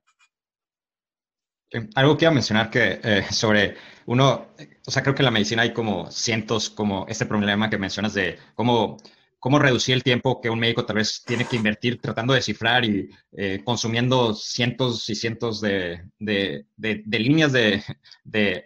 Algo 1.95 2.17
que 2.17 2.25
iba 2.25 2.31
a 2.31 2.35
mencionar 2.35 2.71
que 2.71 3.01
eh, 3.03 3.25
sobre 3.31 3.77
uno, 4.07 4.47
o 4.87 4.91
sea, 4.91 5.03
creo 5.03 5.15
que 5.15 5.23
en 5.23 5.27
la 5.27 5.31
medicina 5.31 5.63
hay 5.63 5.73
como 5.73 6.11
cientos, 6.11 6.71
como 6.71 7.07
este 7.09 7.27
problema 7.27 7.69
que 7.69 7.79
mencionas 7.79 8.15
de 8.15 8.39
cómo 8.55 8.99
cómo 9.47 9.61
reducir 9.61 9.95
el 9.95 10.03
tiempo 10.03 10.41
que 10.41 10.51
un 10.51 10.59
médico 10.59 10.85
tal 10.85 10.97
vez 10.97 11.23
tiene 11.25 11.45
que 11.45 11.55
invertir 11.55 12.01
tratando 12.01 12.35
de 12.35 12.43
cifrar 12.43 12.85
y 12.85 13.11
eh, 13.31 13.61
consumiendo 13.65 14.35
cientos 14.35 15.09
y 15.09 15.15
cientos 15.15 15.61
de, 15.61 16.03
líneas 16.19 17.53
de, 17.53 17.85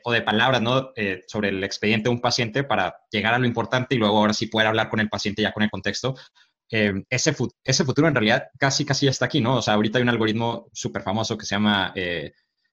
o 0.04 0.12
de 0.12 0.22
palabras 0.22 0.62
¿no? 0.62 0.90
Eh, 0.96 1.20
sobre 1.26 1.50
el 1.50 1.62
expediente 1.64 2.04
de 2.04 2.14
un 2.14 2.22
paciente 2.22 2.64
para 2.64 2.96
llegar 3.10 3.34
a 3.34 3.38
lo 3.38 3.46
importante 3.46 3.94
y 3.94 3.98
luego 3.98 4.16
ahora 4.16 4.32
sí 4.32 4.46
poder 4.46 4.68
hablar 4.68 4.88
con 4.88 5.00
el 5.00 5.10
paciente 5.10 5.42
ya 5.42 5.52
con 5.52 5.64
el 5.64 5.70
contexto. 5.70 6.14
Eh, 6.70 7.04
ese, 7.10 7.36
ese 7.62 7.84
futuro 7.84 8.08
en 8.08 8.14
realidad 8.14 8.44
casi, 8.58 8.86
casi 8.86 9.04
ya 9.04 9.10
está 9.10 9.26
aquí, 9.26 9.42
¿no? 9.42 9.56
O 9.56 9.62
sea, 9.62 9.74
ahorita 9.74 9.98
hay 9.98 10.02
un 10.02 10.08
algoritmo 10.08 10.70
súper 10.72 11.02
famoso 11.02 11.36
que 11.36 11.44
se 11.44 11.56
llama 11.56 11.92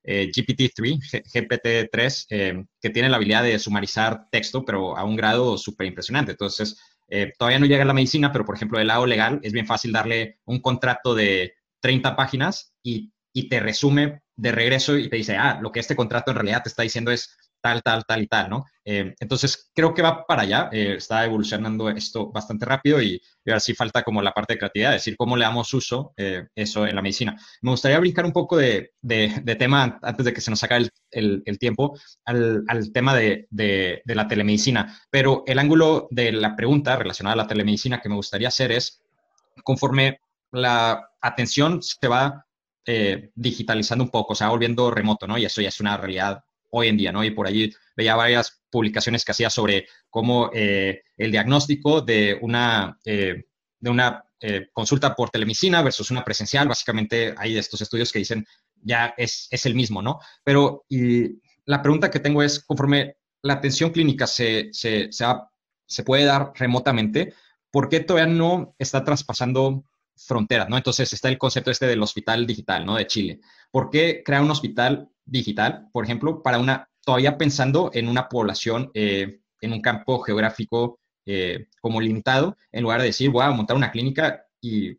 GPT-3, 0.08 1.24
GPT-3, 1.34 2.68
que 2.82 2.90
tiene 2.90 3.10
la 3.10 3.18
habilidad 3.18 3.44
de 3.44 3.60
sumarizar 3.60 4.28
texto, 4.32 4.64
pero 4.64 4.98
a 4.98 5.04
un 5.04 5.16
grado 5.16 5.58
súper 5.58 5.88
impresionante. 5.88 6.32
Entonces, 6.32 6.78
eh, 7.10 7.32
todavía 7.38 7.60
no 7.60 7.66
llega 7.66 7.84
a 7.84 7.86
la 7.86 7.94
medicina, 7.94 8.32
pero 8.32 8.46
por 8.46 8.56
ejemplo, 8.56 8.80
del 8.80 8.88
lado 8.88 9.06
legal 9.06 9.40
es 9.44 9.54
bien 9.54 9.66
fácil 9.66 9.92
darle 9.92 10.40
un 10.46 10.60
contrato 10.60 11.16
de 11.16 11.56
30 11.80 12.16
páginas 12.16 12.74
y, 12.84 13.14
y, 13.34 13.50
te 13.50 13.60
resume 13.60 14.24
de 14.36 14.52
regreso 14.52 14.98
y 14.98 15.10
te 15.10 15.16
dice, 15.16 15.36
ah, 15.38 15.60
lo 15.62 15.72
que 15.72 15.80
este 15.80 15.96
contrato 15.96 16.32
en 16.32 16.36
realidad 16.36 16.64
te 16.64 16.70
está 16.70 16.84
diciendo 16.84 17.12
es 17.12 17.38
tal, 17.68 17.84
tal, 17.84 18.06
tal 18.06 18.24
y 18.24 18.28
tal, 18.28 18.50
¿no? 18.50 18.66
Eh, 18.86 19.14
entonces, 19.20 19.70
creo 19.76 19.94
que 19.94 20.02
va 20.02 20.26
para 20.26 20.44
allá, 20.44 20.70
eh, 20.72 20.96
está 20.98 21.26
evolucionando 21.26 21.90
esto 21.90 22.32
bastante 22.32 22.66
rápido 22.66 23.02
y, 23.02 23.22
ahora 23.46 23.60
sí 23.60 23.74
falta 23.74 24.04
como 24.04 24.22
la 24.22 24.32
parte 24.32 24.54
de 24.54 24.60
creatividad, 24.60 24.92
decir, 24.92 25.16
cómo 25.18 25.36
le 25.36 25.44
damos 25.44 25.74
uso 25.74 26.14
eh, 26.18 26.48
eso 26.56 26.86
en 26.88 26.96
la 26.96 27.02
medicina. 27.02 27.38
Me 27.62 27.72
gustaría 27.72 28.00
brincar 28.00 28.26
un 28.26 28.32
poco 28.32 28.58
de, 28.58 28.92
de, 29.02 29.56
tema, 29.58 30.00
antes 30.02 30.26
de 30.26 30.34
que 30.34 30.42
se 30.42 30.52
nos 30.52 30.64
acabe 30.64 30.90
el, 31.12 31.44
el, 31.46 31.60
tiempo, 31.60 31.98
al, 32.26 32.64
tema 32.94 33.16
de, 33.16 33.48
de, 33.50 34.02
la 34.06 34.28
telemedicina, 34.28 34.98
pero 35.10 35.44
el 35.46 35.60
ángulo 35.60 36.08
de 36.12 36.32
la 36.32 36.56
pregunta 36.56 36.96
relacionada 36.96 37.34
a 37.34 37.44
la 37.44 37.48
telemedicina 37.48 38.00
que 38.02 38.10
me 38.10 38.16
gustaría 38.16 38.48
hacer 38.48 38.72
es, 38.72 39.02
conforme 39.64 40.20
la 40.52 41.10
atención 41.22 41.82
se 41.82 42.08
va 42.08 42.44
digitalizando 43.36 44.06
un 44.06 44.12
poco, 44.12 44.34
se 44.34 44.46
va 44.46 44.52
volviendo 44.52 44.90
remoto, 44.90 45.28
¿no? 45.28 45.38
Y 45.38 45.44
eso 45.44 45.62
ya 45.62 45.68
es 45.68 45.82
una 45.82 45.98
realidad 45.98 46.42
hoy 46.80 46.88
en 46.90 46.98
día, 46.98 47.12
¿no? 47.12 47.24
Y 47.24 47.32
por 47.32 47.48
allí 47.48 47.74
veía 47.96 48.16
varias 48.16 48.62
publicaciones 48.70 49.24
que 49.24 49.32
hacía 49.32 49.50
sobre 49.50 49.88
cómo 50.10 50.52
eh, 50.54 51.04
el 51.18 51.32
diagnóstico 51.32 52.02
de 52.02 52.38
una, 52.42 52.98
eh, 53.06 53.46
de 53.80 53.90
una 53.90 54.24
eh, 54.40 54.68
consulta 54.72 55.16
por 55.16 55.30
telemedicina 55.30 55.82
versus 55.82 56.12
una 56.12 56.24
presencial, 56.24 56.68
básicamente 56.68 57.34
hay 57.38 57.58
estos 57.58 57.82
estudios 57.82 58.12
que 58.12 58.20
dicen 58.20 58.46
ya 58.82 59.14
es, 59.18 59.48
es 59.50 59.66
el 59.66 59.74
mismo, 59.74 60.02
¿no? 60.02 60.20
Pero 60.44 60.86
y 60.90 61.42
la 61.66 61.82
pregunta 61.82 62.12
que 62.12 62.20
tengo 62.20 62.44
es, 62.44 62.60
conforme 62.60 63.18
la 63.42 63.54
atención 63.54 63.92
clínica 63.92 64.28
se, 64.28 64.70
se, 64.72 65.12
se, 65.12 65.26
se 65.86 66.04
puede 66.04 66.26
dar 66.26 66.52
remotamente, 66.56 67.34
¿por 67.72 67.90
qué 67.90 68.00
todavía 68.00 68.32
no 68.32 68.76
está 68.78 69.04
traspasando 69.04 69.84
fronteras, 70.16 70.70
¿no? 70.70 70.78
Entonces 70.78 71.12
está 71.14 71.30
el 71.30 71.38
concepto 71.38 71.72
este 71.72 71.88
del 71.88 72.02
hospital 72.02 72.46
digital, 72.48 72.86
¿no? 72.86 72.96
De 72.96 73.08
Chile. 73.08 73.40
¿Por 73.72 73.90
qué 73.90 74.24
crear 74.24 74.42
un 74.42 74.52
hospital 74.52 75.10
digital, 75.28 75.90
por 75.92 76.06
ejemplo, 76.06 76.42
para 76.42 76.58
una, 76.58 76.90
todavía 77.06 77.38
pensando 77.38 77.92
en 77.94 78.08
una 78.08 78.28
población, 78.28 78.90
eh, 78.94 79.42
en 79.62 79.74
un 79.74 79.82
campo 79.82 80.20
geográfico 80.20 81.00
eh, 81.26 81.68
como 81.82 82.02
limitado, 82.02 82.58
en 82.72 82.84
lugar 82.84 83.02
de 83.02 83.08
decir, 83.08 83.30
voy 83.30 83.44
a 83.44 83.52
montar 83.52 83.76
una 83.76 83.92
clínica 83.92 84.46
y 84.62 84.98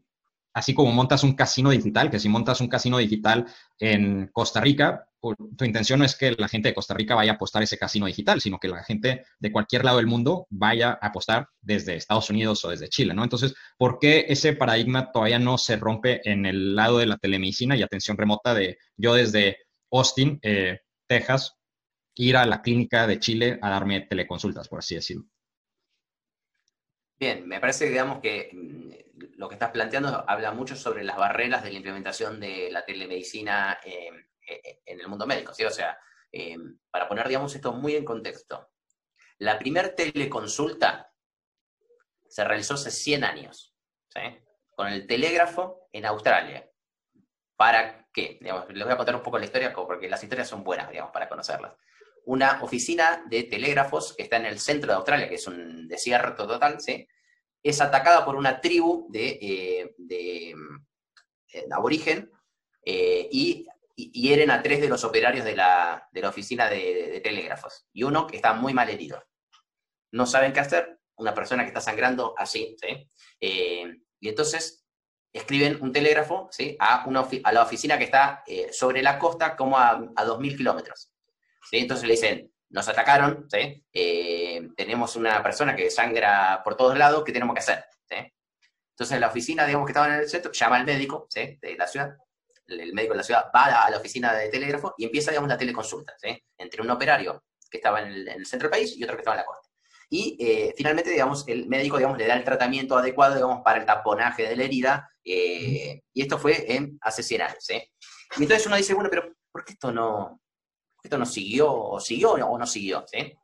así 0.52 0.74
como 0.74 0.92
montas 0.92 1.24
un 1.24 1.34
casino 1.34 1.70
digital, 1.70 2.10
que 2.10 2.18
si 2.18 2.28
montas 2.28 2.60
un 2.60 2.68
casino 2.68 2.98
digital 2.98 3.46
en 3.78 4.28
Costa 4.32 4.60
Rica, 4.60 5.06
tu 5.56 5.64
intención 5.64 5.98
no 5.98 6.04
es 6.04 6.16
que 6.16 6.32
la 6.38 6.48
gente 6.48 6.68
de 6.68 6.74
Costa 6.74 6.94
Rica 6.94 7.14
vaya 7.14 7.32
a 7.32 7.34
apostar 7.34 7.62
ese 7.62 7.78
casino 7.78 8.06
digital, 8.06 8.40
sino 8.40 8.58
que 8.58 8.68
la 8.68 8.84
gente 8.84 9.24
de 9.38 9.52
cualquier 9.52 9.84
lado 9.84 9.96
del 9.96 10.06
mundo 10.06 10.46
vaya 10.50 10.98
a 11.00 11.08
apostar 11.08 11.48
desde 11.60 11.96
Estados 11.96 12.30
Unidos 12.30 12.64
o 12.64 12.70
desde 12.70 12.88
Chile, 12.88 13.14
¿no? 13.14 13.24
Entonces, 13.24 13.54
¿por 13.76 13.98
qué 13.98 14.26
ese 14.28 14.52
paradigma 14.52 15.10
todavía 15.10 15.38
no 15.38 15.58
se 15.58 15.76
rompe 15.76 16.20
en 16.28 16.46
el 16.46 16.76
lado 16.76 16.98
de 16.98 17.06
la 17.06 17.16
telemedicina 17.16 17.76
y 17.76 17.82
atención 17.82 18.16
remota 18.16 18.54
de 18.54 18.78
yo 18.96 19.14
desde 19.14 19.58
Austin, 19.90 20.38
eh, 20.42 20.80
Texas, 21.06 21.56
ir 22.14 22.36
a 22.36 22.46
la 22.46 22.62
clínica 22.62 23.06
de 23.06 23.18
Chile 23.18 23.58
a 23.62 23.70
darme 23.70 24.02
teleconsultas, 24.02 24.68
por 24.68 24.80
así 24.80 24.94
decirlo? 24.94 25.24
Bien, 27.18 27.46
me 27.48 27.60
parece, 27.60 27.88
digamos, 27.88 28.20
que 28.20 28.50
mm, 28.52 29.36
lo 29.36 29.48
que 29.48 29.54
estás 29.54 29.70
planteando 29.70 30.24
habla 30.28 30.52
mucho 30.52 30.76
sobre 30.76 31.04
las 31.04 31.16
barreras 31.16 31.62
de 31.62 31.70
la 31.70 31.76
implementación 31.76 32.38
de 32.38 32.70
la 32.70 32.84
telemedicina 32.84 33.78
eh, 33.84 34.10
en 34.84 35.00
el 35.00 35.08
mundo 35.08 35.26
médico. 35.26 35.52
O 35.52 35.70
sea, 35.70 35.98
eh, 36.32 36.56
para 36.90 37.08
poner, 37.08 37.28
digamos, 37.28 37.54
esto 37.54 37.72
muy 37.72 37.96
en 37.96 38.04
contexto, 38.04 38.70
la 39.38 39.58
primer 39.58 39.94
teleconsulta 39.94 41.12
se 42.28 42.44
realizó 42.44 42.74
hace 42.74 42.90
100 42.90 43.24
años. 43.24 43.74
Con 44.70 44.88
el 44.88 45.06
telégrafo 45.06 45.88
en 45.92 46.06
Australia. 46.06 46.68
¿Para 47.56 48.07
qué? 48.12 48.38
les 48.40 48.84
voy 48.84 48.92
a 48.92 48.96
contar 48.96 49.16
un 49.16 49.22
poco 49.22 49.38
la 49.38 49.44
historia 49.44 49.72
porque 49.72 50.08
las 50.08 50.22
historias 50.22 50.48
son 50.48 50.64
buenas, 50.64 50.90
digamos, 50.90 51.12
para 51.12 51.28
conocerlas. 51.28 51.72
Una 52.24 52.62
oficina 52.62 53.24
de 53.26 53.44
telégrafos 53.44 54.14
que 54.14 54.24
está 54.24 54.36
en 54.36 54.46
el 54.46 54.58
centro 54.58 54.90
de 54.90 54.96
Australia, 54.96 55.28
que 55.28 55.36
es 55.36 55.46
un 55.46 55.88
desierto 55.88 56.46
total, 56.46 56.80
¿sí? 56.80 57.06
Es 57.62 57.80
atacada 57.80 58.24
por 58.24 58.36
una 58.36 58.60
tribu 58.60 59.06
de, 59.10 59.38
eh, 59.40 59.94
de, 59.96 60.54
aborigen 61.70 62.30
y 62.84 63.66
y 64.00 64.28
hieren 64.28 64.52
a 64.52 64.62
tres 64.62 64.80
de 64.80 64.88
los 64.88 65.02
operarios 65.02 65.44
de 65.44 65.56
la, 65.56 66.08
oficina 66.24 66.70
de, 66.70 67.20
telégrafos 67.22 67.88
y 67.92 68.04
uno 68.04 68.28
que 68.28 68.36
está 68.36 68.52
muy 68.52 68.72
mal 68.72 68.88
herido. 68.88 69.20
No 70.12 70.24
saben 70.24 70.52
qué 70.52 70.60
hacer, 70.60 71.00
una 71.16 71.34
persona 71.34 71.64
que 71.64 71.68
está 71.68 71.80
sangrando 71.80 72.32
así, 72.38 72.76
¿sí? 72.80 73.10
Eh, 73.40 73.96
y 74.20 74.28
entonces 74.28 74.86
escriben 75.32 75.78
un 75.80 75.92
telégrafo 75.92 76.48
¿sí? 76.50 76.76
a, 76.80 77.04
una 77.06 77.26
a 77.44 77.52
la 77.52 77.62
oficina 77.62 77.98
que 77.98 78.04
está 78.04 78.42
eh, 78.46 78.68
sobre 78.72 79.02
la 79.02 79.18
costa 79.18 79.56
como 79.56 79.78
a, 79.78 79.90
a 79.90 80.24
2.000 80.24 80.56
kilómetros. 80.56 81.12
¿sí? 81.70 81.78
Entonces 81.78 82.06
le 82.06 82.14
dicen, 82.14 82.52
nos 82.70 82.88
atacaron, 82.88 83.46
¿sí? 83.50 83.84
Eh, 83.92 84.68
tenemos 84.76 85.16
una 85.16 85.42
persona 85.42 85.74
que 85.74 85.90
sangra 85.90 86.60
por 86.62 86.76
todos 86.76 86.96
lados, 86.98 87.24
¿qué 87.24 87.32
tenemos 87.32 87.54
que 87.54 87.60
hacer? 87.60 87.84
Entonces 88.98 89.20
la 89.20 89.28
oficina, 89.28 89.64
digamos 89.64 89.86
que 89.86 89.92
estaba 89.92 90.08
en 90.08 90.20
el 90.22 90.28
centro, 90.28 90.50
llama 90.50 90.74
al 90.74 90.84
médico 90.84 91.28
de 91.32 91.76
la 91.78 91.86
ciudad, 91.86 92.16
el 92.66 92.92
médico 92.92 93.14
de 93.14 93.18
la 93.18 93.22
ciudad 93.22 93.50
va 93.54 93.84
a 93.84 93.90
la 93.90 93.96
oficina 93.96 94.34
de 94.34 94.48
telégrafo 94.48 94.92
y 94.98 95.04
empieza, 95.04 95.30
digamos, 95.30 95.48
la 95.48 95.56
teleconsulta, 95.56 96.14
Entre 96.56 96.82
un 96.82 96.90
operario 96.90 97.44
que 97.70 97.76
estaba 97.76 98.02
en 98.02 98.28
el, 98.28 98.44
centro 98.44 98.68
del 98.68 98.76
país 98.76 98.96
y 98.96 99.04
otro 99.04 99.14
que 99.14 99.20
estaba 99.20 99.36
en 99.36 99.42
la 99.42 99.46
costa. 99.46 99.68
Y 100.10 100.36
eh, 100.40 100.74
finalmente, 100.76 101.10
digamos, 101.10 101.46
el 101.46 101.68
médico, 101.68 101.96
digamos, 101.96 102.18
le 102.18 102.26
da 102.26 102.34
el 102.34 102.42
tratamiento 102.42 102.98
adecuado, 102.98 103.36
digamos, 103.36 103.62
para 103.62 103.78
el 103.78 103.86
taponaje 103.86 104.48
de 104.48 104.56
la 104.56 104.64
herida, 104.64 105.08
eh, 105.32 106.02
y 106.12 106.22
esto 106.22 106.38
fue 106.38 106.72
en, 106.74 106.98
hace 107.00 107.22
100 107.22 107.42
años, 107.42 107.66
Y 107.70 108.42
entonces 108.42 108.66
uno 108.66 108.76
dice, 108.76 108.94
bueno, 108.94 109.10
pero 109.10 109.32
¿por 109.50 109.64
qué 109.64 109.72
esto 109.72 109.92
no, 109.92 110.40
esto 111.02 111.18
no 111.18 111.26
siguió, 111.26 111.72
o 111.72 112.00
siguió 112.00 112.32
o 112.32 112.58
no 112.58 112.66
siguió, 112.66 113.04
¿sí? 113.06 113.34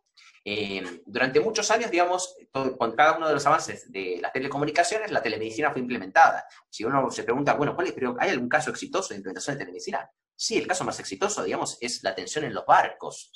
Eh, 0.47 1.01
durante 1.07 1.41
muchos 1.41 1.71
años, 1.71 1.91
digamos, 1.91 2.37
con 2.79 2.95
cada 2.95 3.17
uno 3.17 3.27
de 3.27 3.35
los 3.35 3.47
avances 3.47 3.91
de 3.91 4.19
las 4.21 4.31
telecomunicaciones, 4.31 5.11
la 5.11 5.23
telemedicina 5.23 5.71
fue 5.71 5.81
implementada. 5.81 6.45
Si 6.69 6.85
uno 6.85 7.11
se 7.11 7.23
pregunta, 7.23 7.55
bueno, 7.55 7.75
¿cuál 7.75 7.87
es, 7.87 7.95
pero 7.95 8.15
¿hay 8.19 8.29
algún 8.31 8.49
caso 8.49 8.71
exitoso 8.71 9.09
de 9.11 9.17
implementación 9.17 9.55
de 9.55 9.61
telemedicina? 9.61 10.11
Sí, 10.37 10.59
el 10.59 10.67
caso 10.67 10.85
más 10.85 11.01
exitoso, 11.01 11.43
digamos, 11.43 11.79
es 11.81 12.03
la 12.03 12.11
atención 12.11 12.45
en 12.45 12.53
los 12.53 12.67
barcos. 12.67 13.33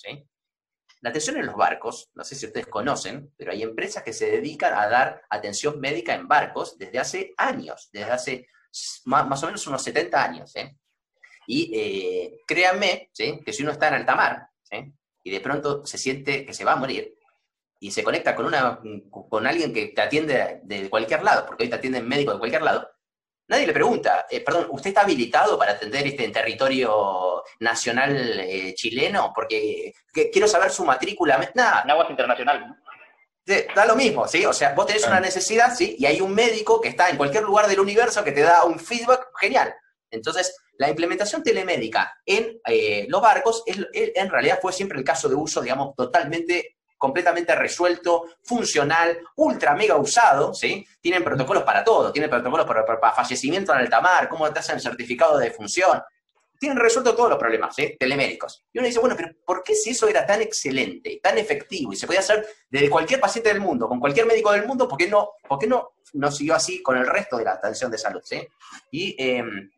La 1.01 1.11
atención 1.11 1.37
en 1.37 1.47
los 1.47 1.55
barcos, 1.55 2.11
no 2.15 2.25
sé 2.25 2.35
si 2.35 2.47
ustedes 2.47 2.67
conocen, 2.67 3.33
pero 3.37 3.53
hay 3.53 3.63
empresas 3.63 4.03
que 4.03 4.13
se 4.13 4.31
dedican 4.31 4.75
a 4.75 4.89
dar 4.89 5.23
atención 5.31 5.81
médica 5.81 6.15
en 6.15 6.27
barcos 6.27 6.77
desde 6.77 6.99
hace 6.99 7.35
años, 7.37 7.89
desde 7.93 8.11
hace 8.11 8.47
más, 9.05 9.43
o 9.43 9.47
menos 9.47 9.67
unos 9.67 9.83
70 9.83 10.23
años. 10.23 10.53
Y 11.47 11.71
eh, 11.75 12.41
créanme 12.47 13.11
que 13.15 13.53
si 13.53 13.63
uno 13.63 13.73
está 13.73 13.89
en 13.89 13.95
alta 13.95 14.15
mar, 14.15 14.49
y 15.23 15.31
de 15.31 15.41
pronto 15.41 15.85
se 15.87 15.99
siente 15.99 16.45
que 16.45 16.55
se 16.55 16.65
va 16.65 16.73
a 16.73 16.77
morir 16.77 17.15
y 17.81 17.91
se 17.91 18.03
conecta 18.03 18.35
con, 18.35 18.47
una, 18.47 18.81
con 19.11 19.47
alguien 19.47 19.73
que 19.73 19.89
te 19.89 20.01
atiende 20.01 20.61
de 20.65 20.91
cualquier 20.91 21.23
lado, 21.23 21.47
porque 21.47 21.65
hoy 21.65 21.71
te 21.71 21.77
atienden 21.77 22.09
médicos 22.09 22.35
de 22.35 22.39
cualquier 22.41 22.63
lado, 22.63 22.91
nadie 23.49 23.67
le 23.67 23.73
pregunta, 23.73 24.27
eh, 24.31 24.41
perdón, 24.41 24.69
¿usted 24.71 24.89
está 24.89 25.01
habilitado 25.01 25.59
para 25.59 25.73
atender 25.73 26.07
este 26.07 26.25
en 26.25 26.33
territorio 26.33 27.43
nacional 27.61 28.41
eh, 28.41 28.75
chileno? 28.75 29.33
Porque 29.35 29.93
quiero 30.33 30.47
saber 30.47 30.71
su 30.71 30.85
matrícula. 30.85 31.51
Nada. 31.55 31.83
En 31.83 31.91
aguas 31.91 32.11
internacional. 32.11 32.77
Da 33.75 33.87
lo 33.87 33.97
mismo, 33.97 34.29
¿sí? 34.29 34.45
O 34.45 34.53
sea, 34.53 34.75
vos 34.75 34.87
tenés 34.87 35.07
una 35.07 35.21
necesidad, 35.21 35.75
¿sí? 35.75 35.97
Y 35.99 36.05
hay 36.05 36.21
un 36.21 36.35
médico 36.35 36.83
que 36.83 36.89
está 36.89 37.09
en 37.09 37.17
cualquier 37.17 37.45
lugar 37.45 37.67
del 37.67 37.81
universo 37.81 38.23
que 38.23 38.33
te 38.33 38.43
da 38.43 38.65
un 38.65 38.79
feedback 38.79 39.29
genial. 39.41 39.75
Entonces, 40.11 40.55
la 40.77 40.91
implementación 40.91 41.43
telemédica 41.43 42.15
en 42.27 42.61
eh, 42.67 43.07
los 43.09 43.23
barcos 43.23 43.65
en 43.67 44.31
realidad 44.31 44.59
fue 44.61 44.73
siempre 44.75 44.99
el 44.99 45.05
caso 45.05 45.31
de 45.31 45.35
uso, 45.35 45.63
digamos, 45.63 45.95
totalmente 45.97 46.78
completamente 46.99 47.55
resuelto, 47.55 48.27
funcional, 48.43 49.19
ultra 49.37 49.75
mega 49.75 49.97
usado, 49.97 50.53
¿sí? 50.53 50.87
Tienen 51.01 51.25
protocolos 51.25 51.63
para 51.63 51.85
todo, 51.85 52.13
tienen 52.13 52.29
protocolos 52.29 52.67
para, 52.67 52.85
para, 52.85 53.13
fallecimiento 53.13 53.73
en 53.73 53.79
alta 53.79 54.01
mar, 54.01 54.29
cómo 54.29 54.53
te 54.53 54.59
hacen 54.59 54.81
certificado 54.81 55.39
de 55.39 55.51
función. 55.53 56.03
Tienen 56.59 56.77
resuelto 56.77 57.15
todos 57.15 57.31
los 57.31 57.39
problemas 57.39 57.73
¿sí? 57.77 57.97
telemédicos. 57.99 58.65
Y 58.73 58.79
uno 58.79 58.89
dice, 58.89 58.99
bueno, 58.99 59.15
pero 59.17 59.31
¿por 59.47 59.63
qué 59.63 59.77
si 59.77 59.91
eso 59.91 60.09
era 60.09 60.27
tan 60.27 60.43
excelente, 60.43 61.21
tan 61.23 61.39
efectivo 61.39 61.93
y 61.93 61.97
se 61.97 62.07
podía 62.07 62.19
hacer 62.19 62.45
desde 62.69 62.91
cualquier 62.91 63.21
paciente 63.21 63.51
del 63.51 63.61
mundo, 63.61 63.89
con 63.89 64.01
cualquier 64.01 64.27
médico 64.27 64.51
del 64.51 64.67
mundo, 64.67 64.89
¿por 64.89 64.99
qué 64.99 65.07
no, 65.07 65.31
por 65.49 65.61
qué 65.61 65.69
no, 65.69 65.93
no 66.15 66.33
siguió 66.33 66.57
así 66.57 66.83
con 66.83 66.97
el 66.97 67.07
resto 67.07 67.39
de 67.39 67.45
la 67.45 67.53
atención 67.53 67.93
de 67.93 67.99
salud? 67.99 68.21
¿sí? 68.25 68.45
Y 68.91 69.15
em, 69.23 69.71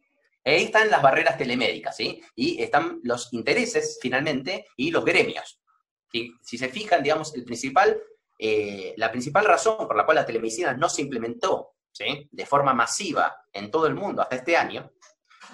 ahí 0.44 0.64
están 0.64 0.90
las 0.90 1.02
barreras 1.02 1.36
telemédicas, 1.36 1.96
¿sí? 1.96 2.22
Y 2.34 2.62
están 2.62 3.00
los 3.02 3.32
intereses, 3.32 3.98
finalmente, 4.00 4.66
y 4.76 4.90
los 4.90 5.04
gremios. 5.04 5.60
Si 6.10 6.58
se 6.58 6.68
fijan, 6.68 7.02
digamos, 7.02 7.34
el 7.34 7.44
principal, 7.44 8.00
eh, 8.38 8.94
la 8.96 9.10
principal 9.10 9.44
razón 9.44 9.86
por 9.86 9.96
la 9.96 10.04
cual 10.04 10.16
la 10.16 10.26
telemedicina 10.26 10.74
no 10.74 10.88
se 10.88 11.02
implementó 11.02 11.74
de 12.30 12.46
forma 12.46 12.72
masiva 12.72 13.44
en 13.52 13.70
todo 13.70 13.86
el 13.86 13.94
mundo 13.94 14.22
hasta 14.22 14.36
este 14.36 14.56
año, 14.56 14.90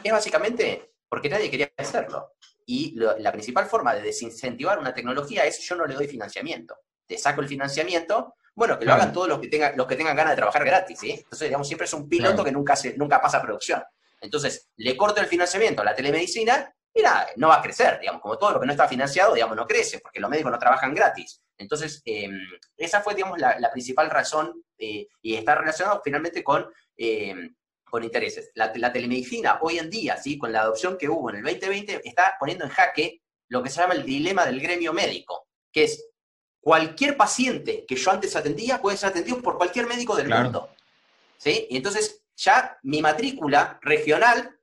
es 0.02 0.12
básicamente 0.12 0.92
porque 1.08 1.28
nadie 1.28 1.50
quería 1.50 1.70
hacerlo. 1.76 2.34
Y 2.66 2.94
la 2.96 3.32
principal 3.32 3.66
forma 3.66 3.94
de 3.94 4.02
desincentivar 4.02 4.78
una 4.78 4.92
tecnología 4.92 5.44
es 5.44 5.60
yo 5.60 5.76
no 5.76 5.86
le 5.86 5.94
doy 5.94 6.08
financiamiento. 6.08 6.76
Te 7.06 7.16
saco 7.16 7.40
el 7.40 7.48
financiamiento, 7.48 8.34
bueno, 8.54 8.78
que 8.78 8.84
lo 8.84 8.92
hagan 8.92 9.12
todos 9.12 9.28
los 9.28 9.38
que, 9.38 9.48
tengan, 9.48 9.76
los 9.76 9.86
que 9.86 9.94
tengan 9.94 10.16
ganas 10.16 10.32
de 10.32 10.36
trabajar 10.36 10.64
gratis. 10.64 10.98
Entonces, 11.02 11.48
digamos, 11.48 11.68
siempre 11.68 11.84
es 11.84 11.92
un 11.92 12.08
piloto 12.08 12.42
que 12.42 12.50
nunca, 12.50 12.74
se, 12.74 12.96
nunca 12.96 13.20
pasa 13.20 13.38
a 13.38 13.42
producción. 13.42 13.82
Entonces, 14.20 14.68
le 14.76 14.96
corto 14.96 15.20
el 15.20 15.26
financiamiento 15.26 15.82
a 15.82 15.84
la 15.84 15.94
telemedicina 15.94 16.74
mira, 16.96 17.28
no 17.36 17.48
va 17.48 17.56
a 17.56 17.62
crecer, 17.62 18.00
digamos, 18.00 18.22
como 18.22 18.38
todo 18.38 18.52
lo 18.52 18.60
que 18.60 18.66
no 18.66 18.72
está 18.72 18.88
financiado, 18.88 19.34
digamos, 19.34 19.54
no 19.54 19.66
crece, 19.66 20.00
porque 20.00 20.18
los 20.18 20.30
médicos 20.30 20.50
no 20.50 20.58
trabajan 20.58 20.94
gratis. 20.94 21.42
Entonces, 21.58 22.00
em, 22.06 22.40
esa 22.74 23.02
fue, 23.02 23.14
digamos, 23.14 23.38
la, 23.38 23.70
principal 23.70 24.08
razón 24.08 24.64
eh, 24.78 25.06
y 25.20 25.34
está 25.34 25.54
relacionado 25.54 26.00
finalmente 26.02 26.42
con, 26.42 26.66
em, 26.96 27.54
con 27.84 28.02
intereses. 28.02 28.50
La, 28.54 28.72
telemedicina 28.92 29.58
hoy 29.60 29.78
en 29.78 29.90
día, 29.90 30.16
¿sí? 30.16 30.38
con 30.38 30.50
la 30.52 30.62
adopción 30.62 30.96
que 30.96 31.08
hubo 31.08 31.28
en 31.28 31.36
el 31.36 31.42
2020, 31.42 32.00
está 32.08 32.34
poniendo 32.40 32.64
en 32.64 32.70
jaque 32.70 33.20
lo 33.48 33.62
que 33.62 33.68
se 33.68 33.80
llama 33.80 33.94
el 33.94 34.04
dilema 34.04 34.46
del 34.46 34.60
gremio 34.60 34.94
médico, 34.94 35.48
que 35.70 35.84
es 35.84 36.08
cualquier 36.60 37.16
paciente 37.16 37.84
que 37.86 37.94
yo 37.94 38.10
antes 38.10 38.34
atendía 38.34 38.80
puede 38.80 38.96
ser 38.96 39.10
atendido 39.10 39.42
por 39.42 39.58
cualquier 39.58 39.86
médico 39.86 40.16
del 40.16 40.30
mundo. 40.30 40.70
¿sí? 41.36 41.66
Y 41.68 41.76
entonces 41.76 42.22
ya 42.36 42.78
mi 42.82 43.02
matrícula 43.02 43.78
regional 43.82 44.55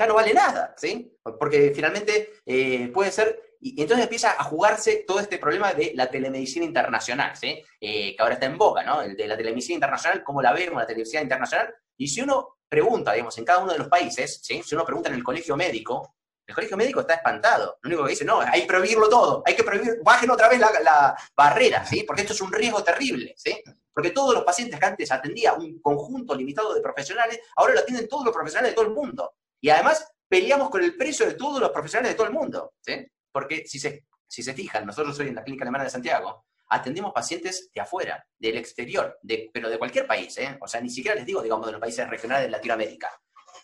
ya 0.00 0.06
no 0.06 0.14
vale 0.14 0.32
nada, 0.32 0.74
¿sí? 0.78 1.14
Porque 1.22 1.72
finalmente 1.74 2.32
eh, 2.46 2.88
puede 2.88 3.12
ser, 3.12 3.56
y 3.60 3.82
entonces 3.82 4.04
empieza 4.04 4.30
a 4.30 4.44
jugarse 4.44 5.04
todo 5.06 5.20
este 5.20 5.36
problema 5.36 5.74
de 5.74 5.92
la 5.94 6.10
telemedicina 6.10 6.64
internacional, 6.64 7.36
¿sí? 7.36 7.62
Eh, 7.78 8.16
que 8.16 8.22
ahora 8.22 8.34
está 8.34 8.46
en 8.46 8.56
boca, 8.56 8.82
¿no? 8.82 9.02
El 9.02 9.14
de 9.14 9.28
la 9.28 9.36
telemedicina 9.36 9.74
internacional, 9.74 10.24
¿cómo 10.24 10.40
la 10.40 10.54
vemos, 10.54 10.80
la 10.80 10.86
telemedicina 10.86 11.22
internacional? 11.22 11.74
Y 11.98 12.08
si 12.08 12.22
uno 12.22 12.60
pregunta, 12.66 13.12
digamos, 13.12 13.36
en 13.36 13.44
cada 13.44 13.62
uno 13.62 13.72
de 13.72 13.78
los 13.78 13.88
países, 13.88 14.40
¿sí? 14.42 14.62
Si 14.64 14.74
uno 14.74 14.86
pregunta 14.86 15.10
en 15.10 15.16
el 15.16 15.22
colegio 15.22 15.54
médico, 15.54 16.16
el 16.46 16.54
colegio 16.54 16.78
médico 16.78 17.00
está 17.00 17.14
espantado. 17.14 17.78
Lo 17.82 17.88
único 17.88 18.04
que 18.04 18.10
dice, 18.10 18.24
no, 18.24 18.40
hay 18.40 18.62
que 18.62 18.66
prohibirlo 18.66 19.06
todo, 19.10 19.42
hay 19.44 19.54
que 19.54 19.64
prohibir, 19.64 20.00
bajen 20.02 20.30
otra 20.30 20.48
vez 20.48 20.58
la, 20.58 20.72
la 20.82 21.14
barrera, 21.36 21.84
¿sí? 21.84 22.04
Porque 22.04 22.22
esto 22.22 22.32
es 22.32 22.40
un 22.40 22.50
riesgo 22.50 22.82
terrible, 22.82 23.34
¿sí? 23.36 23.62
Porque 23.92 24.12
todos 24.12 24.32
los 24.34 24.44
pacientes 24.44 24.80
que 24.80 24.86
antes 24.86 25.12
atendía 25.12 25.52
un 25.52 25.78
conjunto 25.82 26.34
limitado 26.34 26.72
de 26.72 26.80
profesionales, 26.80 27.38
ahora 27.56 27.74
lo 27.74 27.80
atienden 27.80 28.08
todos 28.08 28.24
los 28.24 28.34
profesionales 28.34 28.70
de 28.70 28.74
todo 28.76 28.86
el 28.86 28.94
mundo. 28.94 29.34
Y 29.60 29.70
además 29.70 30.06
peleamos 30.28 30.70
con 30.70 30.82
el 30.82 30.96
precio 30.96 31.26
de 31.26 31.34
todos 31.34 31.60
los 31.60 31.70
profesionales 31.70 32.12
de 32.12 32.16
todo 32.16 32.26
el 32.26 32.32
mundo, 32.32 32.74
¿sí? 32.80 33.06
Porque 33.32 33.64
si 33.66 33.78
se, 33.78 34.06
si 34.26 34.42
se 34.42 34.54
fijan, 34.54 34.86
nosotros 34.86 35.18
hoy 35.18 35.28
en 35.28 35.34
la 35.34 35.42
Clínica 35.42 35.64
Alemana 35.64 35.84
de 35.84 35.90
Santiago 35.90 36.46
atendemos 36.68 37.12
pacientes 37.12 37.68
de 37.74 37.80
afuera, 37.80 38.24
del 38.38 38.56
exterior, 38.56 39.18
de, 39.22 39.50
pero 39.52 39.68
de 39.68 39.76
cualquier 39.76 40.06
país, 40.06 40.38
¿eh? 40.38 40.56
O 40.60 40.68
sea, 40.68 40.80
ni 40.80 40.88
siquiera 40.88 41.16
les 41.16 41.26
digo, 41.26 41.42
digamos, 41.42 41.66
de 41.66 41.72
los 41.72 41.80
países 41.80 42.08
regionales 42.08 42.44
de 42.44 42.50
Latinoamérica. 42.50 43.10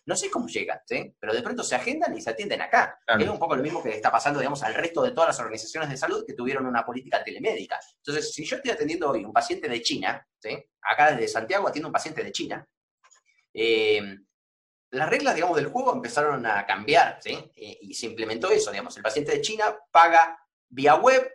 No 0.06 0.16
sé 0.16 0.28
cómo 0.28 0.48
llegan, 0.48 0.80
¿sí? 0.84 1.14
Pero 1.18 1.32
de 1.32 1.42
pronto 1.42 1.62
se 1.62 1.76
agendan 1.76 2.16
y 2.16 2.20
se 2.20 2.30
atienden 2.30 2.62
acá. 2.62 2.98
Es 3.18 3.28
un 3.28 3.38
poco 3.38 3.56
lo 3.56 3.62
mismo 3.62 3.82
que 3.82 3.90
está 3.90 4.10
pasando, 4.10 4.40
digamos, 4.40 4.62
al 4.62 4.74
resto 4.74 5.02
de 5.02 5.12
todas 5.12 5.28
las 5.28 5.38
organizaciones 5.38 5.88
de 5.88 5.96
salud 5.96 6.24
que 6.26 6.34
tuvieron 6.34 6.66
una 6.66 6.84
política 6.84 7.22
telemédica. 7.22 7.78
Entonces, 7.98 8.32
si 8.32 8.44
yo 8.44 8.56
estoy 8.56 8.72
atendiendo 8.72 9.10
hoy 9.10 9.24
un 9.24 9.32
paciente 9.32 9.68
de 9.68 9.82
China, 9.82 10.24
¿sí? 10.38 10.56
Acá 10.82 11.12
desde 11.12 11.28
Santiago 11.28 11.68
atiendo 11.68 11.88
un 11.88 11.92
paciente 11.92 12.22
de 12.22 12.32
China, 12.32 12.66
eh, 13.54 14.18
las 14.96 15.08
reglas, 15.08 15.34
digamos, 15.34 15.56
del 15.56 15.68
juego 15.68 15.92
empezaron 15.92 16.44
a 16.46 16.66
cambiar, 16.66 17.18
¿sí? 17.20 17.38
Eh, 17.54 17.78
y 17.82 17.94
se 17.94 18.06
implementó 18.06 18.50
eso, 18.50 18.70
digamos, 18.70 18.96
el 18.96 19.02
paciente 19.02 19.32
de 19.32 19.40
China 19.40 19.76
paga 19.90 20.38
vía 20.68 20.94
web 20.96 21.30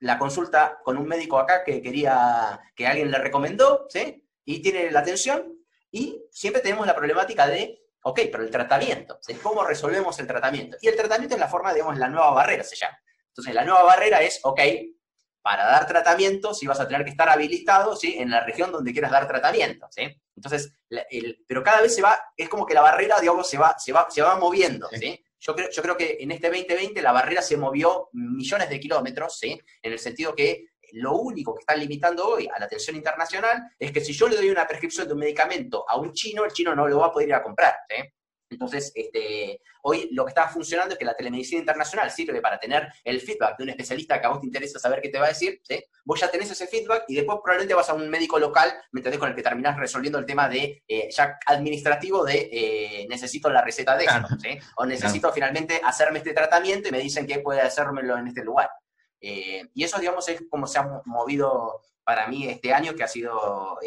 la 0.00 0.18
consulta 0.18 0.78
con 0.84 0.96
un 0.96 1.06
médico 1.06 1.38
acá 1.38 1.64
que 1.64 1.82
quería, 1.82 2.60
que 2.74 2.86
alguien 2.86 3.10
le 3.10 3.18
recomendó, 3.18 3.86
¿sí? 3.88 4.24
Y 4.44 4.60
tiene 4.60 4.90
la 4.90 5.00
atención 5.00 5.54
y 5.90 6.22
siempre 6.30 6.62
tenemos 6.62 6.86
la 6.86 6.94
problemática 6.94 7.46
de, 7.46 7.82
ok, 8.02 8.20
pero 8.30 8.42
el 8.42 8.50
tratamiento, 8.50 9.18
¿sí? 9.20 9.34
¿Cómo 9.34 9.64
resolvemos 9.64 10.18
el 10.18 10.26
tratamiento? 10.26 10.76
Y 10.80 10.88
el 10.88 10.96
tratamiento 10.96 11.34
es 11.34 11.40
la 11.40 11.48
forma, 11.48 11.72
digamos, 11.72 11.98
la 11.98 12.08
nueva 12.08 12.30
barrera 12.30 12.64
se 12.64 12.76
llama. 12.76 12.98
Entonces, 13.28 13.54
la 13.54 13.64
nueva 13.64 13.82
barrera 13.84 14.22
es, 14.22 14.40
ok, 14.42 14.60
para 15.42 15.64
dar 15.66 15.86
tratamiento, 15.86 16.52
si 16.52 16.66
vas 16.66 16.80
a 16.80 16.86
tener 16.86 17.04
que 17.04 17.10
estar 17.10 17.28
habilitado, 17.28 17.96
¿sí? 17.96 18.16
En 18.18 18.30
la 18.30 18.44
región 18.44 18.70
donde 18.70 18.92
quieras 18.92 19.10
dar 19.10 19.26
tratamiento, 19.26 19.86
¿sí? 19.90 20.20
Entonces, 20.38 20.72
pero 21.46 21.62
cada 21.62 21.82
vez 21.82 21.94
se 21.94 22.02
va, 22.02 22.18
es 22.36 22.48
como 22.48 22.64
que 22.64 22.74
la 22.74 22.80
barrera, 22.80 23.20
digamos, 23.20 23.48
se 23.48 23.58
va, 23.58 23.74
se 23.76 23.92
va, 23.92 24.06
se 24.08 24.22
va 24.22 24.36
moviendo, 24.38 24.88
¿sí? 24.92 25.24
Yo 25.40 25.54
creo, 25.54 25.68
yo 25.70 25.82
creo 25.82 25.96
que 25.96 26.16
en 26.20 26.30
este 26.30 26.48
2020 26.48 27.02
la 27.02 27.12
barrera 27.12 27.42
se 27.42 27.56
movió 27.56 28.08
millones 28.12 28.68
de 28.68 28.80
kilómetros, 28.80 29.38
¿sí? 29.38 29.60
En 29.82 29.92
el 29.92 29.98
sentido 29.98 30.34
que 30.34 30.68
lo 30.92 31.16
único 31.16 31.54
que 31.54 31.60
están 31.60 31.80
limitando 31.80 32.26
hoy 32.26 32.48
a 32.52 32.58
la 32.58 32.66
atención 32.66 32.96
internacional 32.96 33.62
es 33.78 33.92
que 33.92 34.00
si 34.00 34.12
yo 34.12 34.28
le 34.28 34.36
doy 34.36 34.50
una 34.50 34.66
prescripción 34.66 35.06
de 35.06 35.14
un 35.14 35.20
medicamento 35.20 35.84
a 35.88 35.96
un 35.98 36.12
chino, 36.12 36.44
el 36.44 36.52
chino 36.52 36.74
no 36.74 36.86
lo 36.86 37.00
va 37.00 37.06
a 37.06 37.12
poder 37.12 37.28
ir 37.28 37.34
a 37.34 37.42
comprar, 37.42 37.74
¿sí? 37.88 37.96
Entonces, 38.50 38.92
este, 38.94 39.60
hoy 39.82 40.08
lo 40.12 40.24
que 40.24 40.30
está 40.30 40.48
funcionando 40.48 40.94
es 40.94 40.98
que 40.98 41.04
la 41.04 41.14
telemedicina 41.14 41.60
internacional 41.60 42.10
sirve 42.10 42.40
para 42.40 42.58
tener 42.58 42.88
el 43.04 43.20
feedback 43.20 43.58
de 43.58 43.64
un 43.64 43.70
especialista 43.70 44.20
que 44.20 44.26
a 44.26 44.30
vos 44.30 44.40
te 44.40 44.46
interesa 44.46 44.78
saber 44.78 45.00
qué 45.00 45.10
te 45.10 45.18
va 45.18 45.26
a 45.26 45.28
decir, 45.28 45.60
¿sí? 45.62 45.84
Vos 46.04 46.20
ya 46.20 46.30
tenés 46.30 46.50
ese 46.50 46.66
feedback 46.66 47.04
y 47.08 47.16
después 47.16 47.38
probablemente 47.42 47.74
vas 47.74 47.88
a 47.90 47.94
un 47.94 48.08
médico 48.08 48.38
local, 48.38 48.72
¿me 48.92 49.00
entendés? 49.00 49.18
Con 49.18 49.28
el 49.28 49.34
que 49.34 49.42
terminás 49.42 49.76
resolviendo 49.76 50.18
el 50.18 50.26
tema 50.26 50.48
de, 50.48 50.82
eh, 50.88 51.08
ya 51.10 51.38
administrativo 51.46 52.24
de 52.24 52.48
eh, 52.50 53.06
necesito 53.08 53.50
la 53.50 53.62
receta 53.62 53.96
de 53.96 54.04
esto, 54.04 54.28
¿sí? 54.40 54.58
O 54.76 54.86
necesito 54.86 55.32
finalmente 55.32 55.80
hacerme 55.84 56.18
este 56.18 56.32
tratamiento 56.32 56.88
y 56.88 56.92
me 56.92 57.00
dicen 57.00 57.26
que 57.26 57.40
puede 57.40 57.60
hacérmelo 57.60 58.16
en 58.16 58.28
este 58.28 58.42
lugar. 58.42 58.70
Eh, 59.20 59.68
y 59.74 59.84
eso, 59.84 59.98
digamos, 59.98 60.28
es 60.28 60.42
como 60.48 60.66
se 60.66 60.78
ha 60.78 60.88
movido 61.04 61.82
para 62.04 62.26
mí 62.28 62.48
este 62.48 62.72
año, 62.72 62.94
que 62.94 63.04
ha 63.04 63.08
sido 63.08 63.78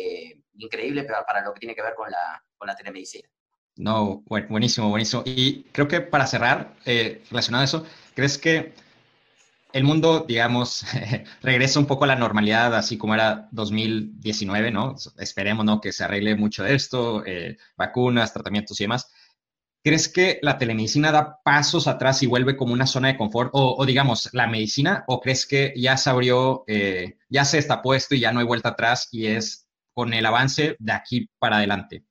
increíble 0.53 1.03
para, 1.03 1.25
para 1.25 1.41
lo 1.41 1.53
que 1.53 1.59
tiene 1.59 1.73
que 1.73 1.81
ver 1.81 1.95
con 1.95 2.11
la, 2.11 2.43
con 2.55 2.67
la 2.67 2.75
telemedicina. 2.75 3.27
No, 3.77 4.23
buenísimo, 4.27 4.89
buenísimo. 4.89 5.23
Y 5.25 5.63
creo 5.71 5.87
que 5.87 6.01
para 6.01 6.27
cerrar, 6.27 6.75
eh, 6.85 7.23
relacionado 7.29 7.61
a 7.61 7.65
eso, 7.65 7.85
¿crees 8.13 8.37
que 8.37 8.73
el 9.73 9.83
mundo, 9.83 10.25
digamos, 10.27 10.85
regresa 11.41 11.79
un 11.79 11.87
poco 11.87 12.03
a 12.03 12.07
la 12.07 12.15
normalidad, 12.15 12.75
así 12.75 12.97
como 12.97 13.13
era 13.15 13.47
2019, 13.51 14.71
¿no? 14.71 14.95
Esperemos, 15.17 15.65
¿no? 15.65 15.79
Que 15.81 15.91
se 15.93 16.03
arregle 16.03 16.35
mucho 16.35 16.63
de 16.63 16.75
esto, 16.75 17.25
eh, 17.25 17.57
vacunas, 17.77 18.33
tratamientos 18.33 18.79
y 18.79 18.83
demás. 18.83 19.09
¿Crees 19.83 20.09
que 20.09 20.39
la 20.43 20.57
telemedicina 20.57 21.11
da 21.11 21.39
pasos 21.43 21.87
atrás 21.87 22.21
y 22.21 22.27
vuelve 22.27 22.55
como 22.55 22.73
una 22.73 22.85
zona 22.85 23.07
de 23.09 23.17
confort? 23.17 23.49
O, 23.53 23.83
digamos, 23.85 24.29
la 24.33 24.47
medicina, 24.47 25.03
o 25.07 25.19
crees 25.21 25.47
que 25.47 25.73
ya 25.75 25.97
se 25.97 26.09
abrió, 26.09 26.63
eh, 26.67 27.17
ya 27.29 27.45
se 27.45 27.57
está 27.57 27.81
puesto 27.81 28.13
y 28.15 28.19
ya 28.19 28.31
no 28.31 28.39
hay 28.41 28.45
vuelta 28.45 28.69
atrás 28.69 29.07
y 29.11 29.27
es 29.27 29.67
con 29.93 30.13
el 30.13 30.25
avance 30.25 30.75
de 30.79 30.91
aquí 30.93 31.29
para 31.39 31.57
adelante? 31.57 32.05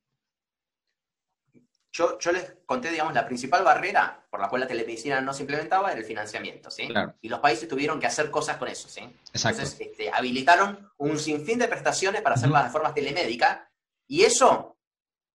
Yo, 1.91 2.17
les 2.31 2.53
conté, 2.65 2.89
digamos, 2.89 3.13
la 3.13 3.25
principal 3.25 3.63
barrera 3.63 4.23
por 4.29 4.39
la 4.39 4.47
cual 4.47 4.61
la 4.61 4.67
telemedicina 4.67 5.19
no 5.19 5.33
se 5.33 5.43
implementaba 5.43 5.91
era 5.91 5.99
el 5.99 6.05
financiamiento, 6.05 6.71
¿sí? 6.71 6.87
Y 7.21 7.27
los 7.27 7.39
países 7.39 7.67
tuvieron 7.67 7.99
que 7.99 8.07
hacer 8.07 8.31
cosas 8.31 8.57
con 8.57 8.69
eso, 8.69 8.87
¿sí? 8.87 9.01
Entonces, 9.33 9.75
este, 9.79 10.09
habilitaron 10.09 10.89
un 10.97 11.19
sinfín 11.19 11.59
de 11.59 11.67
prestaciones 11.67 12.21
para 12.21 12.35
hacerlas 12.35 12.65
de 12.65 12.69
forma 12.69 12.93
telemédica 12.93 13.69
y 14.07 14.23
eso 14.23 14.77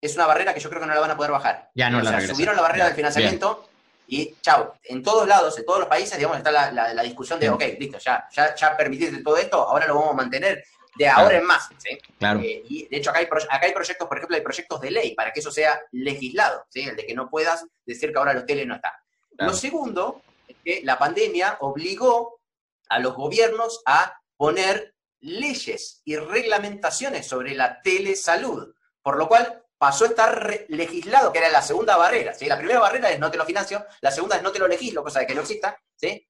es 0.01 0.15
una 0.15 0.27
barrera 0.27 0.55
que 0.55 0.61
yo 0.61 0.69
creo 0.71 0.81
que 0.81 0.87
no 0.87 0.95
la 0.95 1.01
van 1.01 1.11
a 1.11 1.17
poder 1.17 1.33
bajar. 1.33 1.71
Ya 1.75 1.91
no 1.91 1.99
o 1.99 2.03
sea, 2.05 2.27
subieron 2.27 2.57
la 2.57 2.63
barrera 2.63 2.87
del 2.87 2.95
financiamiento 2.95 3.69
y, 4.09 4.35
chao, 4.41 4.79
en 4.85 5.03
todos 5.03 5.27
lados, 5.27 5.59
en 5.59 5.67
todos 5.67 5.81
los 5.81 5.89
países, 5.89 6.17
digamos, 6.17 6.39
está 6.39 6.51
la, 6.51 7.03
discusión 7.03 7.39
de, 7.39 7.51
ok, 7.51 7.63
listo, 7.79 7.99
ya, 7.99 8.27
ya, 8.33 8.55
ya 8.55 8.77
permitiste 8.77 9.23
todo 9.23 9.37
esto, 9.37 9.57
ahora 9.57 9.87
lo 9.87 9.97
vamos 9.97 10.13
a 10.13 10.17
mantener 10.17 10.65
de 10.97 11.09
ahora 11.09 11.39
en 11.39 11.45
más. 11.45 11.69
¿sí? 11.79 11.99
Claro. 12.19 12.41
Eh, 12.41 12.63
y 12.69 12.89
de 12.89 12.97
hecho, 12.97 13.11
acá 13.11 13.21
hay, 13.21 13.27
acá 13.27 13.67
hay 13.67 13.73
proyectos, 13.73 14.09
por 14.09 14.17
ejemplo, 14.17 14.37
hay 14.37 14.43
proyectos 14.43 14.81
de 14.81 14.91
ley 14.91 15.15
para 15.15 15.33
que 15.33 15.41
eso 15.41 15.51
sea 15.51 15.81
legislado, 15.93 16.65
¿sí? 16.69 16.83
el 16.83 16.97
de 16.97 17.07
que 17.07 17.15
no 17.15 17.29
puedas 17.29 17.67
decir 17.85 18.13
que 18.13 18.19
ahora 18.19 18.33
los 18.33 18.47
tele 18.47 18.67
no 18.67 18.77
están. 18.77 18.93
Lo 19.39 19.53
segundo 19.53 20.23
es 20.49 20.57
que 20.65 20.81
la 20.85 20.99
pandemia 20.99 21.59
obligó 21.61 22.41
a 22.89 22.99
los 22.99 23.15
gobiernos 23.15 23.83
a 23.85 24.19
poner 24.37 24.95
leyes 25.21 26.03
y 26.05 26.17
reglamentaciones 26.17 27.27
sobre 27.27 27.55
la 27.55 27.83
telesalud, 27.83 28.75
por 29.03 29.19
lo 29.19 29.29
cual 29.29 29.63
pasó 29.79 30.05
a 30.05 30.09
estar 30.09 30.65
legislado, 30.69 31.33
que 31.33 31.39
era 31.39 31.49
la 31.51 31.63
segunda 31.63 31.97
barrera. 31.97 32.33
¿sí? 32.33 32.47
La 32.47 32.57
primera 32.57 32.81
barrera 32.81 33.11
es 33.11 33.19
no 33.19 33.31
te 33.31 33.37
lo 33.37 33.45
financio, 33.45 33.85
la 34.01 34.11
segunda 34.11 34.37
es 34.37 34.43
no 34.43 34.53
te 34.53 34.59
lo 34.59 34.69
legislo, 34.69 35.03
cosa 35.03 35.21
de 35.21 35.27
que 35.27 35.35
no 35.35 35.43
exista. 35.43 35.79
¿sí? 35.97 36.27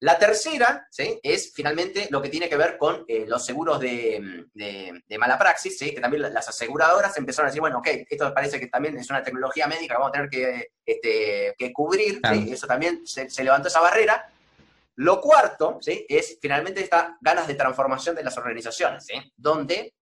La 0.00 0.18
tercera 0.18 0.86
¿sí? 0.90 1.18
es 1.22 1.52
finalmente 1.54 2.08
lo 2.10 2.20
que 2.20 2.28
tiene 2.28 2.50
que 2.50 2.56
ver 2.56 2.76
con 2.76 3.04
eh, 3.08 3.24
los 3.26 3.44
seguros 3.44 3.80
de, 3.80 4.44
mala 5.18 5.38
praxis, 5.38 5.78
¿sí? 5.78 5.94
que 5.94 6.00
también 6.00 6.22
las 6.34 6.48
aseguradoras 6.48 7.16
empezaron 7.16 7.46
a 7.46 7.50
decir, 7.50 7.62
bueno, 7.62 7.78
ok, 7.78 7.88
esto 8.08 8.34
parece 8.34 8.60
que 8.60 8.66
también 8.66 8.96
es 8.98 9.08
una 9.08 9.22
tecnología 9.22 9.66
médica 9.66 9.94
que 9.94 9.98
vamos 9.98 10.10
a 10.10 10.12
tener 10.12 10.28
que, 10.28 10.68
este, 10.84 11.54
que 11.56 11.72
cubrir, 11.72 12.20
eso 12.50 12.66
también 12.66 13.06
se, 13.06 13.30
se, 13.30 13.42
levantó 13.42 13.68
esa 13.68 13.80
barrera. 13.80 14.30
Lo 14.96 15.20
cuarto 15.20 15.78
¿sí? 15.80 16.04
es 16.08 16.38
finalmente 16.42 16.82
estas 16.82 17.12
ganas 17.20 17.46
de 17.46 17.54
transformación 17.54 18.14
de 18.14 18.24
las 18.24 18.36
organizaciones, 18.36 19.06
¿sí? 19.06 19.14
donde 19.34 19.94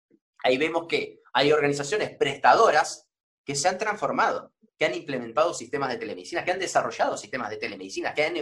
ahí 0.43 0.59
vemos 0.59 0.87
que 0.89 1.21
hay 1.33 1.53
organizaciones 1.53 2.17
prestadoras 2.17 3.07
que 3.45 3.55
se 3.55 3.69
han 3.69 3.79
transformado, 3.79 4.53
que 4.85 4.91
han 4.91 4.99
implementado 4.99 5.55
sistemas 5.55 5.89
de 5.89 5.97
telemedicina, 5.97 6.45
que 6.45 6.53
han 6.53 6.59
desarrollado 6.59 7.17
sistemas 7.17 7.49
de 7.49 7.57
telemedicina, 7.57 8.13
que 8.13 8.25
han 8.25 8.35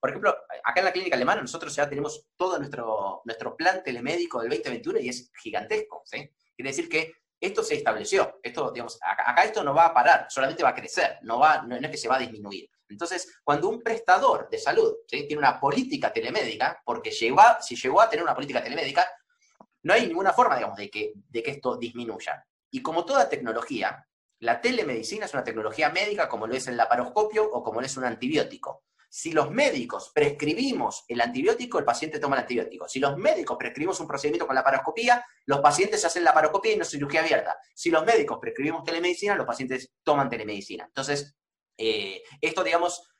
por 0.00 0.10
ejemplo, 0.10 0.36
acá 0.64 0.80
en 0.80 0.84
la 0.84 0.92
clínica 0.92 1.16
alemana 1.16 1.40
nosotros 1.40 1.74
ya 1.74 1.88
tenemos 1.88 2.26
todo 2.36 2.58
nuestro, 2.58 3.22
nuestro 3.24 3.56
plan 3.56 3.82
telemédico 3.82 4.42
del 4.42 4.50
2021 4.50 4.98
y 4.98 5.08
es 5.08 5.30
gigantesco. 5.40 6.02
¿sí? 6.04 6.30
Quiere 6.54 6.70
decir 6.70 6.88
que 6.90 7.12
esto 7.40 7.62
se 7.62 7.76
estableció. 7.76 8.38
Esto, 8.42 8.70
digamos, 8.70 8.98
acá, 9.00 9.44
esto 9.44 9.64
no 9.64 9.72
va 9.72 9.86
a 9.86 9.94
parar, 9.94 10.26
solamente 10.28 10.62
va 10.62 10.70
a 10.70 10.74
crecer, 10.74 11.20
no, 11.22 11.38
va, 11.38 11.62
no, 11.62 11.76
es 11.76 11.88
que 11.88 11.96
se 11.96 12.08
va 12.08 12.16
a 12.16 12.18
disminuir. 12.18 12.68
Entonces, 12.88 13.40
cuando 13.42 13.68
un 13.68 13.82
prestador 13.82 14.48
de 14.50 14.58
salud 14.58 14.94
tiene 15.06 15.38
una 15.38 15.58
política 15.58 16.12
telemédica, 16.12 16.82
porque 16.84 17.10
llegó 17.10 17.40
si 17.60 17.76
llegó 17.76 18.02
a 18.02 18.10
tener 18.10 18.24
una 18.24 18.34
política 18.34 18.62
telemédica, 18.62 19.08
no 19.84 19.94
hay 19.94 20.06
ninguna 20.06 20.32
forma, 20.32 20.56
digamos, 20.56 20.76
de 20.76 20.90
que, 20.90 21.12
de 21.14 21.42
que 21.42 21.52
esto 21.52 21.76
disminuya. 21.76 22.44
Y 22.70 22.82
como 22.82 23.06
toda 23.06 23.28
tecnología, 23.28 24.04
la 24.44 24.60
telemedicina 24.60 25.24
es 25.24 25.32
una 25.32 25.42
tecnología 25.42 25.88
médica 25.88 26.28
como 26.28 26.46
lo 26.46 26.54
es 26.54 26.66
el 26.68 26.76
laparoscopio 26.76 27.50
o 27.50 27.62
como 27.62 27.80
lo 27.80 27.86
es 27.86 27.96
un 27.96 28.04
antibiótico. 28.04 28.84
Si 29.08 29.32
los 29.32 29.50
médicos 29.50 30.10
prescribimos 30.14 31.04
el 31.08 31.22
antibiótico, 31.22 31.78
el 31.78 31.84
paciente 31.86 32.18
toma 32.18 32.36
el 32.36 32.42
antibiótico. 32.42 32.86
Si 32.86 32.98
los 32.98 33.16
médicos 33.16 33.56
prescribimos 33.56 34.00
un 34.00 34.06
procedimiento 34.06 34.46
con 34.46 34.54
la 34.54 34.62
paroscopía, 34.62 35.24
los 35.46 35.60
pacientes 35.60 36.04
hacen 36.04 36.24
la 36.24 36.34
paroscopía 36.34 36.74
y 36.74 36.76
no 36.76 36.84
cirugía 36.84 37.20
abierta. 37.20 37.56
Si 37.74 37.90
los 37.90 38.04
médicos 38.04 38.38
prescribimos 38.38 38.84
telemedicina, 38.84 39.34
los 39.34 39.46
pacientes 39.46 39.94
toman 40.02 40.28
telemedicina. 40.28 40.84
Entonces, 40.84 41.34
eh, 41.78 42.22
esto, 42.38 42.62
digamos, 42.62 43.13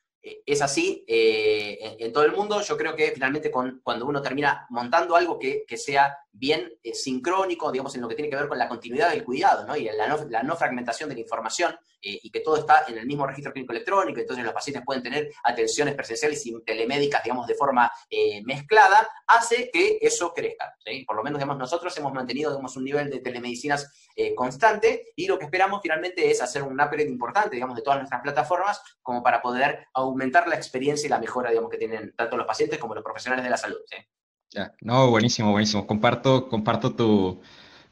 es 0.47 0.62
así 0.62 1.05
eh, 1.07 1.97
en, 1.99 2.12
todo 2.12 2.25
el 2.25 2.33
mundo. 2.33 2.61
Yo 2.62 2.77
creo 2.77 2.95
que 2.97 3.12
finalmente 3.12 3.51
cuando 3.51 4.07
uno 4.07 4.22
termina 4.22 4.66
montando 4.70 5.16
algo 5.16 5.39
que, 5.39 5.64
sea 5.77 6.16
bien 6.33 6.72
sincrónico, 6.93 7.70
digamos, 7.70 7.95
en 7.95 8.01
lo 8.01 8.09
que 8.09 8.14
tiene 8.14 8.31
que 8.31 8.37
ver 8.37 8.49
con 8.49 8.59
la 8.59 8.68
continuidad 8.68 9.11
del 9.11 9.25
cuidado 9.25 9.66
¿no? 9.66 9.77
y 9.77 9.85
la 9.85 10.43
no 10.43 10.57
fragmentación 10.57 11.09
de 11.09 11.16
la 11.16 11.20
información, 11.20 11.77
eh, 12.05 12.21
y 12.23 12.31
que 12.31 12.41
todo 12.41 12.59
está 12.59 12.85
en 12.87 12.99
el 12.99 13.07
mismo 13.07 13.27
registro 13.27 13.53
clínico 13.53 13.73
electrónico, 13.73 14.21
entonces 14.21 14.45
los 14.45 14.53
pacientes 14.53 14.83
pueden 14.85 15.03
tener 15.03 15.31
atenciones 15.43 15.95
presenciales 15.95 16.45
y 16.47 16.55
telemédicas, 16.63 17.23
digamos, 17.25 17.47
de 17.47 17.55
forma 17.55 17.91
eh, 18.11 18.43
mezclada, 18.45 19.09
hace 19.27 19.71
que 19.73 19.99
eso 20.01 20.33
crezca. 20.35 20.77
Por 21.07 21.17
lo 21.17 21.23
menos, 21.23 21.39
digamos, 21.39 21.57
nosotros 21.57 21.97
hemos 21.97 22.13
mantenido, 22.13 22.51
digamos, 22.51 22.77
un 22.77 22.85
nivel 22.85 23.09
de 23.09 23.21
telemedicinas 23.21 24.11
eh, 24.15 24.35
constante 24.35 25.13
y 25.17 25.27
lo 25.27 25.39
que 25.39 25.47
esperamos 25.47 25.81
finalmente 25.83 26.31
es 26.31 26.43
hacer 26.43 26.63
un 26.63 26.79
upgrade 26.81 27.09
importante, 27.09 27.57
digamos, 27.57 27.77
de 27.77 27.83
todas 27.83 27.99
nuestras 28.01 28.21
plataformas 28.21 28.81
como 29.03 29.23
para 29.23 29.41
poder 29.41 29.87
aumentar 29.95 30.47
la 30.47 30.57
experiencia 30.57 31.07
y 31.07 31.11
la 31.11 31.19
mejora, 31.19 31.51
digamos, 31.51 31.71
que 31.71 31.79
tienen 31.79 32.15
tanto 32.15 32.37
los 32.37 32.47
pacientes 32.47 32.79
como 32.79 32.95
los 32.95 33.03
profesionales 33.03 33.45
de 33.45 33.51
la 33.51 33.57
salud. 33.57 33.79
No, 34.81 35.11
buenísimo, 35.11 35.51
buenísimo. 35.51 35.87
Comparto, 35.87 36.49
comparto 36.49 36.95
tu, 36.95 37.41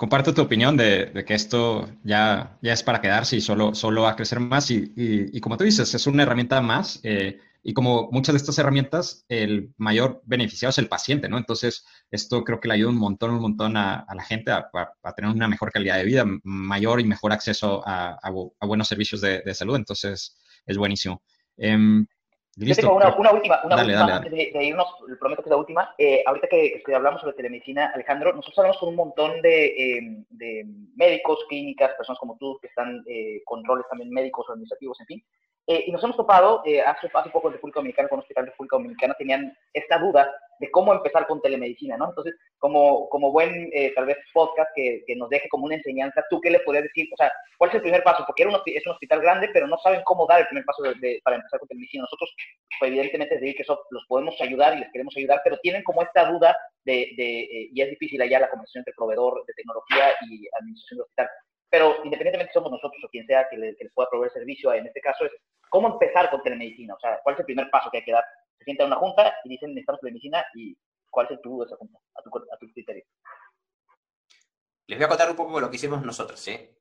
comparto 0.03 0.35
tu 0.35 0.43
opinión 0.43 0.77
de, 0.77 1.23
que 1.25 1.35
esto 1.35 1.89
ya, 2.03 2.59
ya 2.61 2.73
es 2.73 2.83
para 2.83 3.01
quedarse 3.01 3.37
y 3.37 3.41
solo, 3.41 3.73
solo 3.73 4.03
va 4.03 4.11
a 4.11 4.17
crecer 4.17 4.41
más. 4.41 4.69
Y, 4.69 5.41
como 5.41 5.57
tú 5.57 5.63
dices, 5.63 5.95
es 5.95 6.09
una 6.09 6.25
herramienta 6.25 6.61
más. 6.61 6.99
Eh, 7.05 7.39
y 7.63 7.73
como 7.73 8.11
muchas 8.11 8.33
de 8.33 8.39
estas 8.39 8.59
herramientas, 8.59 9.25
el 9.29 9.73
mayor 9.77 10.21
beneficiado 10.25 10.71
es 10.71 10.79
el 10.79 10.89
paciente, 10.89 11.29
¿no? 11.29 11.39
Entonces, 11.39 11.87
esto 12.11 12.43
creo 12.43 12.59
que 12.59 12.67
le 12.67 12.75
ayuda 12.75 12.91
un 12.91 12.97
montón, 12.97 13.31
un 13.31 13.43
montón 13.43 13.77
a, 13.77 14.05
la 14.13 14.25
gente 14.25 14.51
a, 14.51 14.69
tener 15.15 15.31
una 15.31 15.47
mejor 15.47 15.71
calidad 15.71 15.99
de 15.99 16.05
vida, 16.05 16.25
mayor 16.43 17.01
y 17.01 17.05
mejor 17.05 17.33
acceso 17.33 17.81
a, 17.87 18.19
buenos 18.61 18.89
servicios 18.89 19.21
de, 19.21 19.55
salud. 19.55 19.77
Entonces, 19.77 20.37
es 20.67 20.77
buenísimo. 20.79 21.23
Em, 21.57 22.05
Listo. 22.57 22.83
Yo 22.83 22.89
tengo 22.89 22.97
una, 22.97 23.15
una 23.17 23.33
última, 23.33 23.61
una 23.65 23.77
última 23.77 24.21
De, 24.21 24.51
de, 24.53 24.65
irnos, 24.65 24.87
prometo 25.19 25.43
que 25.43 25.49
es 25.49 25.51
la 25.51 25.57
última. 25.57 25.95
Eh, 25.97 26.23
ahorita 26.27 26.49
que, 26.49 26.83
que, 26.85 26.95
hablamos 26.95 27.23
sobre 27.23 27.35
telemedicina, 27.35 27.91
Alejandro, 27.95 28.35
nosotros 28.35 28.59
hablamos 28.59 28.77
con 28.79 28.91
un 28.91 28.97
montón 28.97 29.41
de, 29.41 29.67
eh, 29.67 30.25
de 30.29 30.67
médicos, 30.95 31.39
clínicas, 31.49 31.95
personas 31.95 32.19
como 32.19 32.37
tú 32.37 32.59
que 32.61 32.67
están 32.67 33.03
eh, 33.07 33.41
con 33.47 33.65
roles 33.65 33.87
también 33.89 34.11
médicos, 34.11 34.51
administrativos, 34.51 35.01
en 35.01 35.07
fin, 35.07 35.25
eh, 35.67 35.85
y 35.87 35.93
nos 35.93 36.03
hemos 36.03 36.17
topado, 36.17 36.61
eh, 36.65 36.81
hace, 36.81 37.09
hace 37.13 37.31
poco 37.31 37.49
en 37.49 37.55
República 37.55 37.79
Dominicana, 37.79 38.09
con 38.09 38.19
un 38.19 38.23
hospital 38.23 38.45
de 38.45 38.51
República 38.51 38.77
Dominicana, 38.77 39.15
tenían 39.15 39.57
esta 39.73 39.99
duda 39.99 40.29
de 40.59 40.71
cómo 40.73 40.93
empezar 40.93 41.27
con 41.27 41.41
telemedicina, 41.41 41.97
¿no? 41.97 42.09
Entonces, 42.09 42.35
como, 42.59 43.09
como 43.09 43.31
buen, 43.31 43.71
eh, 43.73 43.93
tal 43.95 44.07
vez, 44.07 44.17
podcast 44.33 44.71
que, 44.75 45.05
que, 45.07 45.15
nos 45.15 45.29
deje 45.29 45.49
como 45.49 45.67
una 45.67 45.77
enseñanza, 45.77 46.25
¿tú 46.29 46.41
qué 46.41 46.51
le 46.51 46.61
podrías 46.61 46.85
decir? 46.85 47.09
O 47.13 47.17
sea, 47.17 47.33
¿cuál 47.59 47.71
es 47.71 47.77
el 47.77 47.83
primer 47.83 48.03
paso? 48.03 48.25
Porque 48.27 48.43
era 48.43 48.51
un, 48.51 48.61
es 48.67 48.87
un 48.87 48.93
hospital 48.93 49.21
grande, 49.21 49.51
pero 49.53 49.69
no 49.69 49.79
saben 49.79 50.03
cómo 50.05 50.27
dar 50.27 50.41
el 50.41 50.47
primer 50.49 50.65
paso 50.65 50.83
de, 50.83 51.21
para 51.23 51.37
empezar 51.37 51.61
con 51.61 51.69
telemedicina. 51.69 52.03
Nosotros, 52.03 52.35
pues, 52.81 52.91
evidentemente, 52.91 53.37
decir 53.37 53.55
que 53.55 53.63
eso 53.63 53.81
los 53.91 54.05
podemos 54.09 54.41
ayudar 54.41 54.77
y 54.77 54.81
les 54.81 54.91
queremos 54.91 55.17
ayudar, 55.17 55.43
pero 55.45 55.59
tienen 55.59 55.85
como 55.85 56.03
esta 56.03 56.29
duda 56.31 56.57
de, 56.85 57.13
de 57.17 57.69
y 57.73 57.81
es 57.81 57.91
difícil 57.91 58.21
allá 58.21 58.41
la 58.41 58.51
conversación 58.51 58.81
entre 58.81 58.95
proveedor 58.95 59.45
de 59.47 59.55
tecnología 59.55 60.13
y 60.29 60.49
administración 60.59 60.99
del 60.99 61.05
hospital. 61.05 61.29
Pero 61.73 62.05
independientemente 62.05 62.53
somos 62.53 62.71
nosotros 62.71 63.03
o 63.03 63.09
quien 63.09 63.27
sea 63.27 63.49
que, 63.49 63.57
le, 63.57 63.73
les 63.73 63.93
pueda 63.95 64.11
proveer 64.11 64.31
servicio, 64.31 64.75
en 64.75 64.87
este 64.87 65.01
caso 65.01 65.25
es 65.25 65.33
cómo 65.71 65.89
empezar 65.89 66.29
con 66.29 66.43
telemedicina. 66.43 66.93
O 66.93 67.01
sea, 67.01 67.19
¿cuál 67.23 67.35
es 67.35 67.41
el 67.41 67.47
primer 67.47 67.71
paso 67.71 67.89
que 67.91 67.97
hay 67.97 68.05
que 68.05 68.13
dar? 68.13 68.25
Se 68.59 68.65
sienta 68.65 68.85
en 68.85 68.89
una 68.89 68.99
junta 68.99 69.35
y 69.43 69.49
dicen 69.49 69.71
necesitamos 69.71 70.03
telemedicina 70.03 70.45
y 70.55 70.77
cuál 71.09 71.27
es 71.27 71.33
el 71.33 71.41
tubo 71.41 71.65
de 71.65 71.69
esa 71.69 71.77
junta, 71.77 71.99
a 72.15 72.23
tu, 72.23 72.29
a 72.29 72.59
tu 72.59 72.71
criterio. 72.75 73.05
Les 74.87 74.99
voy 74.99 75.07
a 75.07 75.09
contar 75.09 75.31
un 75.31 75.37
poco 75.37 75.59
lo 75.61 75.71
que 75.71 75.77
hicimos 75.77 76.03
nosotros, 76.03 76.39
¿sí? 76.39 76.77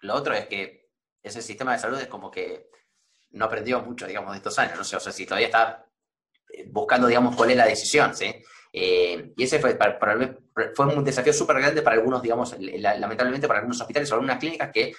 Lo 0.00 0.14
otro 0.14 0.32
es 0.32 0.46
que 0.46 0.88
ese 1.22 1.42
sistema 1.42 1.72
de 1.72 1.80
salud 1.80 2.00
es 2.00 2.08
como 2.08 2.30
que 2.30 2.70
no 3.32 3.44
aprendió 3.44 3.82
mucho, 3.82 4.06
digamos, 4.06 4.32
de 4.32 4.38
estos 4.38 4.58
años, 4.58 4.78
no 4.78 4.84
sé, 4.84 4.96
o 4.96 5.00
sea, 5.00 5.12
si 5.12 5.26
todavía 5.26 5.48
está 5.48 5.86
eh, 6.54 6.64
buscando, 6.68 7.06
digamos, 7.06 7.36
cuál 7.36 7.50
es 7.50 7.56
la 7.58 7.66
decisión, 7.66 8.14
¿sí? 8.16 8.32
Eh, 8.72 9.32
y 9.36 9.42
ese 9.42 9.58
fue, 9.58 9.74
para, 9.74 9.98
fue 10.74 10.86
un 10.86 11.04
desafío 11.04 11.32
súper 11.32 11.58
grande 11.58 11.82
para 11.82 11.96
algunos, 11.96 12.22
digamos, 12.22 12.56
lamentablemente 12.58 13.46
para 13.46 13.58
algunos 13.58 13.80
hospitales 13.80 14.10
o 14.10 14.14
algunas 14.14 14.38
clínicas 14.38 14.70
que 14.72 14.94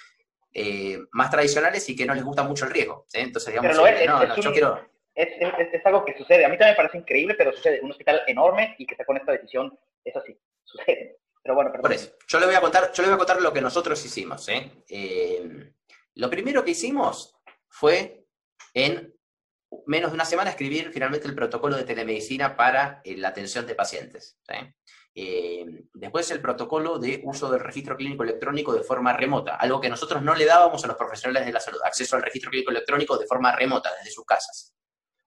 eh, 0.52 0.98
más 1.10 1.30
tradicionales 1.30 1.88
y 1.88 1.96
que 1.96 2.06
no 2.06 2.14
les 2.14 2.22
gusta 2.22 2.44
mucho 2.44 2.64
el 2.64 2.70
riesgo. 2.70 3.06
Entonces, 3.12 3.52
digamos, 3.52 3.72
es, 3.72 4.06
no, 4.06 4.24
no, 4.24 4.36
yo 4.36 4.52
quiero... 4.52 4.80
Es, 5.14 5.28
es, 5.40 5.86
algo 5.86 6.04
que 6.04 6.16
sucede. 6.16 6.44
A 6.44 6.48
mí 6.48 6.56
también 6.56 6.72
me 6.72 6.76
parece 6.76 6.98
increíble, 6.98 7.34
pero 7.34 7.52
sucede. 7.52 7.80
Un 7.80 7.90
hospital 7.90 8.22
enorme 8.26 8.74
y 8.78 8.86
que 8.86 8.94
está 8.94 9.04
con 9.04 9.16
esta 9.16 9.32
decisión, 9.32 9.76
eso 10.04 10.20
sí, 10.26 10.36
sucede. 10.64 11.18
Pero 11.42 11.54
bueno, 11.54 11.70
perdón. 11.70 11.92
yo 12.26 12.40
le 12.40 12.46
voy 12.46 12.54
a 12.54 12.60
contar, 12.60 12.90
yo 12.92 13.02
le 13.02 13.08
voy 13.08 13.14
a 13.14 13.18
contar 13.18 13.40
lo 13.40 13.52
que 13.52 13.60
nosotros 13.60 14.02
hicimos. 14.04 14.48
Eh, 14.48 15.72
lo 16.14 16.30
primero 16.30 16.64
que 16.64 16.72
hicimos 16.72 17.36
fue 17.68 18.24
en 18.72 19.13
menos 19.86 20.10
de 20.10 20.14
una 20.14 20.24
semana 20.24 20.50
escribir 20.50 20.90
finalmente 20.92 21.26
el 21.26 21.34
protocolo 21.34 21.76
de 21.76 21.84
telemedicina 21.84 22.56
para 22.56 23.00
eh, 23.04 23.16
la 23.16 23.28
atención 23.28 23.66
de 23.66 23.74
pacientes. 23.74 24.38
Eh, 25.14 25.64
después 25.92 26.30
el 26.32 26.40
protocolo 26.40 26.98
de 26.98 27.20
uso 27.24 27.50
del 27.50 27.60
registro 27.60 27.96
clínico 27.96 28.24
electrónico 28.24 28.74
de 28.74 28.82
forma 28.82 29.12
remota, 29.12 29.54
algo 29.54 29.80
que 29.80 29.88
nosotros 29.88 30.22
no 30.22 30.34
le 30.34 30.44
dábamos 30.44 30.84
a 30.84 30.88
los 30.88 30.96
profesionales 30.96 31.46
de 31.46 31.52
la 31.52 31.60
salud, 31.60 31.78
acceso 31.84 32.16
al 32.16 32.22
registro 32.22 32.50
clínico 32.50 32.72
electrónico 32.72 33.16
de 33.16 33.26
forma 33.26 33.54
remota 33.54 33.90
desde 33.98 34.10
sus 34.10 34.24
casas. 34.24 34.74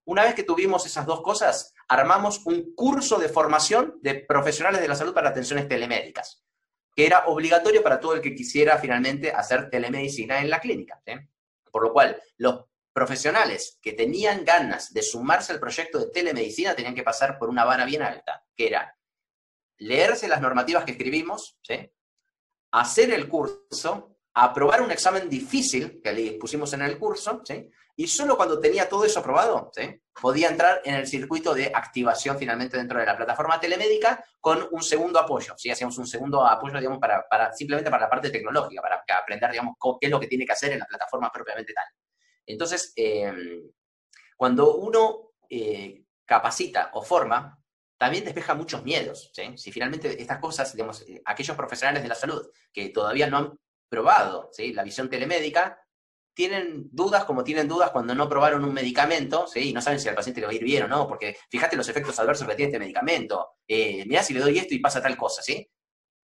Una 0.04 0.24
vez 0.24 0.34
que 0.34 0.42
tuvimos 0.42 0.84
esas 0.86 1.06
dos 1.06 1.22
cosas, 1.22 1.74
armamos 1.88 2.44
un 2.46 2.74
curso 2.74 3.18
de 3.18 3.28
formación 3.28 3.98
de 4.02 4.14
profesionales 4.14 4.80
de 4.80 4.88
la 4.88 4.94
salud 4.94 5.14
para 5.14 5.30
atenciones 5.30 5.68
telemédicas, 5.68 6.44
que 6.94 7.06
era 7.06 7.26
obligatorio 7.26 7.82
para 7.82 8.00
todo 8.00 8.14
el 8.14 8.20
que 8.20 8.34
quisiera 8.34 8.78
finalmente 8.78 9.30
hacer 9.32 9.68
telemedicina 9.70 10.40
en 10.40 10.50
la 10.50 10.60
clínica. 10.60 11.02
Por 11.70 11.82
lo 11.82 11.92
cual, 11.92 12.20
los 12.38 12.64
profesionales 12.98 13.78
que 13.80 13.92
tenían 13.92 14.44
ganas 14.44 14.92
de 14.92 15.02
sumarse 15.02 15.52
al 15.52 15.60
proyecto 15.60 16.00
de 16.00 16.10
telemedicina 16.10 16.74
tenían 16.74 16.96
que 16.96 17.04
pasar 17.04 17.38
por 17.38 17.48
una 17.48 17.64
vara 17.64 17.84
bien 17.84 18.02
alta, 18.02 18.44
que 18.56 18.66
era 18.66 18.92
leerse 19.78 20.26
las 20.26 20.40
normativas 20.40 20.84
que 20.84 20.90
escribimos, 20.90 21.56
hacer 22.72 23.12
el 23.12 23.28
curso, 23.28 24.16
aprobar 24.34 24.82
un 24.82 24.90
examen 24.90 25.30
difícil 25.30 26.00
que 26.02 26.12
le 26.12 26.32
pusimos 26.32 26.72
en 26.72 26.82
el 26.82 26.98
curso, 26.98 27.40
y 27.94 28.08
solo 28.08 28.36
cuando 28.36 28.58
tenía 28.58 28.88
todo 28.88 29.04
eso 29.04 29.20
aprobado, 29.20 29.70
podía 30.20 30.48
entrar 30.48 30.80
en 30.84 30.94
el 30.94 31.06
circuito 31.06 31.54
de 31.54 31.70
activación 31.72 32.36
finalmente 32.36 32.76
dentro 32.76 32.98
de 32.98 33.06
la 33.06 33.16
plataforma 33.16 33.60
telemédica 33.60 34.24
con 34.40 34.66
un 34.72 34.82
segundo 34.82 35.20
apoyo. 35.20 35.54
¿sí? 35.56 35.70
Hacíamos 35.70 35.96
un 35.98 36.06
segundo 36.08 36.44
apoyo, 36.44 36.78
digamos, 36.78 36.98
para, 36.98 37.52
simplemente 37.52 37.92
para 37.92 38.06
la 38.06 38.10
parte 38.10 38.30
tecnológica, 38.30 38.82
para 38.82 39.04
aprender, 39.20 39.52
digamos, 39.52 39.76
qué 40.00 40.08
es 40.08 40.10
lo 40.10 40.18
que 40.18 40.26
tiene 40.26 40.44
que 40.44 40.52
hacer 40.52 40.72
en 40.72 40.80
la 40.80 40.86
plataforma 40.86 41.30
propiamente 41.30 41.72
tal. 41.72 41.86
Entonces, 42.48 42.92
em, 42.96 43.70
cuando 44.36 44.76
uno 44.76 45.32
eh, 45.50 46.04
capacita 46.24 46.90
o 46.94 47.02
forma, 47.02 47.58
también 47.98 48.24
despeja 48.24 48.54
muchos 48.54 48.84
miedos. 48.84 49.32
Si 49.56 49.72
finalmente 49.72 50.20
estas 50.20 50.38
cosas, 50.38 50.74
eh, 50.74 51.22
aquellos 51.24 51.56
profesionales 51.56 52.02
de 52.02 52.08
la 52.08 52.14
salud 52.14 52.50
que 52.72 52.90
todavía 52.90 53.28
no 53.28 53.36
han 53.38 53.58
probado 53.88 54.50
¿sí? 54.52 54.72
la 54.72 54.84
visión 54.84 55.10
telemédica, 55.10 55.80
tienen 56.34 56.88
dudas 56.92 57.24
como 57.24 57.42
tienen 57.42 57.66
dudas 57.66 57.90
cuando 57.90 58.14
no 58.14 58.28
probaron 58.28 58.64
un 58.64 58.72
medicamento, 58.72 59.48
¿sí? 59.48 59.70
Y 59.70 59.72
no 59.72 59.80
saben 59.80 59.98
si 59.98 60.08
al 60.08 60.14
paciente 60.14 60.40
le 60.40 60.46
va 60.46 60.52
a 60.52 60.54
ir 60.54 60.62
bien 60.62 60.84
o 60.84 60.88
no, 60.88 61.08
porque 61.08 61.36
fíjate 61.50 61.74
los 61.76 61.88
efectos 61.88 62.16
adversos 62.20 62.46
que 62.46 62.54
tiene 62.54 62.70
este 62.70 62.78
medicamento. 62.78 63.54
Eh, 63.66 64.04
mirá 64.06 64.22
si 64.22 64.34
le 64.34 64.40
doy 64.40 64.56
esto 64.56 64.72
y 64.72 64.78
pasa 64.78 65.02
tal 65.02 65.16
cosa, 65.16 65.42
¿sí? 65.42 65.68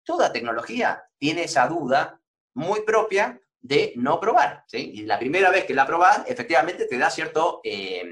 Toda 0.05 0.31
tecnología 0.31 1.03
tiene 1.17 1.45
esa 1.45 1.67
duda 1.67 2.21
muy 2.53 2.81
propia 2.81 3.41
de 3.63 3.93
no 3.95 4.19
probar, 4.19 4.65
¿sí? 4.67 4.91
Y 4.93 5.01
la 5.03 5.17
primera 5.17 5.49
vez 5.49 5.63
que 5.63 5.73
la 5.73 5.87
probás, 5.87 6.23
efectivamente 6.27 6.85
te 6.85 6.97
da 6.97 7.09
cierto, 7.09 7.61
eh, 7.63 8.03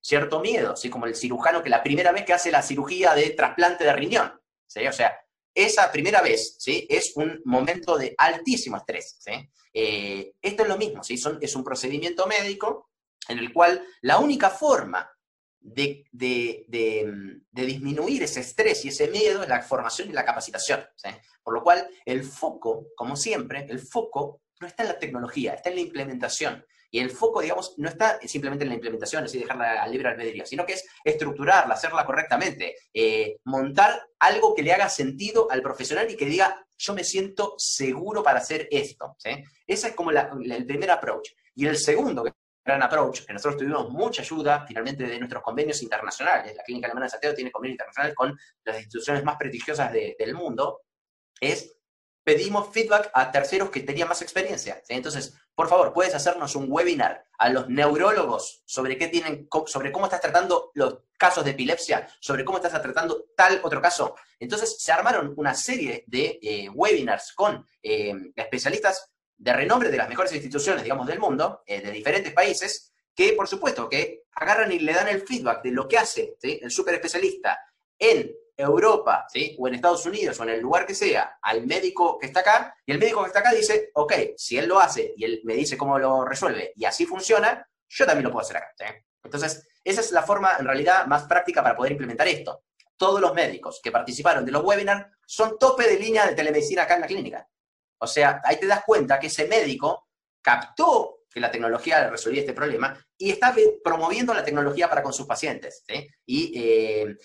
cierto 0.00 0.40
miedo, 0.40 0.76
¿sí? 0.76 0.88
Como 0.88 1.06
el 1.06 1.16
cirujano 1.16 1.62
que 1.62 1.68
la 1.68 1.82
primera 1.82 2.12
vez 2.12 2.24
que 2.24 2.32
hace 2.32 2.52
la 2.52 2.62
cirugía 2.62 3.12
de 3.14 3.30
trasplante 3.30 3.84
de 3.84 3.92
riñón, 3.92 4.40
¿sí? 4.66 4.86
O 4.86 4.92
sea, 4.92 5.18
esa 5.52 5.90
primera 5.90 6.22
vez, 6.22 6.54
¿sí? 6.58 6.86
Es 6.88 7.12
un 7.16 7.42
momento 7.44 7.98
de 7.98 8.14
altísimo 8.16 8.76
estrés, 8.76 9.18
¿sí? 9.18 9.32
Eh, 9.74 10.34
esto 10.40 10.62
es 10.62 10.68
lo 10.68 10.78
mismo, 10.78 11.02
¿sí? 11.02 11.18
es 11.40 11.56
un 11.56 11.64
procedimiento 11.64 12.26
médico 12.26 12.90
en 13.28 13.38
el 13.38 13.52
cual 13.52 13.82
la 14.02 14.18
única 14.18 14.50
forma 14.50 15.10
de, 15.58 16.04
disminuir 17.50 18.22
ese 18.22 18.40
estrés 18.40 18.84
y 18.84 18.88
ese 18.88 19.08
miedo 19.08 19.42
es 19.42 19.48
la 19.48 19.62
formación 19.62 20.10
y 20.10 20.12
la 20.12 20.24
capacitación. 20.24 20.84
Por 21.42 21.54
lo 21.54 21.62
cual, 21.62 21.88
el 22.04 22.24
foco, 22.24 22.88
como 22.94 23.16
siempre, 23.16 23.66
el 23.68 23.80
foco 23.80 24.41
no 24.62 24.68
está 24.68 24.84
en 24.84 24.88
la 24.90 24.98
tecnología, 24.98 25.54
está 25.54 25.68
en 25.68 25.74
la 25.74 25.82
implementación. 25.82 26.64
Y 26.90 27.00
el 27.00 27.10
foco, 27.10 27.40
digamos, 27.40 27.74
no 27.78 27.88
está 27.88 28.18
simplemente 28.26 28.64
en 28.64 28.68
la 28.68 28.74
implementación, 28.74 29.24
así 29.24 29.38
dejarla 29.38 29.82
al 29.82 29.90
libre 29.90 30.08
albedrío, 30.08 30.46
sino 30.46 30.64
que 30.64 30.74
es 30.74 30.86
estructurarla, 31.04 31.74
hacerla 31.74 32.04
correctamente, 32.04 32.76
eh, 32.92 33.38
montar 33.44 34.06
algo 34.18 34.54
que 34.54 34.62
le 34.62 34.72
haga 34.72 34.88
sentido 34.88 35.50
al 35.50 35.62
profesional 35.62 36.10
y 36.10 36.16
que 36.16 36.26
diga, 36.26 36.64
yo 36.78 36.94
me 36.94 37.02
siento 37.02 37.54
seguro 37.56 38.22
para 38.22 38.38
hacer 38.38 38.68
esto. 38.70 39.16
¿sí? 39.18 39.30
Ese 39.66 39.88
es 39.88 39.94
como 39.94 40.10
el 40.10 40.66
primer 40.66 40.90
approach. 40.90 41.30
Y 41.54 41.66
el 41.66 41.78
segundo 41.78 42.24
gran 42.64 42.82
approach, 42.82 43.24
que 43.24 43.32
nosotros 43.32 43.58
tuvimos 43.58 43.90
mucha 43.90 44.22
ayuda 44.22 44.64
finalmente 44.66 45.04
de 45.04 45.18
nuestros 45.18 45.42
convenios 45.42 45.82
internacionales, 45.82 46.54
la 46.54 46.62
Clínica 46.62 46.86
Alemana 46.86 47.06
de 47.06 47.10
Santiago 47.10 47.34
tiene 47.34 47.50
convenios 47.50 47.74
internacionales 47.74 48.14
con 48.14 48.38
las 48.64 48.76
instituciones 48.76 49.24
más 49.24 49.36
prestigiosas 49.36 49.92
del 49.92 50.34
mundo, 50.34 50.82
es 51.40 51.74
pedimos 52.24 52.72
feedback 52.72 53.10
a 53.14 53.30
terceros 53.30 53.70
que 53.70 53.80
tenían 53.80 54.08
más 54.08 54.22
experiencia. 54.22 54.82
Entonces, 54.88 55.34
por 55.54 55.68
favor, 55.68 55.92
puedes 55.92 56.14
hacernos 56.14 56.54
un 56.56 56.66
webinar 56.68 57.24
a 57.38 57.48
los 57.48 57.68
neurólogos 57.68 58.62
sobre 58.64 58.96
qué 58.96 59.08
tienen, 59.08 59.48
sobre 59.66 59.92
cómo 59.92 60.06
estás 60.06 60.20
tratando 60.20 60.70
los 60.74 61.00
casos 61.18 61.44
de 61.44 61.50
epilepsia, 61.50 62.08
sobre 62.20 62.44
cómo 62.44 62.58
estás 62.58 62.80
tratando 62.80 63.26
tal 63.36 63.60
otro 63.62 63.82
caso. 63.82 64.14
Entonces, 64.38 64.76
se 64.78 64.92
armaron 64.92 65.34
una 65.36 65.54
serie 65.54 66.04
de 66.06 66.38
eh, 66.42 66.68
webinars 66.70 67.32
con 67.32 67.66
eh, 67.82 68.14
especialistas 68.36 69.10
de 69.36 69.52
renombre 69.52 69.90
de 69.90 69.96
las 69.96 70.08
mejores 70.08 70.32
instituciones, 70.32 70.84
digamos, 70.84 71.06
del 71.06 71.18
mundo, 71.18 71.62
eh, 71.66 71.80
de 71.80 71.90
diferentes 71.90 72.32
países, 72.32 72.92
que 73.14 73.32
por 73.34 73.48
supuesto 73.48 73.88
que 73.88 74.22
agarran 74.34 74.72
y 74.72 74.78
le 74.78 74.94
dan 74.94 75.08
el 75.08 75.22
feedback 75.22 75.62
de 75.62 75.72
lo 75.72 75.86
que 75.86 75.98
hace 75.98 76.36
el 76.40 76.70
super 76.70 76.94
especialista 76.94 77.58
en 77.98 78.32
Europa, 78.62 79.26
¿sí? 79.28 79.56
o 79.58 79.68
en 79.68 79.74
Estados 79.74 80.04
Unidos, 80.06 80.38
o 80.38 80.42
en 80.44 80.50
el 80.50 80.60
lugar 80.60 80.86
que 80.86 80.94
sea, 80.94 81.38
al 81.42 81.66
médico 81.66 82.18
que 82.18 82.26
está 82.26 82.40
acá, 82.40 82.74
y 82.84 82.92
el 82.92 82.98
médico 82.98 83.22
que 83.22 83.28
está 83.28 83.40
acá 83.40 83.52
dice, 83.52 83.90
ok, 83.94 84.12
si 84.36 84.58
él 84.58 84.66
lo 84.66 84.78
hace 84.78 85.12
y 85.16 85.24
él 85.24 85.40
me 85.44 85.54
dice 85.54 85.76
cómo 85.76 85.98
lo 85.98 86.24
resuelve 86.24 86.72
y 86.76 86.84
así 86.84 87.06
funciona, 87.06 87.66
yo 87.88 88.06
también 88.06 88.24
lo 88.24 88.30
puedo 88.30 88.44
hacer 88.44 88.56
acá. 88.56 88.74
Entonces, 89.22 89.68
esa 89.84 90.00
es 90.00 90.12
la 90.12 90.22
forma 90.22 90.56
en 90.58 90.66
realidad 90.66 91.06
más 91.06 91.24
práctica 91.24 91.62
para 91.62 91.76
poder 91.76 91.92
implementar 91.92 92.28
esto. 92.28 92.64
Todos 92.96 93.20
los 93.20 93.34
médicos 93.34 93.80
que 93.82 93.90
participaron 93.90 94.44
de 94.44 94.52
los 94.52 94.64
webinars 94.64 95.06
son 95.26 95.58
tope 95.58 95.88
de 95.88 95.98
línea 95.98 96.26
de 96.26 96.34
telemedicina 96.34 96.82
acá 96.82 96.94
en 96.94 97.00
la 97.00 97.06
clínica. 97.06 97.48
O 97.98 98.06
sea, 98.06 98.40
ahí 98.44 98.58
te 98.58 98.66
das 98.66 98.82
cuenta 98.84 99.18
que 99.18 99.28
ese 99.28 99.46
médico 99.46 100.08
captó 100.40 101.22
que 101.32 101.40
la 101.40 101.50
tecnología 101.50 102.10
resolvía 102.10 102.40
este 102.40 102.52
problema 102.52 102.96
y 103.16 103.30
está 103.30 103.54
promoviendo 103.82 104.34
la 104.34 104.44
tecnología 104.44 104.88
para 104.88 105.02
con 105.02 105.12
sus 105.12 105.26
pacientes. 105.26 105.84
Y 106.26 106.52
eh, 106.58 107.16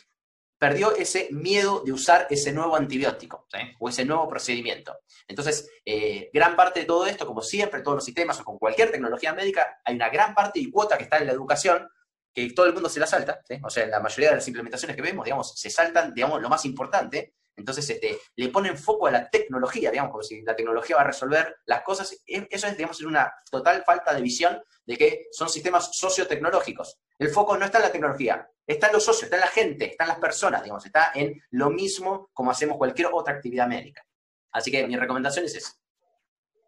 perdió 0.58 0.96
ese 0.96 1.30
miedo 1.32 1.82
de 1.86 1.92
usar 1.92 2.28
ese 2.30 2.52
nuevo 2.52 2.76
antibiótico 2.76 3.48
o 3.80 3.90
ese 3.90 4.06
nuevo 4.06 4.28
procedimiento. 4.28 4.98
Entonces, 5.28 5.70
eh, 5.86 6.30
gran 6.34 6.56
parte 6.56 6.82
de 6.82 6.86
todo 6.86 7.06
esto, 7.06 7.26
como 7.26 7.42
siempre, 7.42 7.82
todos 7.82 7.96
los 7.96 8.06
sistemas 8.06 8.40
o 8.40 8.44
con 8.44 8.58
cualquier 8.58 8.92
tecnología 8.92 9.34
médica, 9.34 9.80
hay 9.84 9.96
una 9.96 10.10
gran 10.10 10.34
parte 10.34 10.60
y 10.60 10.72
cuota 10.72 10.98
que 10.98 11.04
está 11.04 11.18
en 11.18 11.28
la 11.28 11.34
educación 11.34 11.88
que 12.34 12.52
todo 12.52 12.68
el 12.68 12.74
mundo 12.74 12.88
se 12.88 13.00
la 13.00 13.08
salta, 13.08 13.42
o 13.64 13.70
sea, 13.70 13.88
la 13.88 14.00
mayoría 14.00 14.30
de 14.30 14.36
las 14.36 14.48
implementaciones 14.48 14.96
que 14.96 15.02
vemos, 15.02 15.26
digamos, 15.26 15.60
se 15.60 15.72
saltan, 15.72 16.14
digamos, 16.14 16.40
lo 16.40 16.50
más 16.50 16.66
importante, 16.66 17.34
entonces 17.56 17.90
este, 17.90 18.20
le 18.36 18.50
ponen 18.50 18.78
foco 18.78 19.08
a 19.08 19.12
la 19.12 19.28
tecnología, 19.28 19.90
digamos, 19.90 20.12
como 20.12 20.22
si 20.22 20.44
la 20.44 20.56
tecnología 20.56 20.98
va 20.98 21.02
a 21.02 21.06
resolver 21.06 21.58
las 21.66 21.82
cosas, 21.82 22.16
e, 22.28 22.48
eso 22.52 22.68
es, 22.68 22.78
digamos, 22.78 23.02
una 23.02 23.34
total 23.50 23.84
falta 23.84 24.14
de 24.14 24.22
visión 24.22 24.62
de 24.86 24.98
que 24.98 25.26
son 25.32 25.50
sistemas 25.50 25.90
sociotecnológicos. 25.98 27.00
El 27.18 27.30
foco 27.30 27.58
no 27.58 27.66
está 27.66 27.80
en 27.80 27.86
la 27.86 27.92
tecnología, 27.92 28.48
está 28.68 28.88
en 28.88 28.94
los 28.94 29.06
socios, 29.06 29.24
está 29.24 29.38
la 29.38 29.48
gente, 29.48 29.86
está 29.86 30.04
en 30.04 30.10
las 30.10 30.20
personas, 30.20 30.62
digamos, 30.62 30.86
está 30.86 31.12
en 31.16 31.42
lo 31.52 31.70
mismo 31.70 32.30
como 32.34 32.52
hacemos 32.52 32.78
cualquier 32.78 33.08
otra 33.12 33.34
actividad 33.34 33.68
médica. 33.68 34.04
Así 34.52 34.70
que 34.70 34.86
mi 34.86 34.98
recomendación 34.98 35.46
es 35.46 35.56
esa. 35.56 35.74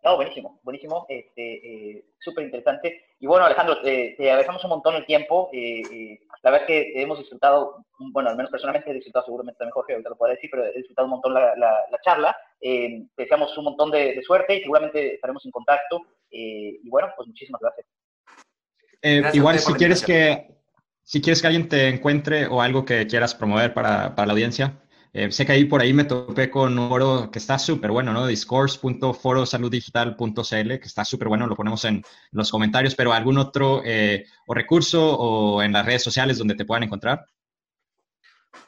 No, 0.01 0.15
buenísimo, 0.15 0.61
buenísimo, 0.63 1.05
este, 1.09 1.97
eh, 1.97 2.05
súper 2.19 2.45
interesante. 2.45 3.03
Y 3.19 3.27
bueno, 3.27 3.45
Alejandro, 3.45 3.81
te, 3.81 4.15
te 4.17 4.29
agradecemos 4.29 4.63
un 4.63 4.69
montón 4.69 4.95
el 4.95 5.05
tiempo. 5.05 5.49
Eh, 5.51 5.81
eh, 5.91 6.19
la 6.41 6.51
verdad 6.51 6.69
es 6.69 6.73
que 6.93 7.01
hemos 7.01 7.19
disfrutado, 7.19 7.85
bueno, 8.13 8.29
al 8.29 8.37
menos 8.37 8.49
personalmente 8.49 8.91
he 8.91 8.93
disfrutado, 8.93 9.25
seguramente 9.25 9.57
también 9.57 9.73
Jorge 9.73 9.93
ahorita 9.93 10.11
lo 10.11 10.17
puede 10.17 10.35
decir, 10.35 10.49
pero 10.49 10.65
he 10.65 10.77
disfrutado 10.77 11.05
un 11.05 11.11
montón 11.11 11.33
la, 11.33 11.53
la, 11.57 11.99
charla. 12.01 12.33
te 12.61 13.09
deseamos 13.17 13.57
un 13.57 13.65
montón 13.65 13.91
de, 13.91 14.21
suerte 14.23 14.55
y 14.55 14.61
seguramente 14.61 15.15
estaremos 15.15 15.43
en 15.45 15.51
contacto. 15.51 16.01
y 16.29 16.89
bueno, 16.89 17.11
pues 17.17 17.27
muchísimas 17.27 17.59
gracias. 17.59 17.85
igual, 19.35 19.59
si 19.59 19.73
quieres 19.73 20.01
que 20.01 20.58
si 21.09 21.21
quieres 21.21 21.41
que 21.41 21.47
alguien 21.47 21.67
te 21.67 21.87
encuentre 21.87 22.45
o 22.45 22.61
algo 22.61 22.85
que 22.85 23.07
quieras 23.07 23.33
promover 23.33 23.73
para, 23.73 24.13
para 24.13 24.27
la 24.27 24.33
audiencia, 24.33 24.79
eh, 25.11 25.31
sé 25.31 25.43
que 25.43 25.53
ahí 25.53 25.65
por 25.65 25.81
ahí 25.81 25.91
me 25.91 26.03
topé 26.03 26.51
con 26.51 26.77
un 26.77 26.87
foro 26.87 27.31
que 27.31 27.39
está 27.39 27.57
súper 27.57 27.89
bueno, 27.89 28.13
¿no? 28.13 28.27
discourse.forosaluddigital.cl, 28.27 30.51
que 30.51 30.87
está 30.87 31.03
súper 31.03 31.27
bueno, 31.27 31.47
lo 31.47 31.55
ponemos 31.55 31.83
en 31.85 32.03
los 32.29 32.51
comentarios, 32.51 32.93
pero 32.93 33.11
algún 33.11 33.39
otro 33.39 33.81
eh, 33.83 34.27
o 34.45 34.53
recurso 34.53 35.17
o 35.17 35.63
en 35.63 35.73
las 35.73 35.83
redes 35.83 36.03
sociales 36.03 36.37
donde 36.37 36.53
te 36.53 36.65
puedan 36.65 36.83
encontrar. 36.83 37.25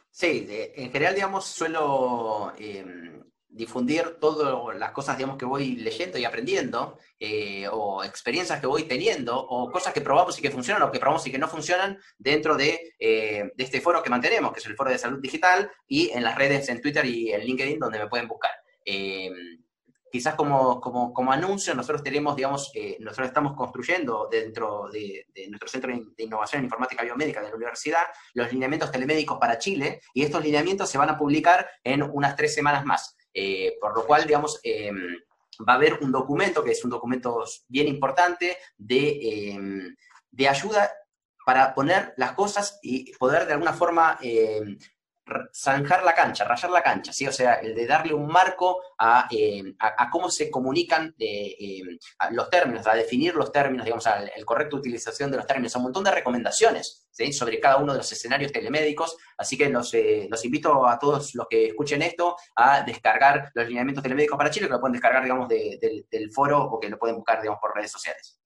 Sí, 0.10 0.48
en 0.50 0.92
general, 0.92 1.14
digamos, 1.14 1.46
suelo 1.46 2.54
em, 2.58 3.22
difundir 3.52 4.18
todas 4.20 4.78
las 4.78 4.92
cosas, 4.92 5.18
digamos, 5.18 5.38
que 5.38 5.46
voy 5.46 5.76
leyendo 5.76 6.18
y 6.18 6.26
aprendiendo, 6.26 6.98
eh, 7.20 7.68
o 7.70 8.04
experiencias 8.04 8.62
que 8.62 8.68
voy 8.68 8.84
teniendo, 8.84 9.38
o 9.38 9.70
cosas 9.70 9.94
que 9.94 10.02
probamos 10.02 10.40
y 10.40 10.42
que 10.42 10.50
funcionan, 10.50 10.84
o 10.84 10.92
que 10.92 11.00
probamos 11.00 11.28
y 11.28 11.32
que 11.32 11.38
no 11.38 11.50
funcionan 11.50 12.00
dentro 12.18 12.56
de, 12.56 12.96
eh, 12.98 13.52
de, 13.54 13.64
este 13.64 13.82
foro 13.82 14.02
que 14.02 14.10
mantenemos, 14.10 14.54
que 14.54 14.60
es 14.60 14.66
el 14.66 14.76
foro 14.76 14.90
de 14.90 14.98
salud 14.98 15.20
digital, 15.20 15.70
y 15.88 16.10
en 16.12 16.24
las 16.24 16.38
redes, 16.38 16.70
en 16.70 16.82
Twitter 16.82 17.06
y 17.06 17.34
en 17.34 17.42
LinkedIn, 17.42 17.78
donde 17.78 18.00
me 18.00 18.08
pueden 18.08 18.28
buscar. 18.28 18.52
Eh, 18.86 19.30
quizás 20.10 20.36
como, 20.36 20.80
como, 20.80 21.14
como, 21.14 21.32
anuncio, 21.32 21.76
nosotros 21.76 22.04
tenemos, 22.04 22.36
digamos, 22.36 22.72
nosotros 23.00 23.28
estamos 23.28 23.56
construyendo 23.56 24.28
dentro 24.32 24.90
de, 24.92 25.28
de, 25.34 25.48
nuestro 25.50 25.70
Centro 25.70 25.92
de 25.92 26.24
Innovación 26.24 26.60
en 26.60 26.66
Informática 26.66 27.04
Biomédica 27.04 27.42
de 27.42 27.50
la 27.50 27.56
Universidad 27.56 28.04
los 28.34 28.52
lineamientos 28.52 28.92
telemédicos 28.92 29.38
para 29.40 29.58
Chile, 29.58 30.02
y 30.14 30.24
estos 30.24 30.44
lineamientos 30.44 30.90
se 30.90 30.98
van 30.98 31.10
a 31.10 31.18
publicar 31.18 31.70
en 31.84 32.02
unas 32.02 32.36
tres 32.36 32.54
semanas 32.54 32.84
más. 32.86 33.16
Eh, 33.34 33.78
por 33.80 33.96
lo 33.96 34.06
cual, 34.06 34.26
digamos, 34.26 34.60
em, 34.64 35.18
va 35.68 35.74
a 35.74 35.76
haber 35.76 36.00
un 36.02 36.12
documento, 36.12 36.64
que 36.64 36.72
es 36.72 36.84
un 36.84 36.90
documento 36.90 37.44
bien 37.68 37.88
importante, 37.88 38.58
de, 38.78 39.54
em, 39.54 39.96
de 40.32 40.48
ayuda 40.48 40.92
para 41.46 41.74
poner 41.74 42.14
las 42.18 42.34
cosas 42.34 42.80
y 42.82 43.12
poder 43.18 43.46
de 43.46 43.54
alguna 43.54 43.74
forma 43.74 44.18
em, 44.22 44.78
zanjar 45.54 46.04
la 46.04 46.14
cancha, 46.14 46.44
rayar 46.46 46.72
la 46.72 46.82
cancha, 46.82 47.14
¿sí? 47.14 47.28
O 47.28 47.32
sea, 47.32 47.56
el 47.56 47.76
de 47.76 47.86
darle 47.86 48.14
un 48.14 48.28
marco 48.28 48.82
a, 48.98 49.28
eh, 49.32 49.76
cómo 50.12 50.30
se 50.30 50.50
comunican 50.50 51.14
eh, 51.18 51.82
los 52.32 52.50
términos, 52.50 52.86
a 52.88 52.96
definir 52.96 53.36
los 53.36 53.52
términos, 53.52 53.86
digamos, 53.86 54.08
a 54.08 54.22
la 54.22 54.30
correcta 54.46 54.76
utilización 54.76 55.32
de 55.32 55.38
los 55.38 55.48
términos, 55.48 55.76
a 55.76 55.80
un 55.80 55.86
montón 55.86 56.04
de 56.04 56.12
recomendaciones 56.12 57.08
¿sí? 57.12 57.32
sobre 57.34 57.60
cada 57.60 57.78
uno 57.78 57.94
de 57.94 58.00
los 58.00 58.12
escenarios 58.12 58.52
telemédicos, 58.52 59.18
así 59.38 59.58
que 59.58 59.70
los, 59.70 59.94
eh, 59.94 60.28
los 60.30 60.44
invito 60.46 60.88
a 60.88 60.98
todos 61.00 61.36
los 61.36 61.48
que 61.48 61.68
escuchen 61.68 62.02
esto 62.02 62.36
a 62.56 62.82
descargar 62.82 63.52
los 63.54 63.68
lineamientos 63.68 64.04
telemédicos 64.04 64.38
para 64.38 64.50
Chile, 64.50 64.68
que 64.68 64.74
lo 64.74 64.80
pueden 64.80 64.94
descargar, 64.94 65.24
digamos, 65.24 65.48
del 65.48 66.32
foro 66.32 66.64
o 66.64 66.80
que 66.80 66.90
lo 66.90 66.98
pueden 66.98 67.16
buscar, 67.16 67.42
digamos, 67.42 67.60
por 67.62 67.76
redes 67.76 67.92
sociales. 67.92 68.41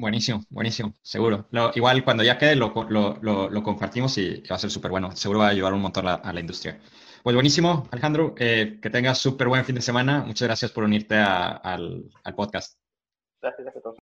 Buenísimo, 0.00 0.42
buenísimo, 0.48 0.94
seguro. 1.02 1.46
igual 1.74 2.02
cuando 2.04 2.22
ya 2.22 2.38
quede 2.38 2.56
lo, 2.56 2.72
lo, 2.88 3.62
compartimos 3.62 4.16
y 4.16 4.42
va 4.50 4.56
a 4.56 4.58
ser 4.58 4.70
súper 4.70 4.90
bueno. 4.90 5.14
Seguro 5.14 5.40
va 5.40 5.48
a 5.48 5.50
ayudar 5.50 5.74
un 5.74 5.82
montón 5.82 6.08
a, 6.08 6.32
la 6.32 6.40
industria. 6.40 6.80
Pues 7.22 7.34
buenísimo, 7.34 7.86
Alejandro. 7.90 8.34
Eh, 8.38 8.78
que 8.80 8.88
tengas 8.88 9.18
súper 9.18 9.48
buen 9.48 9.62
fin 9.66 9.74
de 9.74 9.82
semana. 9.82 10.22
Muchas 10.26 10.48
gracias 10.48 10.70
por 10.72 10.84
unirte 10.84 11.16
al, 11.16 12.10
al 12.24 12.34
podcast. 12.34 12.78
Gracias, 13.42 13.62
gracias 13.62 13.76
a 13.76 13.82
todos. 13.82 13.96